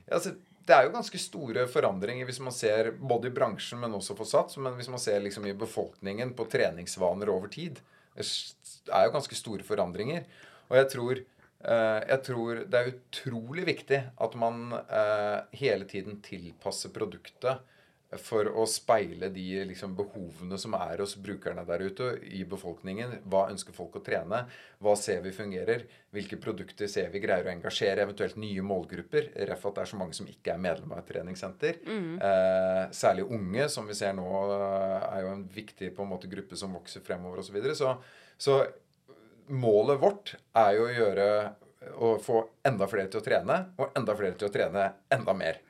Ja, 0.08 0.16
altså, 0.16 0.34
det 0.68 0.76
er 0.76 0.84
jo 0.84 0.92
ganske 0.92 1.18
store 1.20 1.64
forandringer 1.70 2.28
hvis 2.28 2.42
man 2.44 2.52
ser 2.52 2.90
både 3.00 3.30
i 3.30 3.34
bransjen, 3.34 3.80
men 3.80 3.94
også 3.96 4.16
for 4.18 4.28
Sats. 4.28 4.58
Men 4.60 4.76
hvis 4.76 4.90
man 4.92 5.00
ser 5.00 5.22
liksom 5.24 5.46
i 5.48 5.56
befolkningen 5.56 6.34
på 6.36 6.44
treningsvaner 6.52 7.32
over 7.32 7.48
tid. 7.52 7.80
Det 8.18 8.26
er 8.92 9.06
jo 9.06 9.14
ganske 9.14 9.38
store 9.38 9.64
forandringer. 9.64 10.26
Og 10.68 10.76
jeg 10.76 10.90
tror, 10.92 11.22
eh, 11.72 12.00
jeg 12.12 12.20
tror 12.28 12.62
det 12.68 12.80
er 12.80 12.92
utrolig 12.92 13.64
viktig 13.70 14.02
at 14.26 14.36
man 14.36 14.76
eh, 14.76 15.38
hele 15.62 15.88
tiden 15.88 16.20
tilpasser 16.24 16.92
produktet 16.92 17.64
for 18.16 18.48
å 18.48 18.64
speile 18.64 19.28
de 19.28 19.44
liksom, 19.68 19.92
behovene 19.96 20.56
som 20.60 20.72
er 20.78 21.02
hos 21.02 21.12
brukerne 21.20 21.64
der 21.68 21.82
ute 21.84 22.06
i 22.32 22.40
befolkningen. 22.48 23.18
Hva 23.28 23.48
ønsker 23.52 23.76
folk 23.76 23.98
å 24.00 24.02
trene? 24.04 24.46
Hva 24.80 24.94
ser 24.96 25.20
vi 25.26 25.34
fungerer? 25.36 25.84
Hvilke 26.16 26.38
produkter 26.40 26.88
ser 26.88 27.12
vi 27.12 27.20
greier 27.20 27.44
å 27.44 27.52
engasjere? 27.52 28.06
Eventuelt 28.06 28.40
nye 28.40 28.64
målgrupper. 28.64 29.28
Ref 29.50 29.68
at 29.68 29.76
det 29.76 29.84
er 29.84 29.92
så 29.92 30.00
mange 30.00 30.16
som 30.16 30.30
ikke 30.30 30.54
er 30.54 30.64
medlem 30.64 30.96
av 30.96 31.02
et 31.02 31.12
treningssenter. 31.12 31.82
Eh, 31.84 32.82
særlig 32.96 33.28
unge, 33.28 33.68
som 33.68 33.86
vi 33.86 33.98
ser 33.98 34.16
nå, 34.16 34.26
eh, 34.56 35.08
er 35.12 35.26
jo 35.26 35.34
en 35.36 35.46
viktig 35.60 35.92
på 35.94 36.06
en 36.06 36.12
måte, 36.16 36.32
gruppe 36.32 36.56
som 36.56 36.72
vokser 36.72 37.04
fremover 37.04 37.44
osv. 37.44 37.52
Så, 37.52 37.58
videre. 37.58 37.74
så 37.76 37.98
Så 38.38 38.58
målet 39.48 40.00
vårt 40.00 40.36
er 40.56 40.76
jo 40.76 40.88
å 40.88 40.94
gjøre 40.96 41.28
å 41.96 42.14
få 42.22 42.42
enda 42.66 42.88
flere 42.90 43.10
til 43.12 43.22
å 43.22 43.24
trene, 43.24 43.58
og 43.80 43.96
enda 43.98 44.16
flere 44.18 44.38
til 44.38 44.48
å 44.48 44.54
trene 44.54 44.86
enda 45.14 45.34
mer. 45.36 45.60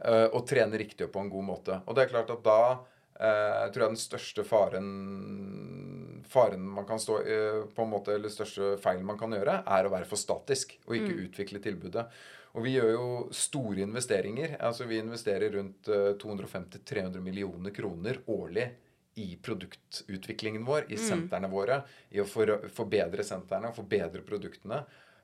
Eh, 0.00 0.26
og 0.30 0.46
trene 0.48 0.80
riktig 0.80 1.08
og 1.08 1.14
på 1.14 1.24
en 1.24 1.32
god 1.32 1.48
måte. 1.50 1.80
Og 1.86 1.96
det 1.96 2.06
er 2.06 2.12
klart 2.14 2.32
at 2.32 2.44
da 2.46 2.60
uh, 2.76 3.66
tror 3.72 3.86
jeg 3.86 3.92
den 3.94 4.00
største 4.00 4.44
faren 4.46 4.88
faren 6.26 6.64
man 6.68 6.86
kan 6.88 6.98
stå 7.00 7.20
uh, 7.22 7.60
på 7.74 7.84
en 7.84 7.92
måte, 7.92 8.16
eller 8.16 8.32
største 8.32 8.74
feilen 8.82 9.06
man 9.06 9.18
kan 9.20 9.32
gjøre, 9.32 9.60
er 9.62 9.86
å 9.86 9.92
være 9.92 10.08
for 10.08 10.20
statisk 10.20 10.74
og 10.86 10.96
ikke 10.98 11.20
utvikle 11.28 11.62
tilbudet. 11.62 12.06
Og 12.56 12.64
vi 12.64 12.72
gjør 12.76 12.90
jo 12.94 13.08
store 13.36 13.84
investeringer. 13.84 14.56
altså 14.64 14.86
Vi 14.88 14.98
investerer 15.02 15.52
rundt 15.58 15.90
eh, 15.92 16.14
250-300 16.16 17.20
millioner 17.20 17.74
kroner 17.76 18.22
årlig 18.32 18.70
i 19.20 19.34
produktutviklingen 19.42 20.64
vår, 20.64 20.86
i 20.92 20.96
sentrene 21.00 21.50
våre, 21.52 21.82
i 22.12 22.20
å 22.20 22.26
for, 22.28 22.54
forbedre 22.72 23.24
sentrene, 23.24 23.74
forbedre 23.76 24.24
produktene. 24.24 24.82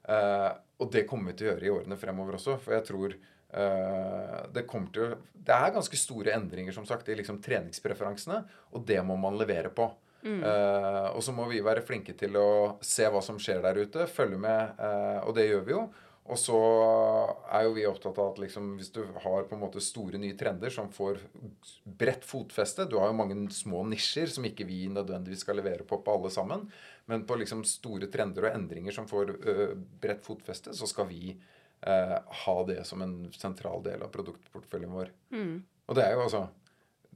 Eh, 0.09 0.51
og 0.83 0.91
det 0.93 1.05
kommer 1.09 1.31
vi 1.31 1.39
til 1.39 1.49
å 1.49 1.53
gjøre 1.53 1.69
i 1.69 1.73
årene 1.73 1.99
fremover 2.01 2.39
også, 2.39 2.57
for 2.63 2.75
jeg 2.77 2.87
tror 2.89 3.15
eh, 3.15 4.39
det 4.55 4.67
kommer 4.71 4.95
til 4.95 5.05
å 5.07 5.21
Det 5.43 5.55
er 5.55 5.75
ganske 5.75 5.99
store 5.99 6.37
endringer, 6.37 6.75
som 6.75 6.87
sagt, 6.87 7.09
i 7.09 7.19
liksom 7.19 7.41
treningspreferansene, 7.43 8.45
og 8.73 8.87
det 8.87 9.01
må 9.07 9.17
man 9.19 9.39
levere 9.39 9.73
på. 9.75 9.91
Eh, 10.23 11.09
og 11.11 11.23
så 11.27 11.35
må 11.35 11.49
vi 11.51 11.63
være 11.65 11.83
flinke 11.83 12.15
til 12.19 12.39
å 12.39 12.79
se 12.85 13.09
hva 13.11 13.23
som 13.25 13.41
skjer 13.43 13.63
der 13.65 13.81
ute, 13.83 14.07
følge 14.07 14.39
med, 14.39 14.79
uh, 14.79 15.27
og 15.27 15.35
det 15.35 15.49
gjør 15.49 15.65
vi 15.67 15.75
jo. 15.75 15.83
Og 16.31 16.39
så 16.39 16.59
er 17.51 17.65
jo 17.67 17.73
vi 17.75 17.83
opptatt 17.89 18.19
av 18.23 18.29
at 18.31 18.37
liksom, 18.45 18.77
hvis 18.79 18.93
du 18.95 19.01
har 19.25 19.49
på 19.49 19.57
en 19.57 19.63
måte 19.65 19.83
store 19.83 20.21
nye 20.23 20.37
trender 20.39 20.71
som 20.71 20.87
får 20.95 21.19
bredt 21.83 22.23
fotfeste 22.23 22.87
Du 22.87 22.95
har 23.01 23.11
jo 23.11 23.17
mange 23.19 23.35
små 23.51 23.83
nisjer 23.91 24.31
som 24.31 24.47
ikke 24.47 24.69
vi 24.69 24.85
nødvendigvis 24.93 25.43
skal 25.43 25.59
levere 25.59 25.83
på 25.83 25.99
på 25.99 26.15
alle 26.15 26.31
sammen. 26.31 26.69
Men 27.11 27.25
på 27.27 27.35
liksom 27.41 27.65
store 27.67 28.07
trender 28.13 28.47
og 28.47 28.55
endringer 28.55 28.95
som 28.95 29.09
får 29.11 29.33
bredt 30.01 30.23
fotfeste, 30.25 30.75
så 30.75 30.87
skal 30.87 31.09
vi 31.11 31.33
eh, 31.33 32.19
ha 32.45 32.57
det 32.69 32.85
som 32.87 33.03
en 33.03 33.17
sentral 33.35 33.83
del 33.83 34.03
av 34.07 34.13
produktporteføljen 34.15 34.93
vår. 34.95 35.11
Og 35.89 35.99
det 35.99 36.05
er 36.07 36.15
jo 36.15 36.23
altså 36.29 36.45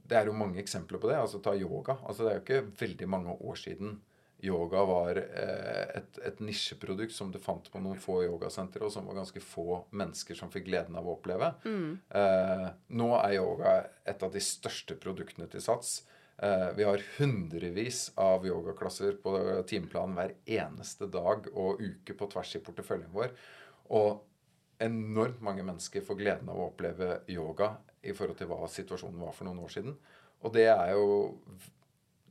Det 0.07 0.15
er 0.15 0.25
jo 0.29 0.33
mange 0.39 0.59
eksempler 0.61 0.99
på 1.03 1.09
det. 1.09 1.17
altså 1.19 1.39
Ta 1.43 1.55
yoga. 1.55 1.97
altså 2.07 2.23
Det 2.23 2.31
er 2.31 2.37
jo 2.37 2.43
ikke 2.45 2.79
veldig 2.79 3.07
mange 3.11 3.33
år 3.43 3.55
siden 3.59 3.97
yoga 4.43 4.83
var 4.85 5.17
eh, 5.17 5.97
et, 5.97 6.19
et 6.23 6.39
nisjeprodukt 6.45 7.11
som 7.11 7.31
du 7.33 7.39
fant 7.41 7.71
på 7.73 7.79
noen 7.81 7.97
få 7.99 8.19
yogasentre, 8.27 8.83
og 8.85 8.91
som 8.93 9.07
var 9.09 9.15
ganske 9.17 9.41
få 9.41 9.79
mennesker 9.97 10.37
som 10.37 10.51
fikk 10.53 10.67
gleden 10.67 10.95
av 10.95 11.07
å 11.09 11.15
oppleve. 11.17 11.49
Eh, 11.65 12.67
nå 12.93 13.07
er 13.17 13.33
yoga 13.39 13.73
et 14.05 14.21
av 14.23 14.31
de 14.31 14.39
største 14.39 14.95
produktene 15.01 15.47
til 15.49 15.63
Sats. 15.65 16.03
Eh, 16.37 16.69
vi 16.77 16.83
har 16.85 17.01
hundrevis 17.17 18.11
av 18.15 18.45
yogaklasser 18.47 19.17
på 19.23 19.63
timeplanen 19.67 20.17
hver 20.17 20.33
eneste 20.59 21.09
dag 21.09 21.47
og 21.53 21.81
uke 21.81 22.13
på 22.17 22.29
tvers 22.33 22.55
i 22.59 22.63
porteføljen 22.65 23.13
vår. 23.13 23.33
Og 23.97 24.21
enormt 24.83 25.41
mange 25.41 25.65
mennesker 25.65 26.05
får 26.05 26.19
gleden 26.19 26.51
av 26.53 26.59
å 26.59 26.69
oppleve 26.69 27.23
yoga 27.33 27.73
i 28.05 28.13
forhold 28.13 28.37
til 28.37 28.51
hva 28.51 28.69
situasjonen 28.69 29.23
var 29.23 29.33
for 29.33 29.49
noen 29.49 29.63
år 29.65 29.73
siden. 29.73 29.97
Og 30.45 30.53
det 30.53 30.67
er 30.69 30.93
jo 30.93 31.07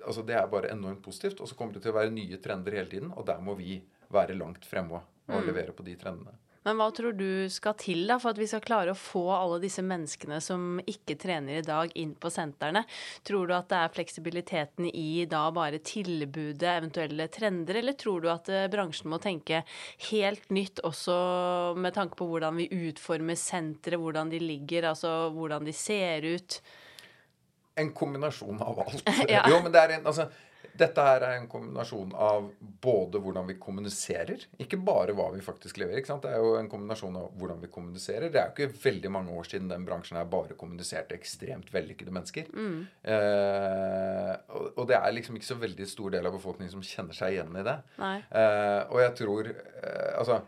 altså 0.05 0.23
det 0.23 0.37
er 0.39 0.47
bare 0.51 0.71
enormt 0.71 1.03
positivt. 1.03 1.41
Og 1.41 1.51
så 1.51 1.59
kommer 1.59 1.75
det 1.75 1.83
til 1.85 1.95
å 1.95 1.99
være 1.99 2.15
nye 2.15 2.39
trender 2.43 2.79
hele 2.79 2.91
tiden, 2.93 3.11
og 3.11 3.27
der 3.27 3.43
må 3.43 3.57
vi 3.59 3.81
være 4.15 4.39
langt 4.39 4.67
fremme 4.69 5.03
og 5.27 5.47
levere 5.47 5.75
på 5.75 5.83
de 5.87 5.97
trendene. 5.99 6.37
Men 6.67 6.81
hva 6.81 6.89
tror 6.91 7.15
du 7.15 7.47
skal 7.53 7.77
til 7.79 8.09
da 8.09 8.17
for 8.19 8.35
at 8.35 8.41
vi 8.41 8.49
skal 8.51 8.65
klare 8.65 8.91
å 8.91 8.99
få 8.99 9.23
alle 9.31 9.61
disse 9.63 9.85
menneskene 9.87 10.41
som 10.43 10.81
ikke 10.83 11.15
trener 11.23 11.61
i 11.61 11.67
dag, 11.67 11.93
inn 11.95 12.17
på 12.19 12.31
sentrene? 12.35 12.83
Tror 13.27 13.47
du 13.47 13.55
at 13.55 13.69
det 13.71 13.79
er 13.79 13.93
fleksibiliteten 13.95 14.89
i 14.91 15.25
da 15.31 15.45
bare 15.55 15.79
tilbudet, 15.79 16.67
eventuelle 16.73 17.29
trender, 17.31 17.79
eller 17.79 17.95
tror 17.99 18.25
du 18.25 18.31
at 18.33 18.51
eh, 18.51 18.67
bransjen 18.73 19.13
må 19.13 19.21
tenke 19.23 19.63
helt 20.11 20.51
nytt 20.51 20.83
også 20.87 21.19
med 21.79 21.95
tanke 21.95 22.19
på 22.19 22.27
hvordan 22.33 22.59
vi 22.59 22.67
utformer 22.89 23.39
sentre, 23.39 24.01
hvordan 24.03 24.35
de 24.35 24.43
ligger, 24.43 24.91
altså 24.91 25.31
hvordan 25.37 25.71
de 25.71 25.77
ser 25.77 26.27
ut? 26.27 26.59
En 27.79 27.95
kombinasjon 27.95 28.59
av 28.65 28.83
alt. 28.89 29.07
Ja. 29.31 29.47
Jo, 29.51 29.63
men 29.63 29.71
det 29.75 29.87
er 29.87 29.99
en, 30.01 30.11
altså, 30.11 30.27
dette 30.75 31.05
her 31.07 31.23
er 31.23 31.37
en 31.39 31.47
kombinasjon 31.51 32.11
av 32.19 32.49
både 32.83 33.21
hvordan 33.23 33.47
vi 33.51 33.57
kommuniserer, 33.61 34.47
ikke 34.63 34.79
bare 34.83 35.15
hva 35.17 35.29
vi 35.35 35.43
faktisk 35.45 35.79
leverer. 35.81 36.01
ikke 36.03 36.11
sant? 36.11 36.25
Det 36.27 36.33
er 36.35 36.43
jo 36.43 36.57
en 36.59 36.71
kombinasjon 36.73 37.17
av 37.21 37.31
hvordan 37.39 37.61
vi 37.63 37.71
kommuniserer. 37.73 38.31
Det 38.33 38.41
er 38.41 38.51
jo 38.51 38.67
ikke 38.67 38.83
veldig 38.85 39.13
mange 39.15 39.37
år 39.37 39.49
siden 39.51 39.71
den 39.71 39.87
bransjen 39.87 40.19
her 40.19 40.29
bare 40.33 40.57
kommuniserte 40.59 41.17
ekstremt 41.17 41.71
vellykkede 41.75 42.15
mennesker. 42.15 42.51
Eh, 43.07 44.35
og, 44.57 44.67
og 44.75 44.85
det 44.91 44.99
er 44.99 45.17
liksom 45.17 45.39
ikke 45.39 45.51
så 45.53 45.61
veldig 45.61 45.89
stor 45.89 46.17
del 46.17 46.29
av 46.29 46.37
befolkningen 46.37 46.75
som 46.77 46.85
kjenner 46.85 47.17
seg 47.17 47.37
igjen 47.37 47.57
i 47.61 47.65
det. 47.67 47.79
Eh, 48.31 48.83
og 48.91 49.01
jeg 49.03 49.15
tror 49.23 49.49
eh, 49.53 50.13
Altså 50.17 50.41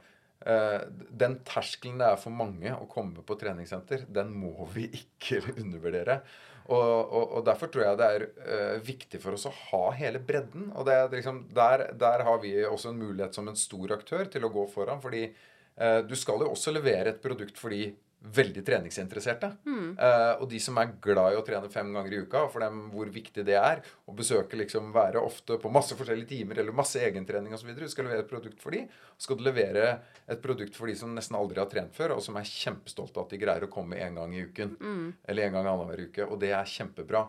eh, 0.46 0.82
Den 1.22 1.38
terskelen 1.46 1.98
det 2.00 2.08
er 2.12 2.20
for 2.20 2.34
mange 2.34 2.74
å 2.74 2.86
komme 2.90 3.24
på 3.26 3.36
treningssenter, 3.40 4.06
den 4.08 4.32
må 4.34 4.68
vi 4.74 4.88
ikke 5.00 5.42
undervurdere. 5.62 6.20
Og, 6.68 7.12
og, 7.16 7.30
og 7.38 7.44
derfor 7.46 7.70
tror 7.72 7.86
jeg 7.86 7.98
det 7.98 8.08
er 8.14 8.24
uh, 8.28 8.80
viktig 8.84 9.20
for 9.22 9.36
oss 9.36 9.46
å 9.48 9.54
ha 9.70 9.84
hele 9.96 10.20
bredden. 10.20 10.66
Og 10.76 10.90
liksom, 11.14 11.46
der, 11.56 11.86
der 11.96 12.24
har 12.26 12.42
vi 12.42 12.52
også 12.66 12.92
en 12.92 13.00
mulighet 13.00 13.38
som 13.38 13.48
en 13.48 13.56
stor 13.56 13.94
aktør 13.96 14.28
til 14.28 14.44
å 14.44 14.52
gå 14.52 14.66
foran. 14.72 15.00
Fordi 15.00 15.24
uh, 15.30 16.00
du 16.04 16.12
skal 16.18 16.44
jo 16.44 16.52
også 16.52 16.74
levere 16.76 17.14
et 17.14 17.22
produkt 17.24 17.56
for 17.60 17.72
de 17.72 17.88
veldig 18.18 18.64
treningsinteresserte. 18.66 19.52
Eh, 20.02 20.32
og 20.42 20.48
de 20.50 20.58
som 20.60 20.78
er 20.80 20.90
glad 21.00 21.32
i 21.32 21.38
å 21.38 21.44
trene 21.46 21.70
fem 21.70 21.92
ganger 21.94 22.14
i 22.16 22.20
uka, 22.26 22.44
for 22.50 22.64
dem 22.64 22.88
hvor 22.90 23.10
viktig 23.14 23.44
det 23.46 23.54
er 23.54 23.82
å 24.10 24.14
besøke 24.18 24.58
liksom 24.58 24.90
være 24.92 25.22
ofte 25.22 25.58
på 25.62 25.70
masse 25.70 25.94
forskjellige 25.98 26.32
timer 26.32 26.58
eller 26.58 26.74
masse 26.74 26.98
egentrening 26.98 27.54
osv. 27.54 27.70
Du 27.78 27.86
skal 27.88 28.08
levere 28.08 28.24
et 28.26 28.30
produkt 28.30 28.60
for 28.62 28.74
de. 28.74 28.82
Skal 29.22 29.38
du 29.38 29.44
levere 29.46 30.00
et 30.26 30.42
produkt 30.42 30.74
for 30.76 30.90
de 30.90 30.96
som 30.98 31.14
nesten 31.14 31.38
aldri 31.38 31.62
har 31.62 31.70
trent 31.70 31.94
før, 31.94 32.16
og 32.16 32.22
som 32.24 32.36
er 32.40 32.48
kjempestolte 32.50 33.20
av 33.20 33.28
at 33.28 33.34
de 33.36 33.42
greier 33.44 33.66
å 33.68 33.70
komme 33.72 34.00
en 34.02 34.18
gang 34.18 34.34
i 34.34 34.46
uken. 34.48 34.74
Eller 35.28 35.46
en 35.46 35.58
gang 35.60 35.70
annenhver 35.70 36.08
uke. 36.08 36.26
Og 36.26 36.40
det 36.42 36.50
er 36.58 36.64
kjempebra. 36.74 37.28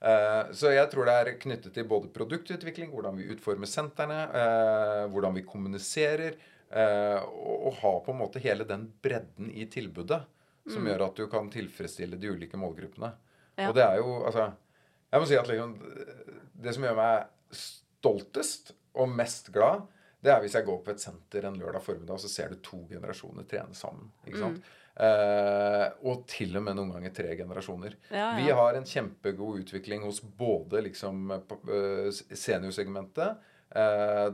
Uh, 0.00 0.48
Så 0.56 0.72
jeg 0.72 0.88
tror 0.88 1.04
det 1.04 1.12
er 1.20 1.34
knyttet 1.42 1.74
til 1.76 1.84
både 1.84 2.08
produktutvikling, 2.08 2.88
hvordan 2.88 3.18
vi 3.20 3.28
utformer 3.34 3.68
sentrene, 3.68 4.22
uh, 4.32 5.04
hvordan 5.12 5.36
vi 5.36 5.44
kommuniserer, 5.44 6.40
og 6.70 7.64
og 7.66 7.78
ha 7.80 7.90
på 8.04 8.12
en 8.12 8.20
måte 8.20 8.42
hele 8.42 8.62
den 8.66 8.84
bredden 9.02 9.48
i 9.50 9.64
tilbudet 9.66 10.20
som 10.70 10.86
gjør 10.86 11.06
at 11.08 11.18
du 11.18 11.26
kan 11.30 11.50
tilfredsstille 11.52 12.18
de 12.20 12.30
ulike 12.30 12.58
målgruppene. 12.60 13.12
Ja. 13.58 13.70
Og 13.70 13.76
det 13.76 13.84
er 13.84 14.00
jo 14.00 14.20
Altså, 14.24 14.50
jeg 15.10 15.20
må 15.20 15.26
si 15.28 15.38
at 15.38 15.48
liksom 15.50 15.72
Det 16.54 16.74
som 16.76 16.86
gjør 16.86 16.98
meg 16.98 17.56
stoltest 17.60 18.74
og 19.00 19.10
mest 19.12 19.50
glad, 19.54 19.82
det 20.20 20.32
er 20.32 20.40
hvis 20.42 20.54
jeg 20.56 20.66
går 20.66 20.80
på 20.84 20.92
et 20.92 21.02
senter 21.02 21.46
en 21.46 21.58
lørdag 21.60 21.82
formiddag, 21.84 22.16
og 22.16 22.22
så 22.22 22.28
ser 22.28 22.50
du 22.50 22.62
to 22.64 22.80
generasjoner 22.90 23.46
trene 23.48 23.76
sammen. 23.76 24.10
ikke 24.26 24.40
sant? 24.40 24.70
Eh, 25.00 25.84
og 26.10 26.24
til 26.28 26.58
og 26.58 26.64
med 26.66 26.76
noen 26.76 26.90
ganger 26.96 27.14
tre 27.14 27.36
generasjoner. 27.38 27.94
Ja, 28.10 28.32
ja. 28.32 28.32
Vi 28.40 28.56
har 28.58 28.76
en 28.76 28.88
kjempegod 28.88 29.62
utvikling 29.62 30.02
hos 30.04 30.18
både 30.20 30.82
liksom 30.88 31.30
eh, 31.36 32.10
seniorsegmentet, 32.10 33.30
eh, 33.30 33.49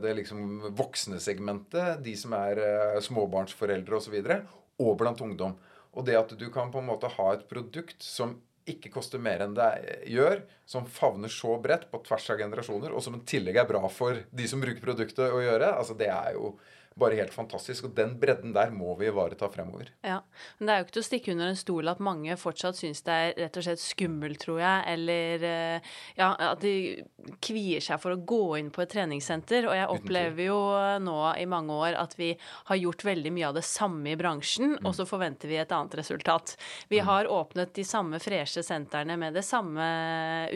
det 0.01 0.15
liksom 0.17 0.71
voksne 0.77 1.19
segmentet, 1.21 2.01
de 2.03 2.15
som 2.17 2.33
er 2.37 2.61
eh, 2.63 2.99
småbarnsforeldre 3.05 3.99
osv., 3.99 3.99
og, 3.99 4.05
så 4.07 4.15
videre, 4.15 4.39
og 4.81 4.97
blant 4.97 5.21
ungdom. 5.21 5.55
Og 5.97 6.05
det 6.05 6.17
at 6.17 6.33
du 6.37 6.47
kan 6.53 6.71
på 6.73 6.81
en 6.81 6.89
måte 6.89 7.11
ha 7.13 7.31
et 7.33 7.47
produkt 7.49 8.01
som 8.05 8.35
ikke 8.67 8.91
koster 8.91 9.21
mer 9.23 9.45
enn 9.45 9.55
det 9.55 9.69
gjør, 10.11 10.41
som 10.67 10.87
favner 10.91 11.31
så 11.31 11.55
bredt 11.63 11.87
på 11.91 12.01
tvers 12.03 12.25
av 12.33 12.41
generasjoner, 12.41 12.91
og 12.91 13.03
som 13.03 13.15
i 13.15 13.23
tillegg 13.29 13.61
er 13.61 13.69
bra 13.69 13.83
for 13.91 14.19
de 14.27 14.49
som 14.49 14.61
bruker 14.63 14.83
produktet 14.83 15.31
å 15.31 15.39
gjøre, 15.39 15.71
altså 15.71 15.95
det 15.97 16.09
er 16.11 16.33
jo 16.35 16.57
bare 16.99 17.17
helt 17.19 17.33
fantastisk. 17.33 17.87
Og 17.87 17.95
den 17.97 18.15
bredden 18.19 18.53
der 18.55 18.71
må 18.73 18.95
vi 18.99 19.09
ivareta 19.11 19.49
fremover. 19.53 19.91
Ja, 20.05 20.21
men 20.57 20.67
det 20.67 20.73
er 20.73 20.81
jo 20.81 20.87
ikke 20.87 20.95
til 20.97 21.03
å 21.03 21.07
stikke 21.07 21.33
under 21.35 21.51
en 21.51 21.59
stol 21.59 21.91
at 21.91 22.03
mange 22.03 22.37
fortsatt 22.39 22.79
syns 22.79 23.03
det 23.07 23.17
er 23.17 23.33
rett 23.43 23.59
og 23.59 23.67
slett 23.67 23.83
skummelt, 23.83 24.39
tror 24.43 24.61
jeg, 24.61 24.83
eller 24.93 25.45
eh, 25.47 25.91
ja, 26.17 26.31
at 26.51 26.63
de 26.63 27.03
kvier 27.43 27.83
seg 27.83 28.01
for 28.01 28.15
å 28.15 28.21
gå 28.21 28.41
inn 28.61 28.71
på 28.73 28.83
et 28.83 28.93
treningssenter. 28.93 29.69
Og 29.69 29.77
jeg 29.77 29.89
opplever 29.93 30.49
jo 30.49 30.59
nå 31.03 31.17
i 31.37 31.47
mange 31.49 31.75
år 31.75 31.97
at 31.99 32.17
vi 32.19 32.31
har 32.69 32.81
gjort 32.81 33.05
veldig 33.07 33.33
mye 33.35 33.49
av 33.51 33.57
det 33.57 33.65
samme 33.67 34.13
i 34.13 34.19
bransjen, 34.19 34.77
og 34.83 34.95
så 34.97 35.07
forventer 35.09 35.51
vi 35.51 35.59
et 35.61 35.73
annet 35.75 35.97
resultat. 35.99 36.55
Vi 36.91 37.01
har 37.03 37.29
åpnet 37.31 37.73
de 37.75 37.85
samme 37.87 38.21
freshe 38.23 38.63
sentrene 38.65 39.17
med 39.19 39.37
det 39.37 39.45
samme 39.45 39.85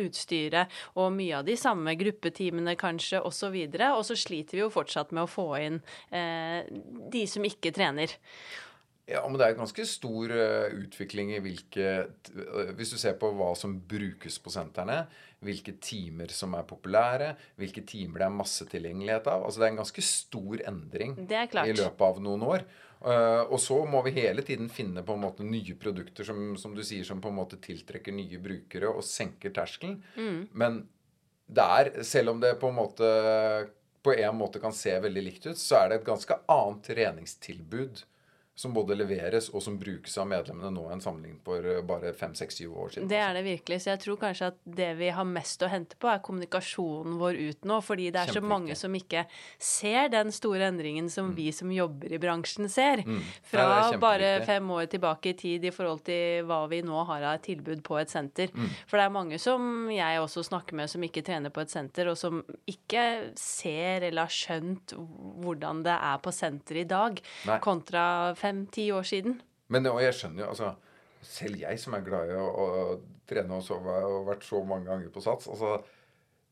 utstyret 0.02 0.72
og 1.00 1.12
mye 1.16 1.40
av 1.40 1.48
de 1.48 1.58
samme 1.60 1.96
gruppetimene 2.00 2.78
kanskje, 2.80 3.20
osv., 3.22 3.32
og, 3.32 3.36
så 3.42 3.50
videre, 3.50 3.88
og 3.98 4.04
så 4.06 4.14
sliter 4.20 4.58
vi 4.58 4.62
jo 4.62 4.70
fortsatt 4.70 5.14
med 5.16 5.24
å 5.24 5.30
få 5.30 5.48
inn 5.58 5.80
eh, 6.14 6.31
de 7.12 7.24
som 7.30 7.46
ikke 7.48 7.74
trener. 7.76 8.14
Ja, 9.12 9.22
men 9.26 9.38
det 9.40 9.46
er 9.46 9.56
en 9.56 9.64
ganske 9.64 9.84
stor 9.90 10.32
eh, 10.36 10.74
utvikling 10.84 11.34
i 11.36 11.42
hvilke 11.44 11.88
eh, 12.04 12.70
Hvis 12.78 12.94
du 12.94 13.00
ser 13.02 13.18
på 13.20 13.32
hva 13.36 13.50
som 13.58 13.74
brukes 13.90 14.38
på 14.44 14.54
sentrene, 14.54 15.02
hvilke 15.44 15.74
timer 15.82 16.32
som 16.36 16.54
er 16.56 16.68
populære, 16.70 17.32
hvilke 17.60 17.84
timer 17.88 18.22
det 18.22 18.28
er 18.28 18.38
massetilgjengelighet 18.38 19.28
av. 19.32 19.48
Altså 19.48 19.62
det 19.62 19.68
er 19.68 19.74
en 19.74 19.82
ganske 19.82 20.06
stor 20.06 20.64
endring 20.70 21.18
i 21.18 21.76
løpet 21.76 22.06
av 22.08 22.22
noen 22.24 22.46
år. 22.46 22.66
Eh, 23.02 23.42
og 23.50 23.58
så 23.64 23.80
må 23.90 24.04
vi 24.06 24.16
hele 24.20 24.46
tiden 24.46 24.70
finne 24.72 25.04
på 25.06 25.18
en 25.18 25.26
måte 25.26 25.48
nye 25.48 25.76
produkter 25.82 26.28
som, 26.28 26.54
som 26.62 26.78
du 26.78 26.84
sier, 26.86 27.04
som 27.08 27.24
på 27.24 27.34
en 27.34 27.40
måte 27.42 27.60
tiltrekker 27.64 28.16
nye 28.16 28.40
brukere 28.44 28.94
og 28.94 29.04
senker 29.08 29.56
terskelen. 29.56 29.98
Mm. 30.16 30.42
Men 30.54 30.84
det 31.52 31.70
er, 31.82 31.94
selv 32.08 32.36
om 32.36 32.44
det 32.44 32.56
på 32.62 32.70
en 32.70 32.78
måte 32.78 33.08
på 34.04 34.14
en 34.14 34.36
måte 34.36 34.60
kan 34.60 34.74
se 34.74 34.94
veldig 35.00 35.24
likt 35.24 35.46
ut, 35.46 35.60
så 35.60 35.82
er 35.82 35.90
det 35.90 36.00
et 36.02 36.08
ganske 36.08 36.38
annet 36.52 36.84
treningstilbud 36.88 38.04
som 38.62 38.74
både 38.76 38.96
leveres 38.98 39.50
og 39.52 39.64
som 39.64 39.78
brukes 39.82 40.14
av 40.22 40.28
medlemmene 40.30 40.72
nå 40.76 40.86
enn 40.94 41.02
sammenlignet 41.02 41.42
for 41.46 41.66
eh, 41.66 41.82
bare 41.86 42.14
fem, 42.18 42.36
seks, 42.38 42.60
syv 42.62 42.76
år 42.84 42.94
siden. 42.96 43.10
Det 43.12 43.20
er 43.22 43.34
det 43.38 43.44
virkelig. 43.48 43.82
Så 43.82 43.92
jeg 43.94 44.02
tror 44.04 44.20
kanskje 44.22 44.52
at 44.52 44.60
det 44.80 44.92
vi 45.00 45.10
har 45.16 45.28
mest 45.28 45.64
å 45.66 45.70
hente 45.72 45.98
på, 45.98 46.10
er 46.12 46.22
kommunikasjonen 46.26 47.18
vår 47.22 47.40
ut 47.42 47.68
nå. 47.70 47.80
Fordi 47.86 48.10
det 48.14 48.22
er 48.22 48.36
så 48.38 48.44
mange 48.46 48.78
som 48.78 48.96
ikke 48.98 49.26
ser 49.58 50.12
den 50.14 50.34
store 50.36 50.70
endringen 50.70 51.10
som 51.12 51.32
vi 51.38 51.50
som 51.56 51.72
jobber 51.74 52.14
i 52.14 52.22
bransjen 52.22 52.70
ser. 52.72 53.04
Mm. 53.06 53.22
Fra 53.52 53.68
Nei, 53.72 54.00
bare 54.02 54.32
fem 54.48 54.70
år 54.76 54.88
tilbake 54.92 55.34
i 55.34 55.38
tid 55.38 55.66
i 55.66 55.74
forhold 55.74 56.04
til 56.08 56.46
hva 56.50 56.64
vi 56.72 56.82
nå 56.86 57.06
har 57.10 57.26
av 57.32 57.42
tilbud 57.46 57.84
på 57.86 57.98
et 58.02 58.14
senter. 58.14 58.54
Mm. 58.54 58.70
For 58.86 59.00
det 59.00 59.08
er 59.08 59.16
mange 59.16 59.42
som 59.42 59.90
jeg 59.92 60.22
også 60.22 60.46
snakker 60.52 60.78
med 60.78 60.92
som 60.92 61.04
ikke 61.06 61.26
trener 61.26 61.54
på 61.54 61.64
et 61.64 61.74
senter, 61.74 62.12
og 62.12 62.20
som 62.20 62.42
ikke 62.70 63.06
ser 63.40 64.08
eller 64.08 64.28
har 64.28 64.34
skjønt 64.34 64.96
hvordan 65.42 65.84
det 65.86 65.96
er 65.96 66.22
på 66.22 66.34
senter 66.36 66.82
i 66.82 66.88
dag, 66.90 67.20
Nei. 67.48 67.60
kontra 67.64 68.06
fem-ti 68.52 68.92
år 68.92 69.08
siden. 69.08 69.40
Men 69.72 69.88
og 69.92 70.04
jeg 70.04 70.18
skjønner 70.18 70.46
jo, 70.46 70.52
altså 70.54 70.76
Selv 71.22 71.60
jeg 71.62 71.78
som 71.78 71.94
er 71.94 72.06
glad 72.06 72.32
i 72.34 72.38
å, 72.38 72.46
å 72.50 72.68
trene 73.30 73.60
og 73.60 73.66
sove 73.66 73.98
og 74.08 74.28
vært 74.32 74.46
så 74.48 74.64
mange 74.66 74.90
ganger 74.90 75.12
på 75.14 75.22
sats 75.24 75.46
altså 75.54 75.76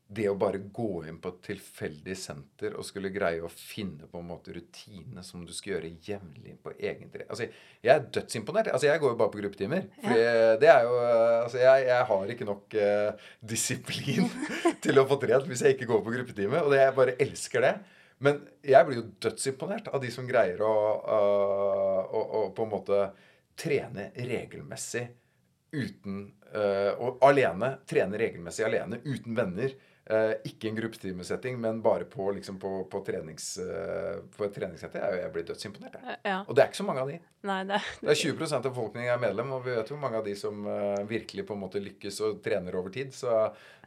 Det 0.06 0.28
å 0.30 0.36
bare 0.40 0.62
gå 0.74 1.04
inn 1.10 1.18
på 1.22 1.32
et 1.34 1.42
tilfeldig 1.50 2.16
senter 2.18 2.78
og 2.78 2.86
skulle 2.86 3.12
greie 3.14 3.42
å 3.46 3.50
finne 3.50 4.08
på 4.10 4.22
en 4.22 4.30
måte 4.30 4.54
rutine 4.56 5.26
som 5.26 5.44
du 5.46 5.52
skal 5.54 5.76
gjøre 5.76 5.92
jevnlig 6.06 6.56
på 6.64 6.74
egen 6.78 7.12
tre... 7.14 7.28
Altså, 7.30 7.46
jeg 7.86 7.94
er 7.94 8.08
dødsimponert. 8.08 8.72
Altså, 8.74 8.88
jeg 8.90 9.04
går 9.04 9.14
jo 9.14 9.20
bare 9.20 9.34
på 9.36 9.42
gruppetimer. 9.44 9.86
For 10.02 10.24
det 10.64 10.72
er 10.74 10.88
jo 10.88 10.96
Altså, 11.44 11.60
jeg, 11.62 11.86
jeg 11.92 12.08
har 12.10 12.34
ikke 12.34 12.50
nok 12.50 12.80
eh, 12.82 13.30
disiplin 13.54 14.34
til 14.86 14.98
å 14.98 15.06
få 15.12 15.20
trent 15.22 15.46
hvis 15.52 15.62
jeg 15.68 15.78
ikke 15.78 15.92
går 15.94 16.02
på 16.08 16.16
gruppetime. 16.18 16.64
Og 16.66 16.74
det, 16.74 16.82
jeg 16.88 16.98
bare 17.04 17.18
elsker 17.28 17.68
det. 17.68 17.76
Men 18.24 18.42
jeg 18.66 18.88
blir 18.88 19.00
jo 19.00 19.10
dødsimponert 19.24 19.88
av 19.94 20.02
de 20.04 20.12
som 20.12 20.28
greier 20.28 20.60
å, 20.66 20.74
øh, 21.00 22.02
å, 22.12 22.24
å 22.40 22.42
på 22.56 22.66
en 22.66 22.74
måte 22.74 23.04
trene 23.60 24.10
regelmessig 24.16 25.08
uten 25.70 26.24
øh, 26.56 26.92
Og 26.98 27.22
alene. 27.24 27.78
Trene 27.88 28.20
regelmessig 28.20 28.66
alene 28.66 29.00
uten 29.06 29.38
venner. 29.38 29.76
Eh, 30.10 30.32
ikke 30.50 30.72
en 30.72 30.80
gruppetimesetting, 30.80 31.60
men 31.62 31.84
bare 31.86 32.08
på, 32.10 32.32
liksom 32.34 32.58
på, 32.60 32.72
på, 32.90 33.04
trenings, 33.06 33.52
på 34.34 34.48
et 34.48 34.56
treningssenter. 34.56 35.04
Jeg, 35.06 35.20
jeg 35.22 35.34
blir 35.36 35.46
dødsimponert. 35.52 36.00
Jeg. 36.02 36.18
Ja. 36.26 36.40
Og 36.42 36.58
det 36.58 36.64
er 36.64 36.72
ikke 36.72 36.82
så 36.82 36.88
mange 36.88 37.04
av 37.06 37.12
de. 37.14 37.20
Nei, 37.46 37.60
det 37.70 37.80
Det 38.02 38.16
er 38.16 38.22
20% 38.24 38.58
av 38.58 38.66
befolkningen 38.72 39.14
er 39.14 39.22
medlem, 39.22 39.54
og 39.56 39.62
vi 39.68 39.78
vet 39.78 39.94
jo 39.94 40.00
mange 40.02 40.20
av 40.20 40.26
de 40.26 40.34
som 40.40 40.66
virkelig 41.08 41.46
på 41.46 41.56
en 41.56 41.62
måte 41.62 41.84
lykkes 41.84 42.20
og 42.26 42.42
trener 42.44 42.80
over 42.82 42.96
tid. 42.98 43.14
Så 43.16 43.38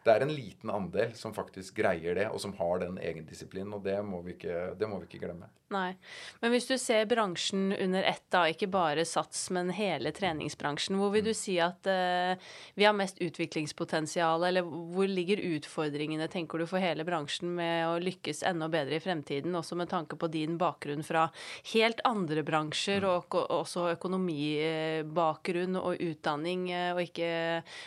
det 0.02 0.12
er 0.12 0.24
en 0.24 0.34
liten 0.34 0.70
andel 0.74 1.12
som 1.18 1.34
faktisk 1.34 1.76
greier 1.78 2.16
det, 2.18 2.28
og 2.30 2.40
som 2.42 2.54
har 2.58 2.82
den 2.82 2.98
egendisiplinen. 2.98 3.76
Og 3.76 3.84
det 3.84 3.98
må 4.04 4.22
vi 4.26 4.34
ikke, 4.36 4.74
må 4.88 4.98
vi 4.98 5.08
ikke 5.08 5.26
glemme. 5.26 5.50
Nei. 5.72 5.94
Men 6.42 6.52
hvis 6.52 6.66
du 6.68 6.74
ser 6.80 7.06
bransjen 7.08 7.72
under 7.72 8.04
ett, 8.04 8.24
da, 8.32 8.44
ikke 8.50 8.68
bare 8.72 9.06
Sats, 9.08 9.46
men 9.54 9.70
hele 9.72 10.12
treningsbransjen, 10.12 10.98
hvor 11.00 11.12
vil 11.14 11.24
du 11.24 11.32
si 11.36 11.54
at 11.62 11.86
uh, 11.88 12.34
vi 12.76 12.84
har 12.84 12.96
mest 12.96 13.20
utviklingspotensial, 13.24 14.44
eller 14.48 14.66
hvor 14.66 15.08
ligger 15.08 15.40
utfordringene, 15.54 16.28
tenker 16.32 16.60
du, 16.60 16.66
for 16.68 16.82
hele 16.82 17.06
bransjen 17.08 17.54
med 17.56 17.86
å 17.88 17.94
lykkes 18.02 18.42
enda 18.50 18.68
bedre 18.72 18.98
i 18.98 19.04
fremtiden, 19.04 19.56
også 19.56 19.78
med 19.80 19.90
tanke 19.92 20.18
på 20.20 20.28
din 20.32 20.58
bakgrunn 20.60 21.04
fra 21.06 21.28
helt 21.72 22.02
andre 22.08 22.44
bransjer, 22.46 23.06
og 23.08 23.38
også 23.42 23.88
økonomibakgrunn 23.94 25.80
og 25.80 26.04
utdanning, 26.04 26.68
eh, 26.72 26.90
og 26.92 27.00
ikke 27.06 27.32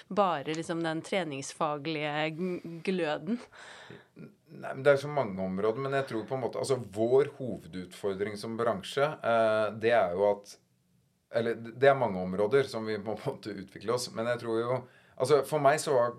bare 0.09 0.57
liksom 0.57 0.81
den 0.85 1.05
treningsfaglige 1.05 2.81
gløden? 2.87 3.39
Nei, 4.55 4.73
men 4.73 4.83
Det 4.83 4.93
er 4.93 5.01
så 5.01 5.11
mange 5.11 5.41
områder, 5.43 5.81
men 5.85 5.97
jeg 5.99 6.07
tror 6.09 6.27
på 6.29 6.37
en 6.37 6.45
måte 6.45 6.61
Altså 6.61 6.77
vår 6.79 7.33
hovedutfordring 7.39 8.37
som 8.39 8.57
bransje, 8.59 9.05
eh, 9.05 9.65
det 9.81 9.91
er 9.95 10.15
jo 10.15 10.29
at 10.31 10.55
Eller 11.35 11.55
det 11.55 11.89
er 11.89 11.99
mange 11.99 12.21
områder 12.21 12.69
som 12.69 12.85
vi 12.87 12.97
må 12.97 13.17
på 13.17 13.29
en 13.29 13.35
måte 13.35 13.55
utvikle 13.55 13.95
oss. 13.97 14.11
Men 14.15 14.31
jeg 14.33 14.43
tror 14.45 14.61
jo 14.61 14.79
Altså 15.15 15.41
for 15.47 15.63
meg 15.63 15.79
så 15.79 15.95
var 15.95 16.17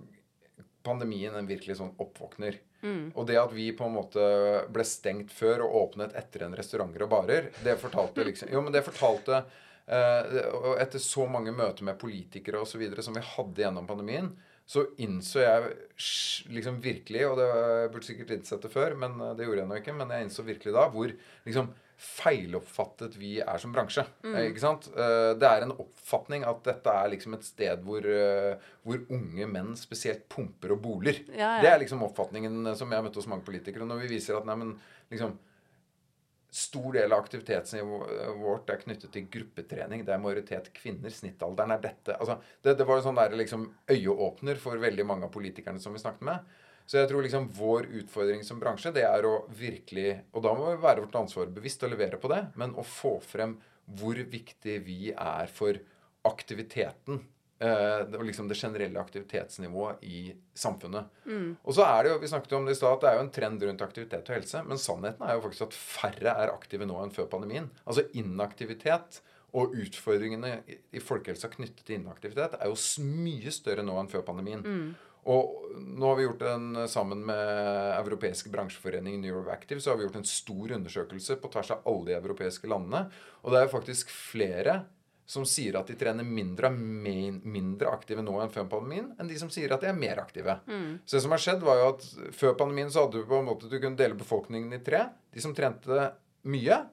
pandemien 0.86 1.34
en 1.34 1.48
virkelig 1.48 1.80
sånn 1.80 1.94
oppvåkner. 2.00 2.60
Mm. 2.86 3.10
Og 3.18 3.26
det 3.26 3.38
at 3.40 3.52
vi 3.52 3.70
på 3.76 3.86
en 3.86 3.96
måte 3.96 4.24
ble 4.72 4.84
stengt 4.86 5.32
før 5.34 5.64
og 5.66 5.76
åpnet 5.80 6.14
etter 6.18 6.46
en 6.46 6.54
restauranter 6.56 7.06
og 7.06 7.12
barer, 7.12 7.48
det 7.64 7.78
fortalte 7.80 8.24
liksom 8.28 8.52
Jo, 8.52 8.62
men 8.64 8.74
det 8.74 8.84
fortalte 8.86 9.40
eh, 9.40 10.36
Og 10.60 10.76
etter 10.82 11.02
så 11.02 11.26
mange 11.30 11.54
møter 11.56 11.86
med 11.88 11.98
politikere 12.00 12.62
osv. 12.62 12.84
som 13.00 13.16
vi 13.16 13.24
hadde 13.34 13.64
gjennom 13.64 13.88
pandemien, 13.88 14.30
så 14.66 14.82
innså 14.98 15.42
jeg 15.44 15.74
liksom 16.50 16.80
virkelig, 16.82 17.22
og 17.28 17.38
det 17.38 17.46
jeg 17.46 17.90
burde 17.94 18.08
sikkert 18.08 18.32
innsett 18.34 18.64
det 18.66 18.70
før, 18.72 18.96
men 18.98 19.14
eh, 19.22 19.34
det 19.38 19.46
gjorde 19.46 19.62
jeg 19.62 19.70
nå 19.70 19.80
ikke, 19.80 19.94
men 19.94 20.10
jeg 20.10 20.26
innså 20.26 20.46
virkelig 20.46 20.74
da 20.74 20.86
hvor 20.90 21.12
liksom 21.46 21.70
feiloppfattet 21.96 23.14
vi 23.16 23.38
er 23.40 23.60
som 23.62 23.72
bransje. 23.72 24.02
Mm. 24.26 24.34
Ikke 24.50 24.60
sant? 24.60 24.90
Eh, 24.92 25.30
det 25.38 25.48
er 25.48 25.64
en 25.64 25.76
oppfatning 25.78 26.44
at 26.44 26.60
dette 26.66 26.92
er 26.92 27.12
liksom 27.14 27.38
et 27.38 27.46
sted 27.46 27.86
hvor, 27.86 28.04
eh, 28.04 28.66
hvor 28.84 29.00
unge 29.16 29.48
menn 29.48 29.72
spesielt 29.80 30.26
pumper 30.32 30.74
og 30.74 30.82
boler. 30.84 31.22
Ja, 31.30 31.56
ja. 31.56 31.62
Det 31.62 31.70
er 31.70 31.80
liksom 31.84 32.04
oppfatningen 32.04 32.74
som 32.76 32.90
jeg 32.90 33.00
har 33.00 33.06
møtt 33.06 33.16
hos 33.16 33.30
mange 33.30 33.46
politikere. 33.46 33.88
Når 33.88 34.02
vi 34.02 34.16
viser 34.16 34.36
at 34.36 34.50
nei, 34.50 34.58
men 34.60 34.74
liksom 35.14 35.38
stor 36.56 36.94
del 36.96 37.12
av 37.12 37.24
aktivitetsnivået 37.24 38.36
vårt 38.40 38.70
er 38.72 38.80
knyttet 38.80 39.12
til 39.12 39.26
gruppetrening. 39.32 40.04
Det 40.06 40.14
er 40.14 40.22
majoritet 40.22 40.70
kvinner. 40.76 41.12
Snittalderen 41.12 41.74
er 41.74 41.82
dette. 41.82 42.16
Altså, 42.16 42.38
det, 42.64 42.78
det 42.78 42.86
var 42.88 43.00
jo 43.00 43.06
sånn 43.08 43.18
der, 43.18 43.36
liksom, 43.36 43.66
øyeåpner 43.92 44.60
for 44.62 44.80
veldig 44.80 45.04
mange 45.08 45.28
av 45.28 45.34
politikerne 45.34 45.82
som 45.82 45.96
vi 45.96 46.00
snakket 46.00 46.24
med. 46.30 46.56
Så 46.86 47.00
jeg 47.00 47.10
tror 47.10 47.24
liksom 47.26 47.48
vår 47.56 47.88
utfordring 48.00 48.44
som 48.46 48.60
bransje, 48.62 48.92
det 48.94 49.02
er 49.08 49.26
å 49.26 49.40
virkelig 49.58 50.20
Og 50.32 50.44
da 50.44 50.52
må 50.54 50.68
vi 50.70 50.82
være 50.84 51.02
vårt 51.02 51.18
ansvar 51.18 51.50
bevisst 51.50 51.82
og 51.82 51.90
levere 51.92 52.20
på 52.22 52.30
det, 52.30 52.44
men 52.54 52.76
å 52.78 52.84
få 52.86 53.16
frem 53.24 53.56
hvor 53.98 54.18
viktig 54.18 54.78
vi 54.86 55.10
er 55.12 55.50
for 55.50 55.78
aktiviteten 56.26 57.20
Uh, 57.56 58.02
liksom 58.20 58.50
det 58.50 58.58
generelle 58.60 59.00
aktivitetsnivået 59.00 60.02
i 60.04 60.34
samfunnet. 60.52 61.06
Mm. 61.24 61.54
Og 61.64 61.72
så 61.72 61.86
er 61.88 62.02
det 62.04 62.10
jo, 62.10 62.18
Vi 62.20 62.28
snakket 62.28 62.52
jo 62.52 62.58
om 62.58 62.66
det 62.68 62.74
i 62.74 62.76
stad, 62.76 62.92
at 62.92 63.00
det 63.00 63.08
er 63.08 63.16
jo 63.16 63.22
en 63.24 63.30
trend 63.32 63.62
rundt 63.64 63.84
aktivitet 63.86 64.28
og 64.28 64.36
helse. 64.36 64.60
Men 64.66 64.82
sannheten 64.82 65.24
er 65.24 65.38
jo 65.38 65.44
faktisk 65.46 65.64
at 65.64 65.78
færre 65.78 66.34
er 66.36 66.52
aktive 66.52 66.84
nå 66.84 66.98
enn 67.00 67.14
før 67.16 67.30
pandemien. 67.32 67.70
Altså 67.86 68.04
inaktivitet 68.12 69.22
og 69.56 69.72
utfordringene 69.72 70.58
i 70.68 71.00
folkehelsa 71.00 71.48
knyttet 71.54 71.86
til 71.86 72.02
inaktivitet 72.02 72.58
er 72.58 72.68
jo 72.68 73.06
mye 73.08 73.52
større 73.54 73.84
nå 73.86 73.96
enn 74.02 74.10
før 74.12 74.26
pandemien. 74.26 74.60
Mm. 74.60 74.90
Og 75.26 75.72
nå 75.74 76.06
har 76.06 76.18
vi 76.18 76.26
gjort 76.26 76.44
en 76.46 76.82
sammen 76.90 77.24
med 77.26 77.48
europeiske 77.96 78.50
bransjeforening 78.52 79.16
Neuroactive, 79.22 79.80
så 79.80 79.90
har 79.90 79.98
vi 79.98 80.06
gjort 80.06 80.20
en 80.20 80.28
stor 80.28 80.76
undersøkelse 80.76 81.38
på 81.42 81.50
tvers 81.50 81.72
av 81.74 81.88
alle 81.88 82.12
de 82.12 82.18
europeiske 82.20 82.70
landene. 82.70 83.08
Og 83.42 83.54
det 83.54 83.64
er 83.64 83.72
faktisk 83.72 84.12
flere 84.14 84.76
som 85.26 85.46
sier 85.48 85.74
at 85.78 85.88
de 85.90 85.96
trener 85.98 86.26
mindre, 86.26 86.70
mindre 86.70 87.90
aktive 87.90 88.22
nå 88.22 88.38
enn 88.42 88.52
før 88.54 88.68
pandemien, 88.70 89.08
enn 89.18 89.30
de 89.30 89.38
som 89.40 89.50
sier 89.50 89.72
at 89.74 89.82
de 89.82 89.90
er 89.90 89.98
mer 89.98 90.20
aktive. 90.22 90.60
Mm. 90.70 91.00
Så 91.04 91.18
det 91.18 91.22
som 91.24 91.34
har 91.34 91.42
skjedd, 91.42 91.64
var 91.66 91.80
jo 91.80 91.88
at 91.96 92.04
før 92.38 92.54
pandemien 92.60 92.92
så 92.94 93.04
hadde 93.04 93.22
du 93.24 93.26
på 93.26 93.40
en 93.40 93.48
måte 93.48 93.70
du 93.70 93.74
kunne 93.80 93.98
dele 93.98 94.18
befolkningen 94.18 94.78
i 94.78 94.84
tre. 94.86 95.08
De 95.34 95.42
som 95.42 95.54
trente 95.56 96.12
mye. 96.46 96.84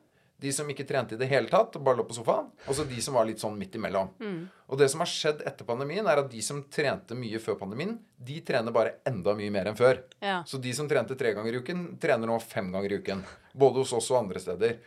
De 0.44 0.52
som 0.52 0.68
ikke 0.68 0.84
trente 0.84 1.16
i 1.16 1.20
det 1.22 1.30
hele 1.32 1.48
tatt, 1.48 1.78
bare 1.80 1.96
lå 2.02 2.04
på 2.10 2.18
sofaen. 2.18 2.50
Og 2.68 2.76
så 2.76 2.84
de 2.90 2.98
som 3.06 3.16
var 3.16 3.30
litt 3.30 3.40
sånn 3.40 3.54
midt 3.56 3.78
imellom. 3.78 4.10
Mm. 4.20 4.42
Og 4.74 4.82
det 4.82 4.90
som 4.92 5.00
har 5.00 5.08
skjedd 5.08 5.46
etter 5.48 5.68
pandemien, 5.70 6.04
er 6.10 6.20
at 6.20 6.28
de 6.34 6.42
som 6.44 6.60
trente 6.74 7.16
mye 7.16 7.40
før 7.40 7.56
pandemien, 7.62 7.94
de 8.18 8.42
trener 8.44 8.76
bare 8.76 8.98
enda 9.08 9.38
mye 9.38 9.54
mer 9.54 9.70
enn 9.72 9.78
før. 9.80 10.02
Ja. 10.20 10.42
Så 10.50 10.60
de 10.60 10.74
som 10.76 10.90
trente 10.92 11.16
tre 11.16 11.32
ganger 11.38 11.54
i 11.54 11.62
uken, 11.64 11.86
trener 12.02 12.28
nå 12.28 12.42
fem 12.44 12.74
ganger 12.74 12.92
i 12.92 13.00
uken. 13.06 13.24
Både 13.54 13.86
hos 13.86 13.94
oss 13.96 14.10
og 14.12 14.20
andre 14.26 14.42
steder. 14.44 14.82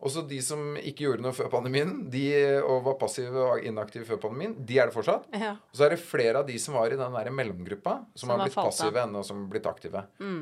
Også 0.00 0.22
de 0.24 0.38
som 0.44 0.76
ikke 0.80 1.04
gjorde 1.04 1.24
noe 1.24 1.36
før 1.36 1.50
pandemien, 1.52 1.90
de, 2.12 2.24
og 2.64 2.84
var 2.86 2.96
passive 3.02 3.42
og 3.42 3.66
inaktive 3.68 4.06
før 4.08 4.20
pandemien, 4.22 4.54
de 4.66 4.78
er 4.80 4.88
det 4.88 4.96
fortsatt. 4.96 5.26
Ja. 5.36 5.56
Og 5.60 5.76
så 5.76 5.86
er 5.86 5.94
det 5.94 6.00
flere 6.02 6.40
av 6.40 6.48
de 6.48 6.56
som 6.62 6.78
var 6.78 6.92
i 6.92 7.00
den 7.00 7.18
der 7.18 7.32
mellomgruppa, 7.36 7.98
som, 8.14 8.22
som 8.22 8.32
har 8.32 8.46
blitt 8.46 8.56
passive 8.56 9.02
ennå, 9.02 9.24
som 9.26 9.42
har 9.44 9.50
blitt 9.52 9.68
aktive. 9.68 10.06
Mm. 10.22 10.40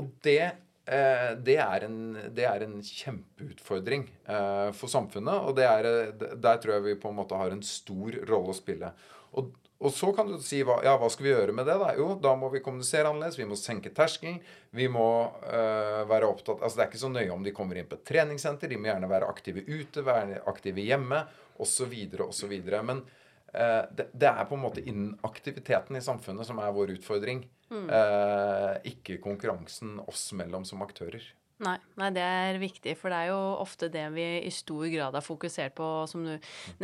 Og 0.00 0.08
det, 0.24 0.40
eh, 0.88 1.28
det, 1.44 1.58
er 1.60 1.86
en, 1.90 2.00
det, 2.32 2.48
er 2.48 2.64
en, 2.64 2.78
kjempeutfordring 2.80 4.08
eh, 4.32 4.70
for 4.76 4.92
samfunnet, 4.92 5.44
og 5.44 5.60
det 5.60 5.68
er, 5.68 5.90
der 6.16 6.62
tror 6.62 6.78
jeg 6.78 6.86
vi 6.88 6.98
på 7.04 7.12
en 7.12 7.20
måte 7.20 7.40
har 7.40 7.52
en 7.52 7.64
stor 7.64 8.16
rolle 8.30 8.54
å 8.54 8.56
spille. 8.56 8.92
Og 9.36 9.52
og 9.76 9.92
så 9.92 10.08
kan 10.16 10.28
du 10.30 10.38
si 10.40 10.62
ja, 10.62 10.94
hva 10.96 11.08
skal 11.12 11.26
vi 11.26 11.32
gjøre 11.34 11.52
med 11.52 11.66
det? 11.68 11.76
da? 11.76 11.90
Jo, 11.98 12.14
da 12.20 12.32
må 12.38 12.48
vi 12.52 12.62
kommunisere 12.64 13.10
annerledes. 13.10 13.36
Vi 13.36 13.48
må 13.48 13.58
senke 13.60 13.92
terskelen. 13.92 14.38
Vi 14.72 14.88
må 14.88 15.08
øh, 15.44 16.02
være 16.08 16.30
opptatt 16.30 16.62
Altså 16.64 16.78
Det 16.78 16.84
er 16.84 16.90
ikke 16.90 17.02
så 17.02 17.12
nøye 17.12 17.34
om 17.34 17.44
de 17.44 17.52
kommer 17.56 17.76
inn 17.76 17.88
på 17.90 17.98
et 17.98 18.06
treningssenter. 18.08 18.72
De 18.72 18.78
må 18.80 18.88
gjerne 18.88 19.10
være 19.10 19.28
aktive 19.28 19.66
ute, 19.68 20.04
være 20.06 20.40
aktive 20.48 20.86
hjemme 20.86 21.20
osv. 21.60 21.92
osv. 22.24 22.56
Men 22.88 23.04
øh, 23.52 23.82
det, 23.92 24.08
det, 24.16 24.30
er 24.30 24.48
på 24.48 24.56
en 24.56 24.64
måte 24.64 24.84
innen 24.84 25.12
aktiviteten 25.28 26.00
i 26.00 26.04
samfunnet 26.04 26.48
som 26.48 26.62
er 26.64 26.72
vår 26.72 26.96
utfordring. 26.96 27.44
Mm. 27.66 27.88
Uh, 27.90 28.76
ikke 28.86 29.16
konkurransen 29.18 29.96
oss 30.06 30.28
mellom 30.38 30.62
som 30.64 30.84
aktører. 30.84 31.24
Nei, 31.64 31.76
nei, 31.96 32.08
det 32.12 32.20
er 32.20 32.58
viktig, 32.60 32.92
for 33.00 33.08
det 33.12 33.18
er 33.24 33.30
jo 33.30 33.38
ofte 33.62 33.88
det 33.92 34.04
vi 34.12 34.24
i 34.44 34.50
stor 34.52 34.84
grad 34.92 35.14
har 35.16 35.24
fokusert 35.24 35.72
på, 35.78 35.86
som 36.10 36.26
du 36.26 36.34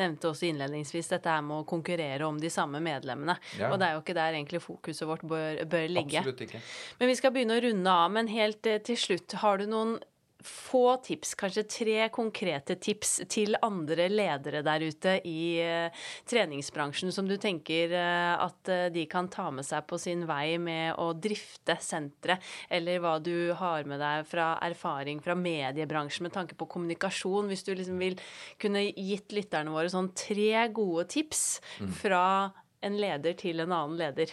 nevnte 0.00 0.30
også 0.30 0.46
innledningsvis, 0.48 1.10
dette 1.12 1.28
her 1.28 1.42
med 1.44 1.60
å 1.60 1.66
konkurrere 1.68 2.24
om 2.24 2.38
de 2.40 2.48
samme 2.52 2.80
medlemmene. 2.80 3.36
Ja. 3.60 3.68
Og 3.68 3.76
det 3.80 3.90
er 3.90 3.98
jo 3.98 4.00
ikke 4.00 4.16
der 4.16 4.38
egentlig 4.38 4.62
fokuset 4.64 5.04
vårt 5.08 5.26
bør, 5.28 5.60
bør 5.68 5.84
ligge. 5.92 6.22
Absolutt 6.22 6.40
ikke. 6.46 6.62
Men 7.02 7.12
vi 7.12 7.18
skal 7.20 7.34
begynne 7.34 7.58
å 7.58 7.64
runde 7.66 7.98
av. 8.04 8.16
Men 8.16 8.32
helt 8.32 8.70
eh, 8.70 8.80
til 8.80 8.96
slutt, 8.96 9.36
har 9.44 9.60
du 9.60 9.68
noen 9.68 9.98
få 10.46 10.96
tips, 11.04 11.34
kanskje 11.38 11.64
tre 11.70 12.08
konkrete 12.14 12.76
tips 12.82 13.20
til 13.30 13.56
andre 13.62 14.08
ledere 14.10 14.62
der 14.66 14.84
ute 14.84 15.14
i 15.28 15.42
uh, 15.62 16.04
treningsbransjen 16.28 17.12
som 17.14 17.28
du 17.28 17.36
tenker 17.40 17.94
uh, 17.94 18.42
at 18.42 18.72
uh, 18.72 18.86
de 18.94 19.04
kan 19.10 19.30
ta 19.32 19.48
med 19.54 19.66
seg 19.66 19.86
på 19.88 19.98
sin 20.02 20.24
vei 20.28 20.58
med 20.62 20.98
å 21.00 21.12
drifte 21.14 21.76
senteret, 21.82 22.42
eller 22.72 23.02
hva 23.02 23.16
du 23.22 23.52
har 23.58 23.86
med 23.88 24.02
deg 24.02 24.26
fra 24.28 24.54
erfaring 24.64 25.22
fra 25.22 25.36
mediebransjen 25.38 26.28
med 26.28 26.34
tanke 26.34 26.58
på 26.58 26.68
kommunikasjon, 26.74 27.50
hvis 27.50 27.66
du 27.66 27.74
liksom 27.76 28.00
vil 28.02 28.18
kunne 28.62 28.86
gitt 28.90 29.32
lytterne 29.34 29.72
våre 29.72 29.92
sånn 29.92 30.12
tre 30.16 30.66
gode 30.74 31.06
tips 31.12 31.62
mm. 31.80 31.94
fra 32.02 32.26
en 32.82 32.98
leder 32.98 33.36
til 33.38 33.62
en 33.62 33.72
annen 33.72 33.98
leder. 34.00 34.32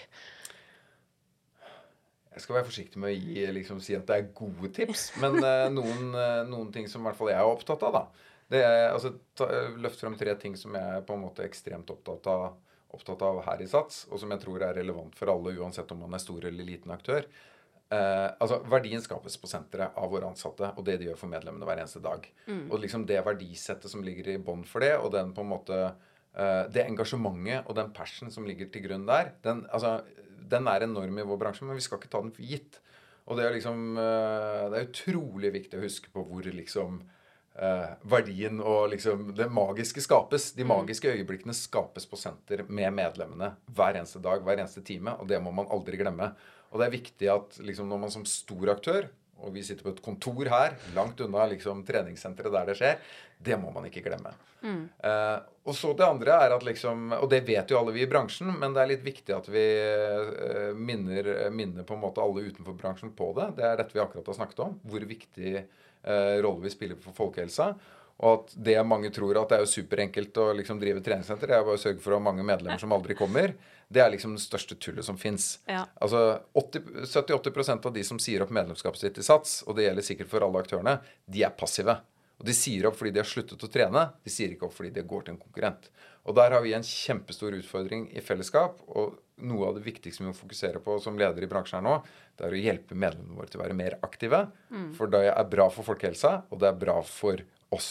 Jeg 2.30 2.44
skal 2.44 2.60
være 2.60 2.68
forsiktig 2.68 3.02
med 3.02 3.10
å 3.10 3.18
gi, 3.18 3.44
liksom, 3.56 3.80
si 3.82 3.96
at 3.98 4.06
det 4.08 4.16
er 4.16 4.32
gode 4.38 4.70
tips, 4.76 5.10
men 5.22 5.40
uh, 5.42 5.66
noen, 5.78 6.12
uh, 6.14 6.42
noen, 6.48 6.70
ting 6.74 6.90
som 6.90 7.02
i 7.02 7.10
hvert 7.10 7.18
fall 7.18 7.32
jeg 7.32 7.42
er 7.42 7.54
opptatt 7.54 7.86
av, 7.88 7.96
da. 7.96 8.26
Det 8.50 8.62
er, 8.66 8.90
altså, 8.94 9.14
ta, 9.38 9.48
Løft 9.82 10.02
frem 10.02 10.18
tre 10.18 10.34
ting 10.42 10.58
som 10.58 10.78
jeg 10.78 10.98
er 11.00 11.06
på 11.06 11.16
en 11.18 11.24
måte 11.26 11.46
ekstremt 11.46 11.90
opptatt 11.94 12.30
av, 12.30 12.52
opptatt 12.94 13.26
av 13.26 13.42
her 13.48 13.64
i 13.66 13.70
Sats, 13.70 14.04
og 14.10 14.22
som 14.22 14.34
jeg 14.34 14.44
tror 14.44 14.66
er 14.66 14.78
relevant 14.78 15.18
for 15.18 15.34
alle, 15.34 15.56
uansett 15.58 15.90
om 15.94 16.04
man 16.06 16.14
er 16.18 16.22
stor 16.22 16.46
eller 16.50 16.70
liten 16.70 16.94
aktør. 16.94 17.26
Uh, 17.90 18.30
altså, 18.38 18.60
Verdien 18.70 19.02
skapes 19.02 19.40
på 19.42 19.50
senteret 19.50 19.98
av 19.98 20.14
våre 20.14 20.30
ansatte 20.30 20.70
og 20.78 20.86
det 20.86 21.00
de 21.02 21.10
gjør 21.10 21.18
for 21.18 21.34
medlemmene 21.34 21.66
hver 21.66 21.82
eneste 21.82 22.02
dag. 22.06 22.30
Mm. 22.46 22.68
Og 22.68 22.78
liksom 22.84 23.08
det 23.10 23.24
verdisettet 23.26 23.90
som 23.90 24.06
ligger 24.06 24.36
i 24.36 24.38
bånn 24.38 24.62
for 24.70 24.86
det, 24.86 24.94
og 25.02 25.10
den 25.18 25.34
på 25.34 25.46
en 25.46 25.54
måte 25.56 25.82
det 26.70 26.84
engasjementet 26.86 27.66
og 27.66 27.74
den 27.76 27.90
passion 27.92 28.30
som 28.32 28.46
ligger 28.46 28.68
til 28.72 28.84
grunn 28.86 29.08
der, 29.10 29.32
den, 29.44 29.64
altså, 29.74 29.98
den 30.52 30.68
er 30.72 30.86
enorm 30.86 31.20
i 31.20 31.26
vår 31.28 31.40
bransje, 31.42 31.68
men 31.68 31.78
vi 31.78 31.86
skal 31.86 32.00
ikke 32.00 32.12
ta 32.12 32.22
den 32.24 32.34
for 32.36 32.46
gitt. 32.48 32.80
Og 33.30 33.38
det 33.38 33.46
er 33.46 33.56
liksom 33.56 33.98
eh, 34.02 34.66
Det 34.72 34.78
er 34.80 34.90
utrolig 34.90 35.54
viktig 35.54 35.78
å 35.78 35.86
huske 35.86 36.12
på 36.14 36.24
hvor 36.26 36.48
liksom 36.50 37.02
eh, 37.62 37.92
verdien 38.10 38.62
og 38.64 38.90
liksom 38.94 39.30
det 39.38 39.50
magiske 39.54 40.04
skapes. 40.06 40.52
De 40.58 40.66
mm. 40.66 40.72
magiske 40.74 41.12
øyeblikkene 41.14 41.56
skapes 41.58 42.10
på 42.10 42.20
senter 42.20 42.66
med 42.68 42.96
medlemmene 42.98 43.54
hver 43.70 44.00
eneste 44.00 44.22
dag, 44.24 44.42
hver 44.46 44.62
eneste 44.64 44.84
time. 44.86 45.14
Og 45.22 45.30
det 45.30 45.42
må 45.44 45.54
man 45.56 45.70
aldri 45.70 46.02
glemme. 46.02 46.32
Og 46.70 46.82
det 46.82 46.88
er 46.88 46.98
viktig 46.98 47.32
at 47.34 47.62
liksom 47.66 47.90
når 47.90 48.04
man 48.06 48.14
som 48.14 48.26
stor 48.30 48.74
aktør 48.76 49.10
og 49.40 49.56
vi 49.56 49.64
sitter 49.66 49.86
på 49.86 49.96
et 49.96 50.04
kontor 50.04 50.50
her, 50.52 50.76
langt 50.96 51.20
unna 51.24 51.48
liksom, 51.52 51.86
treningssenteret 51.88 52.54
der 52.54 52.70
det 52.70 52.78
skjer. 52.80 53.02
Det 53.40 53.58
må 53.60 53.72
man 53.72 53.88
ikke 53.88 54.04
glemme. 54.04 54.34
Mm. 54.64 54.82
Uh, 55.00 55.38
og 55.70 55.76
så 55.78 55.94
det 55.96 56.04
andre 56.04 56.34
er 56.44 56.52
at 56.52 56.66
liksom 56.68 57.14
Og 57.16 57.30
det 57.32 57.38
vet 57.48 57.70
jo 57.72 57.78
alle 57.80 57.94
vi 57.96 58.02
i 58.04 58.10
bransjen, 58.12 58.50
men 58.60 58.74
det 58.76 58.82
er 58.82 58.90
litt 58.90 59.06
viktig 59.06 59.32
at 59.32 59.48
vi 59.48 59.64
uh, 59.80 60.74
minner, 60.76 61.30
minner, 61.56 61.86
på 61.88 61.96
en 61.96 62.04
måte 62.04 62.24
alle 62.24 62.50
utenfor 62.50 62.76
bransjen 62.76 63.14
på 63.16 63.32
det. 63.38 63.54
Det 63.62 63.68
er 63.70 63.80
dette 63.80 63.96
vi 63.96 64.04
akkurat 64.04 64.28
har 64.28 64.40
snakket 64.42 64.66
om. 64.66 64.76
Hvor 64.84 65.08
viktig 65.08 65.54
eh, 66.04 66.42
rolle 66.44 66.66
vi 66.66 66.74
spiller 66.74 67.00
for 67.02 67.16
folkehelsa. 67.16 67.74
Og 68.20 68.32
at 68.34 68.56
det 68.68 68.76
mange 68.84 69.12
tror 69.16 69.38
at 69.40 69.52
det 69.52 69.60
er 69.60 69.64
jo 69.64 69.72
superenkelt 69.72 70.40
å 70.42 70.50
liksom 70.58 70.80
drive 70.82 71.04
treningssenter, 71.04 71.48
det 71.48 71.56
er 71.56 71.68
bare 71.68 71.80
å 71.80 71.82
sørge 71.82 72.04
for 72.04 72.12
å 72.12 72.20
ha 72.20 72.26
mange 72.26 72.44
medlemmer 72.44 72.82
som 72.82 72.92
aldri 72.92 73.16
kommer, 73.16 73.54
det 73.90 74.04
er 74.04 74.12
liksom 74.14 74.36
det 74.38 74.44
største 74.44 74.78
tullet 74.78 75.06
som 75.06 75.18
fins. 75.18 75.56
Ja. 75.66 75.84
Altså 76.02 76.42
70-80 76.54 77.88
av 77.88 77.94
de 77.96 78.04
som 78.06 78.20
sier 78.22 78.44
opp 78.46 78.54
medlemskapet 78.54 79.02
sitt 79.02 79.18
i 79.18 79.26
Sats, 79.26 79.64
og 79.66 79.78
det 79.78 79.88
gjelder 79.88 80.06
sikkert 80.06 80.30
for 80.30 80.46
alle 80.46 80.62
aktørene, 80.62 81.00
de 81.26 81.44
er 81.48 81.56
passive. 81.58 81.98
Og 82.40 82.46
de 82.48 82.56
sier 82.56 82.86
opp 82.88 82.96
fordi 82.96 83.12
de 83.16 83.20
har 83.24 83.28
sluttet 83.28 83.66
å 83.66 83.72
trene, 83.72 84.06
de 84.24 84.32
sier 84.32 84.54
ikke 84.54 84.70
opp 84.70 84.76
fordi 84.78 84.94
de 84.96 85.04
går 85.10 85.26
til 85.26 85.36
en 85.36 85.42
konkurrent. 85.42 85.90
Og 86.30 86.36
der 86.38 86.54
har 86.54 86.62
vi 86.64 86.76
en 86.78 86.86
kjempestor 86.86 87.56
utfordring 87.58 88.06
i 88.14 88.22
fellesskap. 88.24 88.78
Og 88.94 89.18
noe 89.50 89.70
av 89.70 89.80
det 89.80 89.86
viktigste 89.88 90.22
vi 90.22 90.30
må 90.30 90.36
fokusere 90.38 90.82
på 90.84 91.00
som 91.04 91.18
leder 91.20 91.44
i 91.44 91.50
bransjen 91.50 91.80
her 91.80 91.86
nå, 91.86 91.96
det 92.38 92.46
er 92.46 92.56
å 92.56 92.62
hjelpe 92.62 92.96
medlemmene 92.96 93.40
våre 93.40 93.50
til 93.50 93.60
å 93.60 93.64
være 93.64 93.78
mer 93.80 93.98
aktive. 94.06 94.46
For 94.96 95.12
det 95.12 95.26
er 95.32 95.50
bra 95.52 95.68
for 95.74 95.88
folkehelsa, 95.88 96.36
og 96.52 96.62
det 96.62 96.70
er 96.70 96.80
bra 96.80 97.00
for 97.08 97.42
oss. 97.76 97.90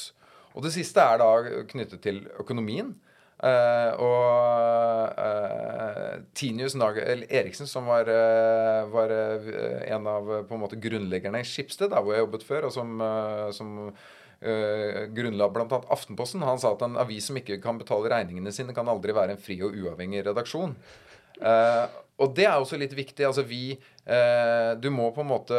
Og 0.55 0.65
det 0.65 0.73
siste 0.75 1.03
er 1.03 1.21
da 1.21 1.31
knyttet 1.73 2.01
til 2.05 2.23
økonomien. 2.39 2.95
Eh, 3.39 3.91
og 4.03 5.15
uh, 5.15 6.15
Tinius 6.35 6.75
Nagel 6.75 7.23
Eriksen, 7.31 7.69
som 7.71 7.87
var, 7.87 8.09
uh, 8.11 8.89
var 8.91 9.13
en 9.15 10.09
av 10.11 10.31
på 10.49 10.57
en 10.57 10.63
måte 10.65 10.79
grunnleggerne 10.83 11.45
i 11.45 11.47
Skipsted, 11.47 11.95
hvor 11.95 12.17
jeg 12.17 12.25
jobbet 12.25 12.47
før, 12.49 12.67
og 12.69 12.75
som, 12.75 12.97
uh, 13.03 13.51
som 13.55 13.93
grunnla 14.39 15.49
bl.a. 15.51 15.79
Aftenposten, 15.91 16.45
han 16.47 16.61
sa 16.63 16.71
at 16.71 16.83
en 16.87 16.95
avis 17.03 17.27
som 17.27 17.39
ikke 17.41 17.57
kan 17.59 17.79
betale 17.81 18.11
regningene 18.13 18.53
sine, 18.55 18.71
kan 18.75 18.87
aldri 18.87 19.11
være 19.17 19.35
en 19.35 19.41
fri 19.43 19.57
og 19.67 19.75
uavhengig 19.75 20.23
redaksjon. 20.29 20.77
Eh, 21.39 21.87
og 22.19 22.35
det 22.35 22.49
er 22.49 22.57
også 22.59 22.79
litt 22.81 22.95
viktig. 22.99 23.25
altså 23.27 23.45
vi 23.47 23.73
eh, 23.73 24.71
Du 24.83 24.89
må 24.91 25.11
på 25.15 25.23
en 25.23 25.31
måte 25.31 25.59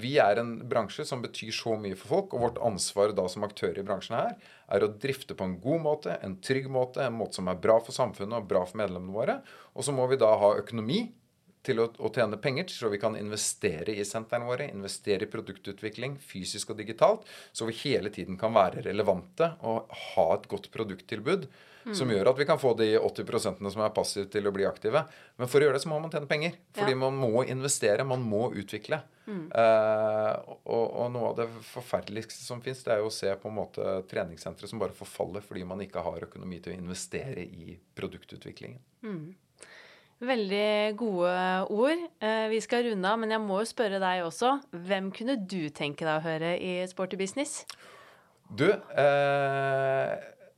Vi 0.00 0.14
er 0.22 0.40
en 0.40 0.54
bransje 0.68 1.04
som 1.04 1.22
betyr 1.24 1.52
så 1.52 1.76
mye 1.80 1.98
for 1.98 2.12
folk, 2.14 2.34
og 2.34 2.44
vårt 2.46 2.62
ansvar 2.64 3.12
da 3.16 3.26
som 3.28 3.44
aktør 3.44 3.76
i 3.76 3.84
bransjen 3.84 4.16
her 4.16 4.36
er 4.74 4.84
å 4.84 4.88
drifte 4.88 5.36
på 5.36 5.44
en 5.44 5.58
god 5.60 5.82
måte, 5.84 6.14
en 6.24 6.38
trygg 6.40 6.70
måte, 6.72 7.04
en 7.04 7.18
måte 7.18 7.36
som 7.36 7.50
er 7.52 7.60
bra 7.60 7.76
for 7.84 7.92
samfunnet 7.92 8.38
og 8.38 8.48
bra 8.48 8.62
for 8.64 8.80
medlemmene 8.80 9.12
våre. 9.12 9.34
Og 9.76 9.84
så 9.84 9.92
må 9.92 10.06
vi 10.08 10.16
da 10.16 10.30
ha 10.40 10.54
økonomi 10.56 11.02
til 11.64 11.82
å, 11.82 11.90
å 12.00 12.10
tjene 12.12 12.38
penger, 12.40 12.70
så 12.72 12.88
vi 12.92 13.00
kan 13.00 13.16
investere 13.18 13.92
i 13.92 14.06
sentrene 14.08 14.48
våre, 14.48 14.70
investere 14.72 15.26
i 15.26 15.30
produktutvikling, 15.30 16.16
fysisk 16.20 16.72
og 16.72 16.80
digitalt, 16.80 17.28
så 17.52 17.68
vi 17.68 17.76
hele 17.82 18.12
tiden 18.12 18.40
kan 18.40 18.56
være 18.56 18.84
relevante 18.88 19.52
og 19.68 19.92
ha 20.14 20.26
et 20.38 20.48
godt 20.50 20.70
produkttilbud 20.74 21.48
som 21.92 22.08
gjør 22.08 22.30
at 22.30 22.38
vi 22.38 22.46
kan 22.48 22.58
få 22.58 22.70
de 22.78 22.86
80% 22.98 23.70
som 23.70 23.82
er 23.84 23.90
passive, 23.92 24.28
til 24.32 24.46
å 24.48 24.52
bli 24.54 24.64
aktive. 24.64 25.02
Men 25.36 25.48
for 25.50 25.60
å 25.60 25.66
gjøre 25.66 25.76
det 25.76 25.82
så 25.84 25.90
må 25.92 25.98
man 26.00 26.10
tjene 26.10 26.26
penger. 26.30 26.54
Fordi 26.72 26.94
Ja. 26.94 26.96
man 26.96 27.18
må 27.20 27.44
investere, 27.46 28.04
man 28.08 28.22
må 28.24 28.46
utvikle. 28.54 29.02
Eh, 29.28 30.32
og, 30.66 30.84
og 31.00 31.12
noe 31.12 31.30
av 31.30 31.36
det 31.36 31.46
forferdeligste 31.70 32.42
som 32.44 32.60
fins, 32.60 32.82
det 32.84 32.92
er 32.92 32.98
jo 33.00 33.08
å 33.08 33.12
se 33.12 33.30
på 33.40 33.48
en 33.48 33.54
måte 33.56 34.02
treningssentre 34.08 34.68
som 34.68 34.78
bare 34.78 34.92
forfaller 34.96 35.40
fordi 35.44 35.64
man 35.64 35.80
ikke 35.80 36.02
har 36.04 36.20
økonomi 36.26 36.60
til 36.60 36.72
å 36.74 36.76
investere 36.76 37.40
i 37.44 37.78
produktutviklingen. 37.96 38.80
Veldig 40.24 40.96
gode 40.96 41.32
ord. 41.74 42.04
Eh, 42.22 42.46
vi 42.48 42.60
skal 42.64 42.84
runde 42.86 43.08
av, 43.10 43.18
men 43.20 43.30
jeg 43.34 43.42
må 43.44 43.58
jo 43.60 43.68
spørre 43.68 43.98
deg 44.00 44.22
også. 44.24 44.54
Hvem 44.72 45.10
kunne 45.12 45.36
du 45.46 45.68
tenke 45.74 46.06
deg 46.06 46.20
å 46.20 46.24
høre 46.24 46.54
i 46.60 46.86
Sporty 46.88 47.16
Business? 47.20 47.64
Du, 48.54 48.68
eh, 48.70 50.14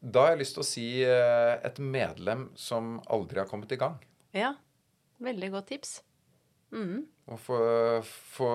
da 0.07 0.26
har 0.26 0.34
jeg 0.34 0.42
lyst 0.44 0.57
til 0.57 0.62
å 0.62 0.68
si 0.68 0.86
eh, 1.02 1.54
et 1.66 1.78
medlem 1.82 2.48
som 2.59 2.96
aldri 3.12 3.42
har 3.42 3.48
kommet 3.50 3.72
i 3.74 3.80
gang. 3.80 3.98
Ja, 4.36 4.54
veldig 5.22 5.50
godt 5.54 5.72
tips. 5.72 5.96
Mm. 6.74 7.07
Og 7.30 7.40
få, 7.42 8.48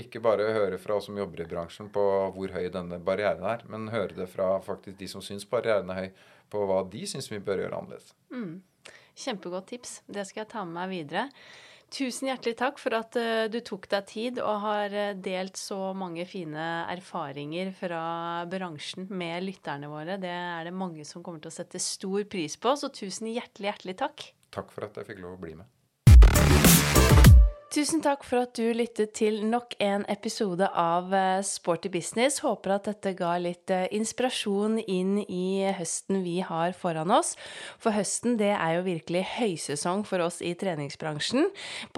ikke 0.00 0.22
bare 0.24 0.52
høre 0.56 0.78
fra 0.80 0.96
oss 0.98 1.08
som 1.10 1.18
jobber 1.18 1.44
i 1.44 1.48
bransjen 1.48 1.90
på 1.92 2.04
hvor 2.36 2.54
høy 2.54 2.68
denne 2.72 3.00
barrieren 3.04 3.44
er, 3.48 3.64
men 3.68 3.90
høre 3.92 4.16
det 4.16 4.28
fra 4.32 4.54
faktisk 4.64 4.96
de 5.00 5.08
som 5.10 5.24
syns 5.24 5.44
barrieren 5.48 5.92
er 5.92 6.00
høy, 6.00 6.08
på 6.52 6.62
hva 6.68 6.82
de 6.88 7.02
syns 7.08 7.28
vi 7.32 7.40
bør 7.42 7.64
gjøre 7.64 7.80
annerledes. 7.80 8.14
Kjempegodt 9.24 9.68
tips. 9.72 9.98
Det 10.06 10.24
skal 10.28 10.44
jeg 10.44 10.52
ta 10.52 10.64
med 10.66 10.76
meg 10.78 10.92
videre. 10.92 11.28
Tusen 11.94 12.26
hjertelig 12.26 12.56
takk 12.58 12.80
for 12.82 12.96
at 12.98 13.14
eh, 13.20 13.44
du 13.46 13.60
tok 13.62 13.84
deg 13.92 14.06
tid 14.10 14.38
og 14.42 14.64
har 14.64 14.94
eh, 14.98 15.12
delt 15.14 15.58
så 15.60 15.92
mange 15.94 16.24
fine 16.26 16.64
erfaringer 16.90 17.70
fra 17.78 18.02
bransjen 18.50 19.06
med 19.14 19.46
lytterne 19.46 19.90
våre. 19.92 20.16
Det 20.18 20.32
er 20.32 20.66
det 20.66 20.74
mange 20.74 21.06
som 21.06 21.22
kommer 21.22 21.44
til 21.44 21.52
å 21.52 21.54
sette 21.54 21.78
stor 21.78 22.26
pris 22.26 22.58
på, 22.58 22.74
så 22.74 22.90
tusen 22.90 23.30
hjertelig, 23.30 23.70
hjertelig 23.70 23.96
takk. 24.02 24.26
Takk 24.54 24.74
for 24.74 24.88
at 24.88 24.98
jeg 24.98 25.12
fikk 25.12 25.22
lov 25.22 25.36
å 25.36 25.42
bli 25.46 25.54
med. 25.60 25.70
Tusen 27.74 27.98
takk 28.04 28.22
for 28.22 28.38
at 28.44 28.52
du 28.54 28.68
lyttet 28.70 29.16
til 29.18 29.40
nok 29.50 29.72
en 29.82 30.04
episode 30.06 30.62
av 30.78 31.08
eh, 31.10 31.40
Sporty 31.42 31.88
Business. 31.90 32.36
Håper 32.44 32.76
at 32.76 32.84
dette 32.86 33.10
ga 33.18 33.32
litt 33.42 33.66
eh, 33.74 33.88
inspirasjon 33.96 34.76
inn 34.78 35.16
i 35.24 35.66
høsten 35.74 36.20
vi 36.22 36.36
har 36.46 36.70
foran 36.78 37.10
oss. 37.10 37.32
For 37.82 37.90
høsten 37.96 38.36
det 38.38 38.52
er 38.52 38.76
jo 38.76 38.84
virkelig 38.86 39.24
høysesong 39.32 40.04
for 40.06 40.22
oss 40.22 40.38
i 40.38 40.52
treningsbransjen. 40.54 41.48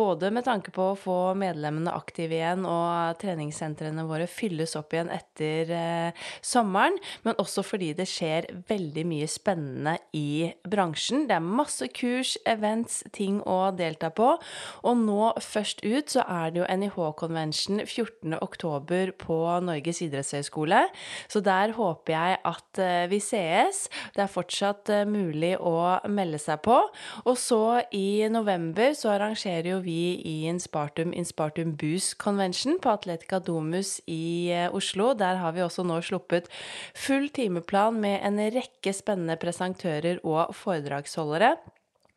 Både 0.00 0.30
med 0.32 0.46
tanke 0.46 0.72
på 0.72 0.86
å 0.94 0.96
få 0.96 1.18
medlemmene 1.36 1.92
aktive 1.92 2.38
igjen 2.38 2.64
og 2.64 3.20
treningssentrene 3.20 4.06
våre 4.08 4.30
fylles 4.32 4.78
opp 4.80 4.96
igjen 4.96 5.12
etter 5.12 5.74
eh, 5.76 6.24
sommeren, 6.40 6.96
men 7.28 7.36
også 7.36 7.66
fordi 7.74 7.90
det 8.00 8.08
skjer 8.08 8.48
veldig 8.72 9.04
mye 9.12 9.28
spennende 9.28 9.98
i 10.16 10.54
bransjen. 10.64 11.28
Det 11.28 11.36
er 11.36 11.52
masse 11.60 11.92
kurs, 12.00 12.38
events, 12.48 13.02
ting 13.12 13.42
å 13.44 13.60
delta 13.76 14.08
på. 14.08 14.32
Og 14.88 15.04
nå 15.04 15.20
først 15.44 15.65
ut 15.84 16.12
så 16.12 16.22
er 16.22 16.52
det 16.52 16.60
jo 16.60 16.66
NIH-konvensjon 16.80 17.82
14.10 17.84 19.12
på 19.20 19.38
Norges 19.66 20.02
idrettshøgskole. 20.06 20.82
Så 21.28 21.42
der 21.44 21.74
håper 21.76 22.14
jeg 22.14 22.38
at 22.50 22.80
eh, 22.82 23.06
vi 23.10 23.20
sees. 23.22 23.86
Det 24.14 24.24
er 24.24 24.32
fortsatt 24.32 24.92
eh, 24.94 25.04
mulig 25.08 25.54
å 25.58 25.98
melde 26.08 26.40
seg 26.42 26.62
på. 26.66 26.78
Og 27.24 27.36
så 27.40 27.82
i 27.96 28.26
november 28.32 28.94
så 28.96 29.14
arrangerer 29.16 29.72
jo 29.74 29.80
vi 29.84 30.16
i 30.22 30.36
Inspartum 30.50 31.14
Inspartum 31.16 31.74
Boost 31.78 32.16
Convention 32.22 32.80
på 32.82 32.94
Atletica 32.94 33.40
Domus 33.42 33.98
i 34.06 34.52
eh, 34.54 34.68
Oslo. 34.70 35.12
Der 35.18 35.42
har 35.42 35.56
vi 35.56 35.64
også 35.66 35.86
nå 35.86 36.00
sluppet 36.06 36.50
full 36.96 37.28
timeplan 37.34 38.00
med 38.02 38.20
en 38.26 38.40
rekke 38.54 38.94
spennende 38.96 39.38
presentører 39.40 40.22
og 40.24 40.54
foredragsholdere. 40.56 41.56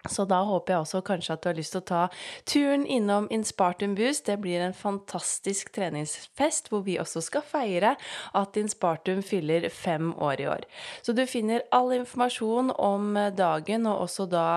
Så 0.07 0.23
da 0.29 0.37
håper 0.47 0.73
jeg 0.73 0.83
også 0.85 1.01
kanskje 1.03 1.33
at 1.35 1.41
du 1.43 1.49
har 1.49 1.57
lyst 1.57 1.73
til 1.75 1.81
å 1.81 1.87
ta 1.89 2.03
turen 2.47 2.85
innom 2.87 3.25
Inspartum 3.35 3.97
Boost. 3.97 4.29
Det 4.29 4.37
blir 4.39 4.63
en 4.63 4.75
fantastisk 4.75 5.73
treningsfest 5.75 6.71
hvor 6.71 6.85
vi 6.85 6.95
også 7.01 7.19
skal 7.25 7.43
feire 7.43 7.95
at 8.39 8.59
Inspartum 8.61 9.19
fyller 9.25 9.67
fem 9.73 10.13
år 10.15 10.39
i 10.39 10.47
år. 10.55 10.63
Så 11.03 11.11
du 11.17 11.25
finner 11.27 11.67
all 11.75 11.91
informasjon 11.97 12.71
om 12.79 13.19
dagen 13.35 13.89
og 13.91 14.05
også 14.07 14.29
da 14.31 14.47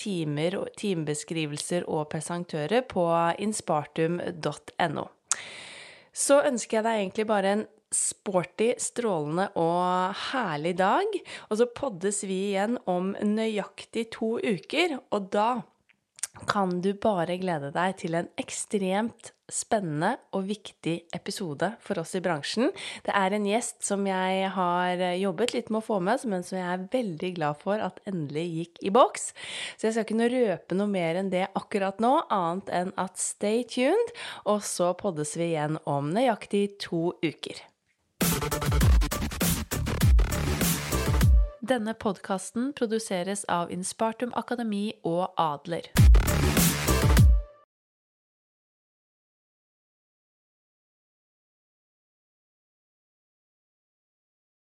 timer, 0.00 0.58
timebeskrivelser 0.80 1.86
og 1.86 2.08
presentører 2.10 2.82
på 2.90 3.06
inspartum.no. 3.38 5.06
Så 6.10 6.40
ønsker 6.42 6.80
jeg 6.80 6.86
deg 6.88 7.04
egentlig 7.04 7.30
bare 7.30 7.54
en 7.54 7.68
sporty, 7.94 8.72
strålende 8.78 9.48
og 9.58 10.14
herlig 10.30 10.76
dag. 10.80 11.18
Og 11.50 11.60
så 11.60 11.68
poddes 11.74 12.22
vi 12.28 12.38
igjen 12.52 12.78
om 12.90 13.12
nøyaktig 13.18 14.08
to 14.16 14.36
uker, 14.38 15.00
og 15.10 15.30
da 15.34 15.50
kan 16.48 16.78
du 16.80 16.92
bare 16.94 17.36
glede 17.40 17.72
deg 17.74 17.96
til 18.00 18.14
en 18.16 18.28
ekstremt 18.40 19.32
spennende 19.50 20.12
og 20.36 20.46
viktig 20.46 20.94
episode 21.16 21.72
for 21.82 22.00
oss 22.00 22.14
i 22.14 22.22
bransjen. 22.22 22.70
Det 23.04 23.12
er 23.18 23.34
en 23.34 23.48
gjest 23.48 23.82
som 23.84 24.06
jeg 24.06 24.52
har 24.54 25.02
jobbet 25.18 25.56
litt 25.56 25.72
med 25.72 25.82
å 25.82 25.86
få 25.88 25.98
med, 26.06 26.22
men 26.30 26.46
som 26.46 26.60
jeg 26.60 26.68
er 26.70 26.86
veldig 26.92 27.32
glad 27.36 27.58
for 27.60 27.82
at 27.82 27.98
endelig 28.08 28.46
gikk 28.60 28.78
i 28.86 28.94
boks. 28.94 29.32
Så 29.74 29.88
jeg 29.88 29.96
skal 29.96 30.06
ikke 30.06 30.30
røpe 30.36 30.78
noe 30.78 30.90
mer 30.92 31.18
enn 31.20 31.32
det 31.34 31.48
akkurat 31.58 31.98
nå, 32.02 32.14
annet 32.30 32.70
enn 32.78 32.94
at 33.00 33.18
stay 33.20 33.66
tuned, 33.66 34.14
og 34.46 34.62
så 34.66 34.94
poddes 34.98 35.34
vi 35.40 35.50
igjen 35.50 35.80
om 35.90 36.14
nøyaktig 36.14 36.78
to 36.86 37.10
uker. 37.26 37.66
Denne 41.70 41.92
podkasten 41.94 42.72
produseres 42.74 43.44
av 43.46 43.70
Inspartum 43.70 44.32
Akademi 44.34 44.88
og 45.06 45.28
Adler. 45.38 46.09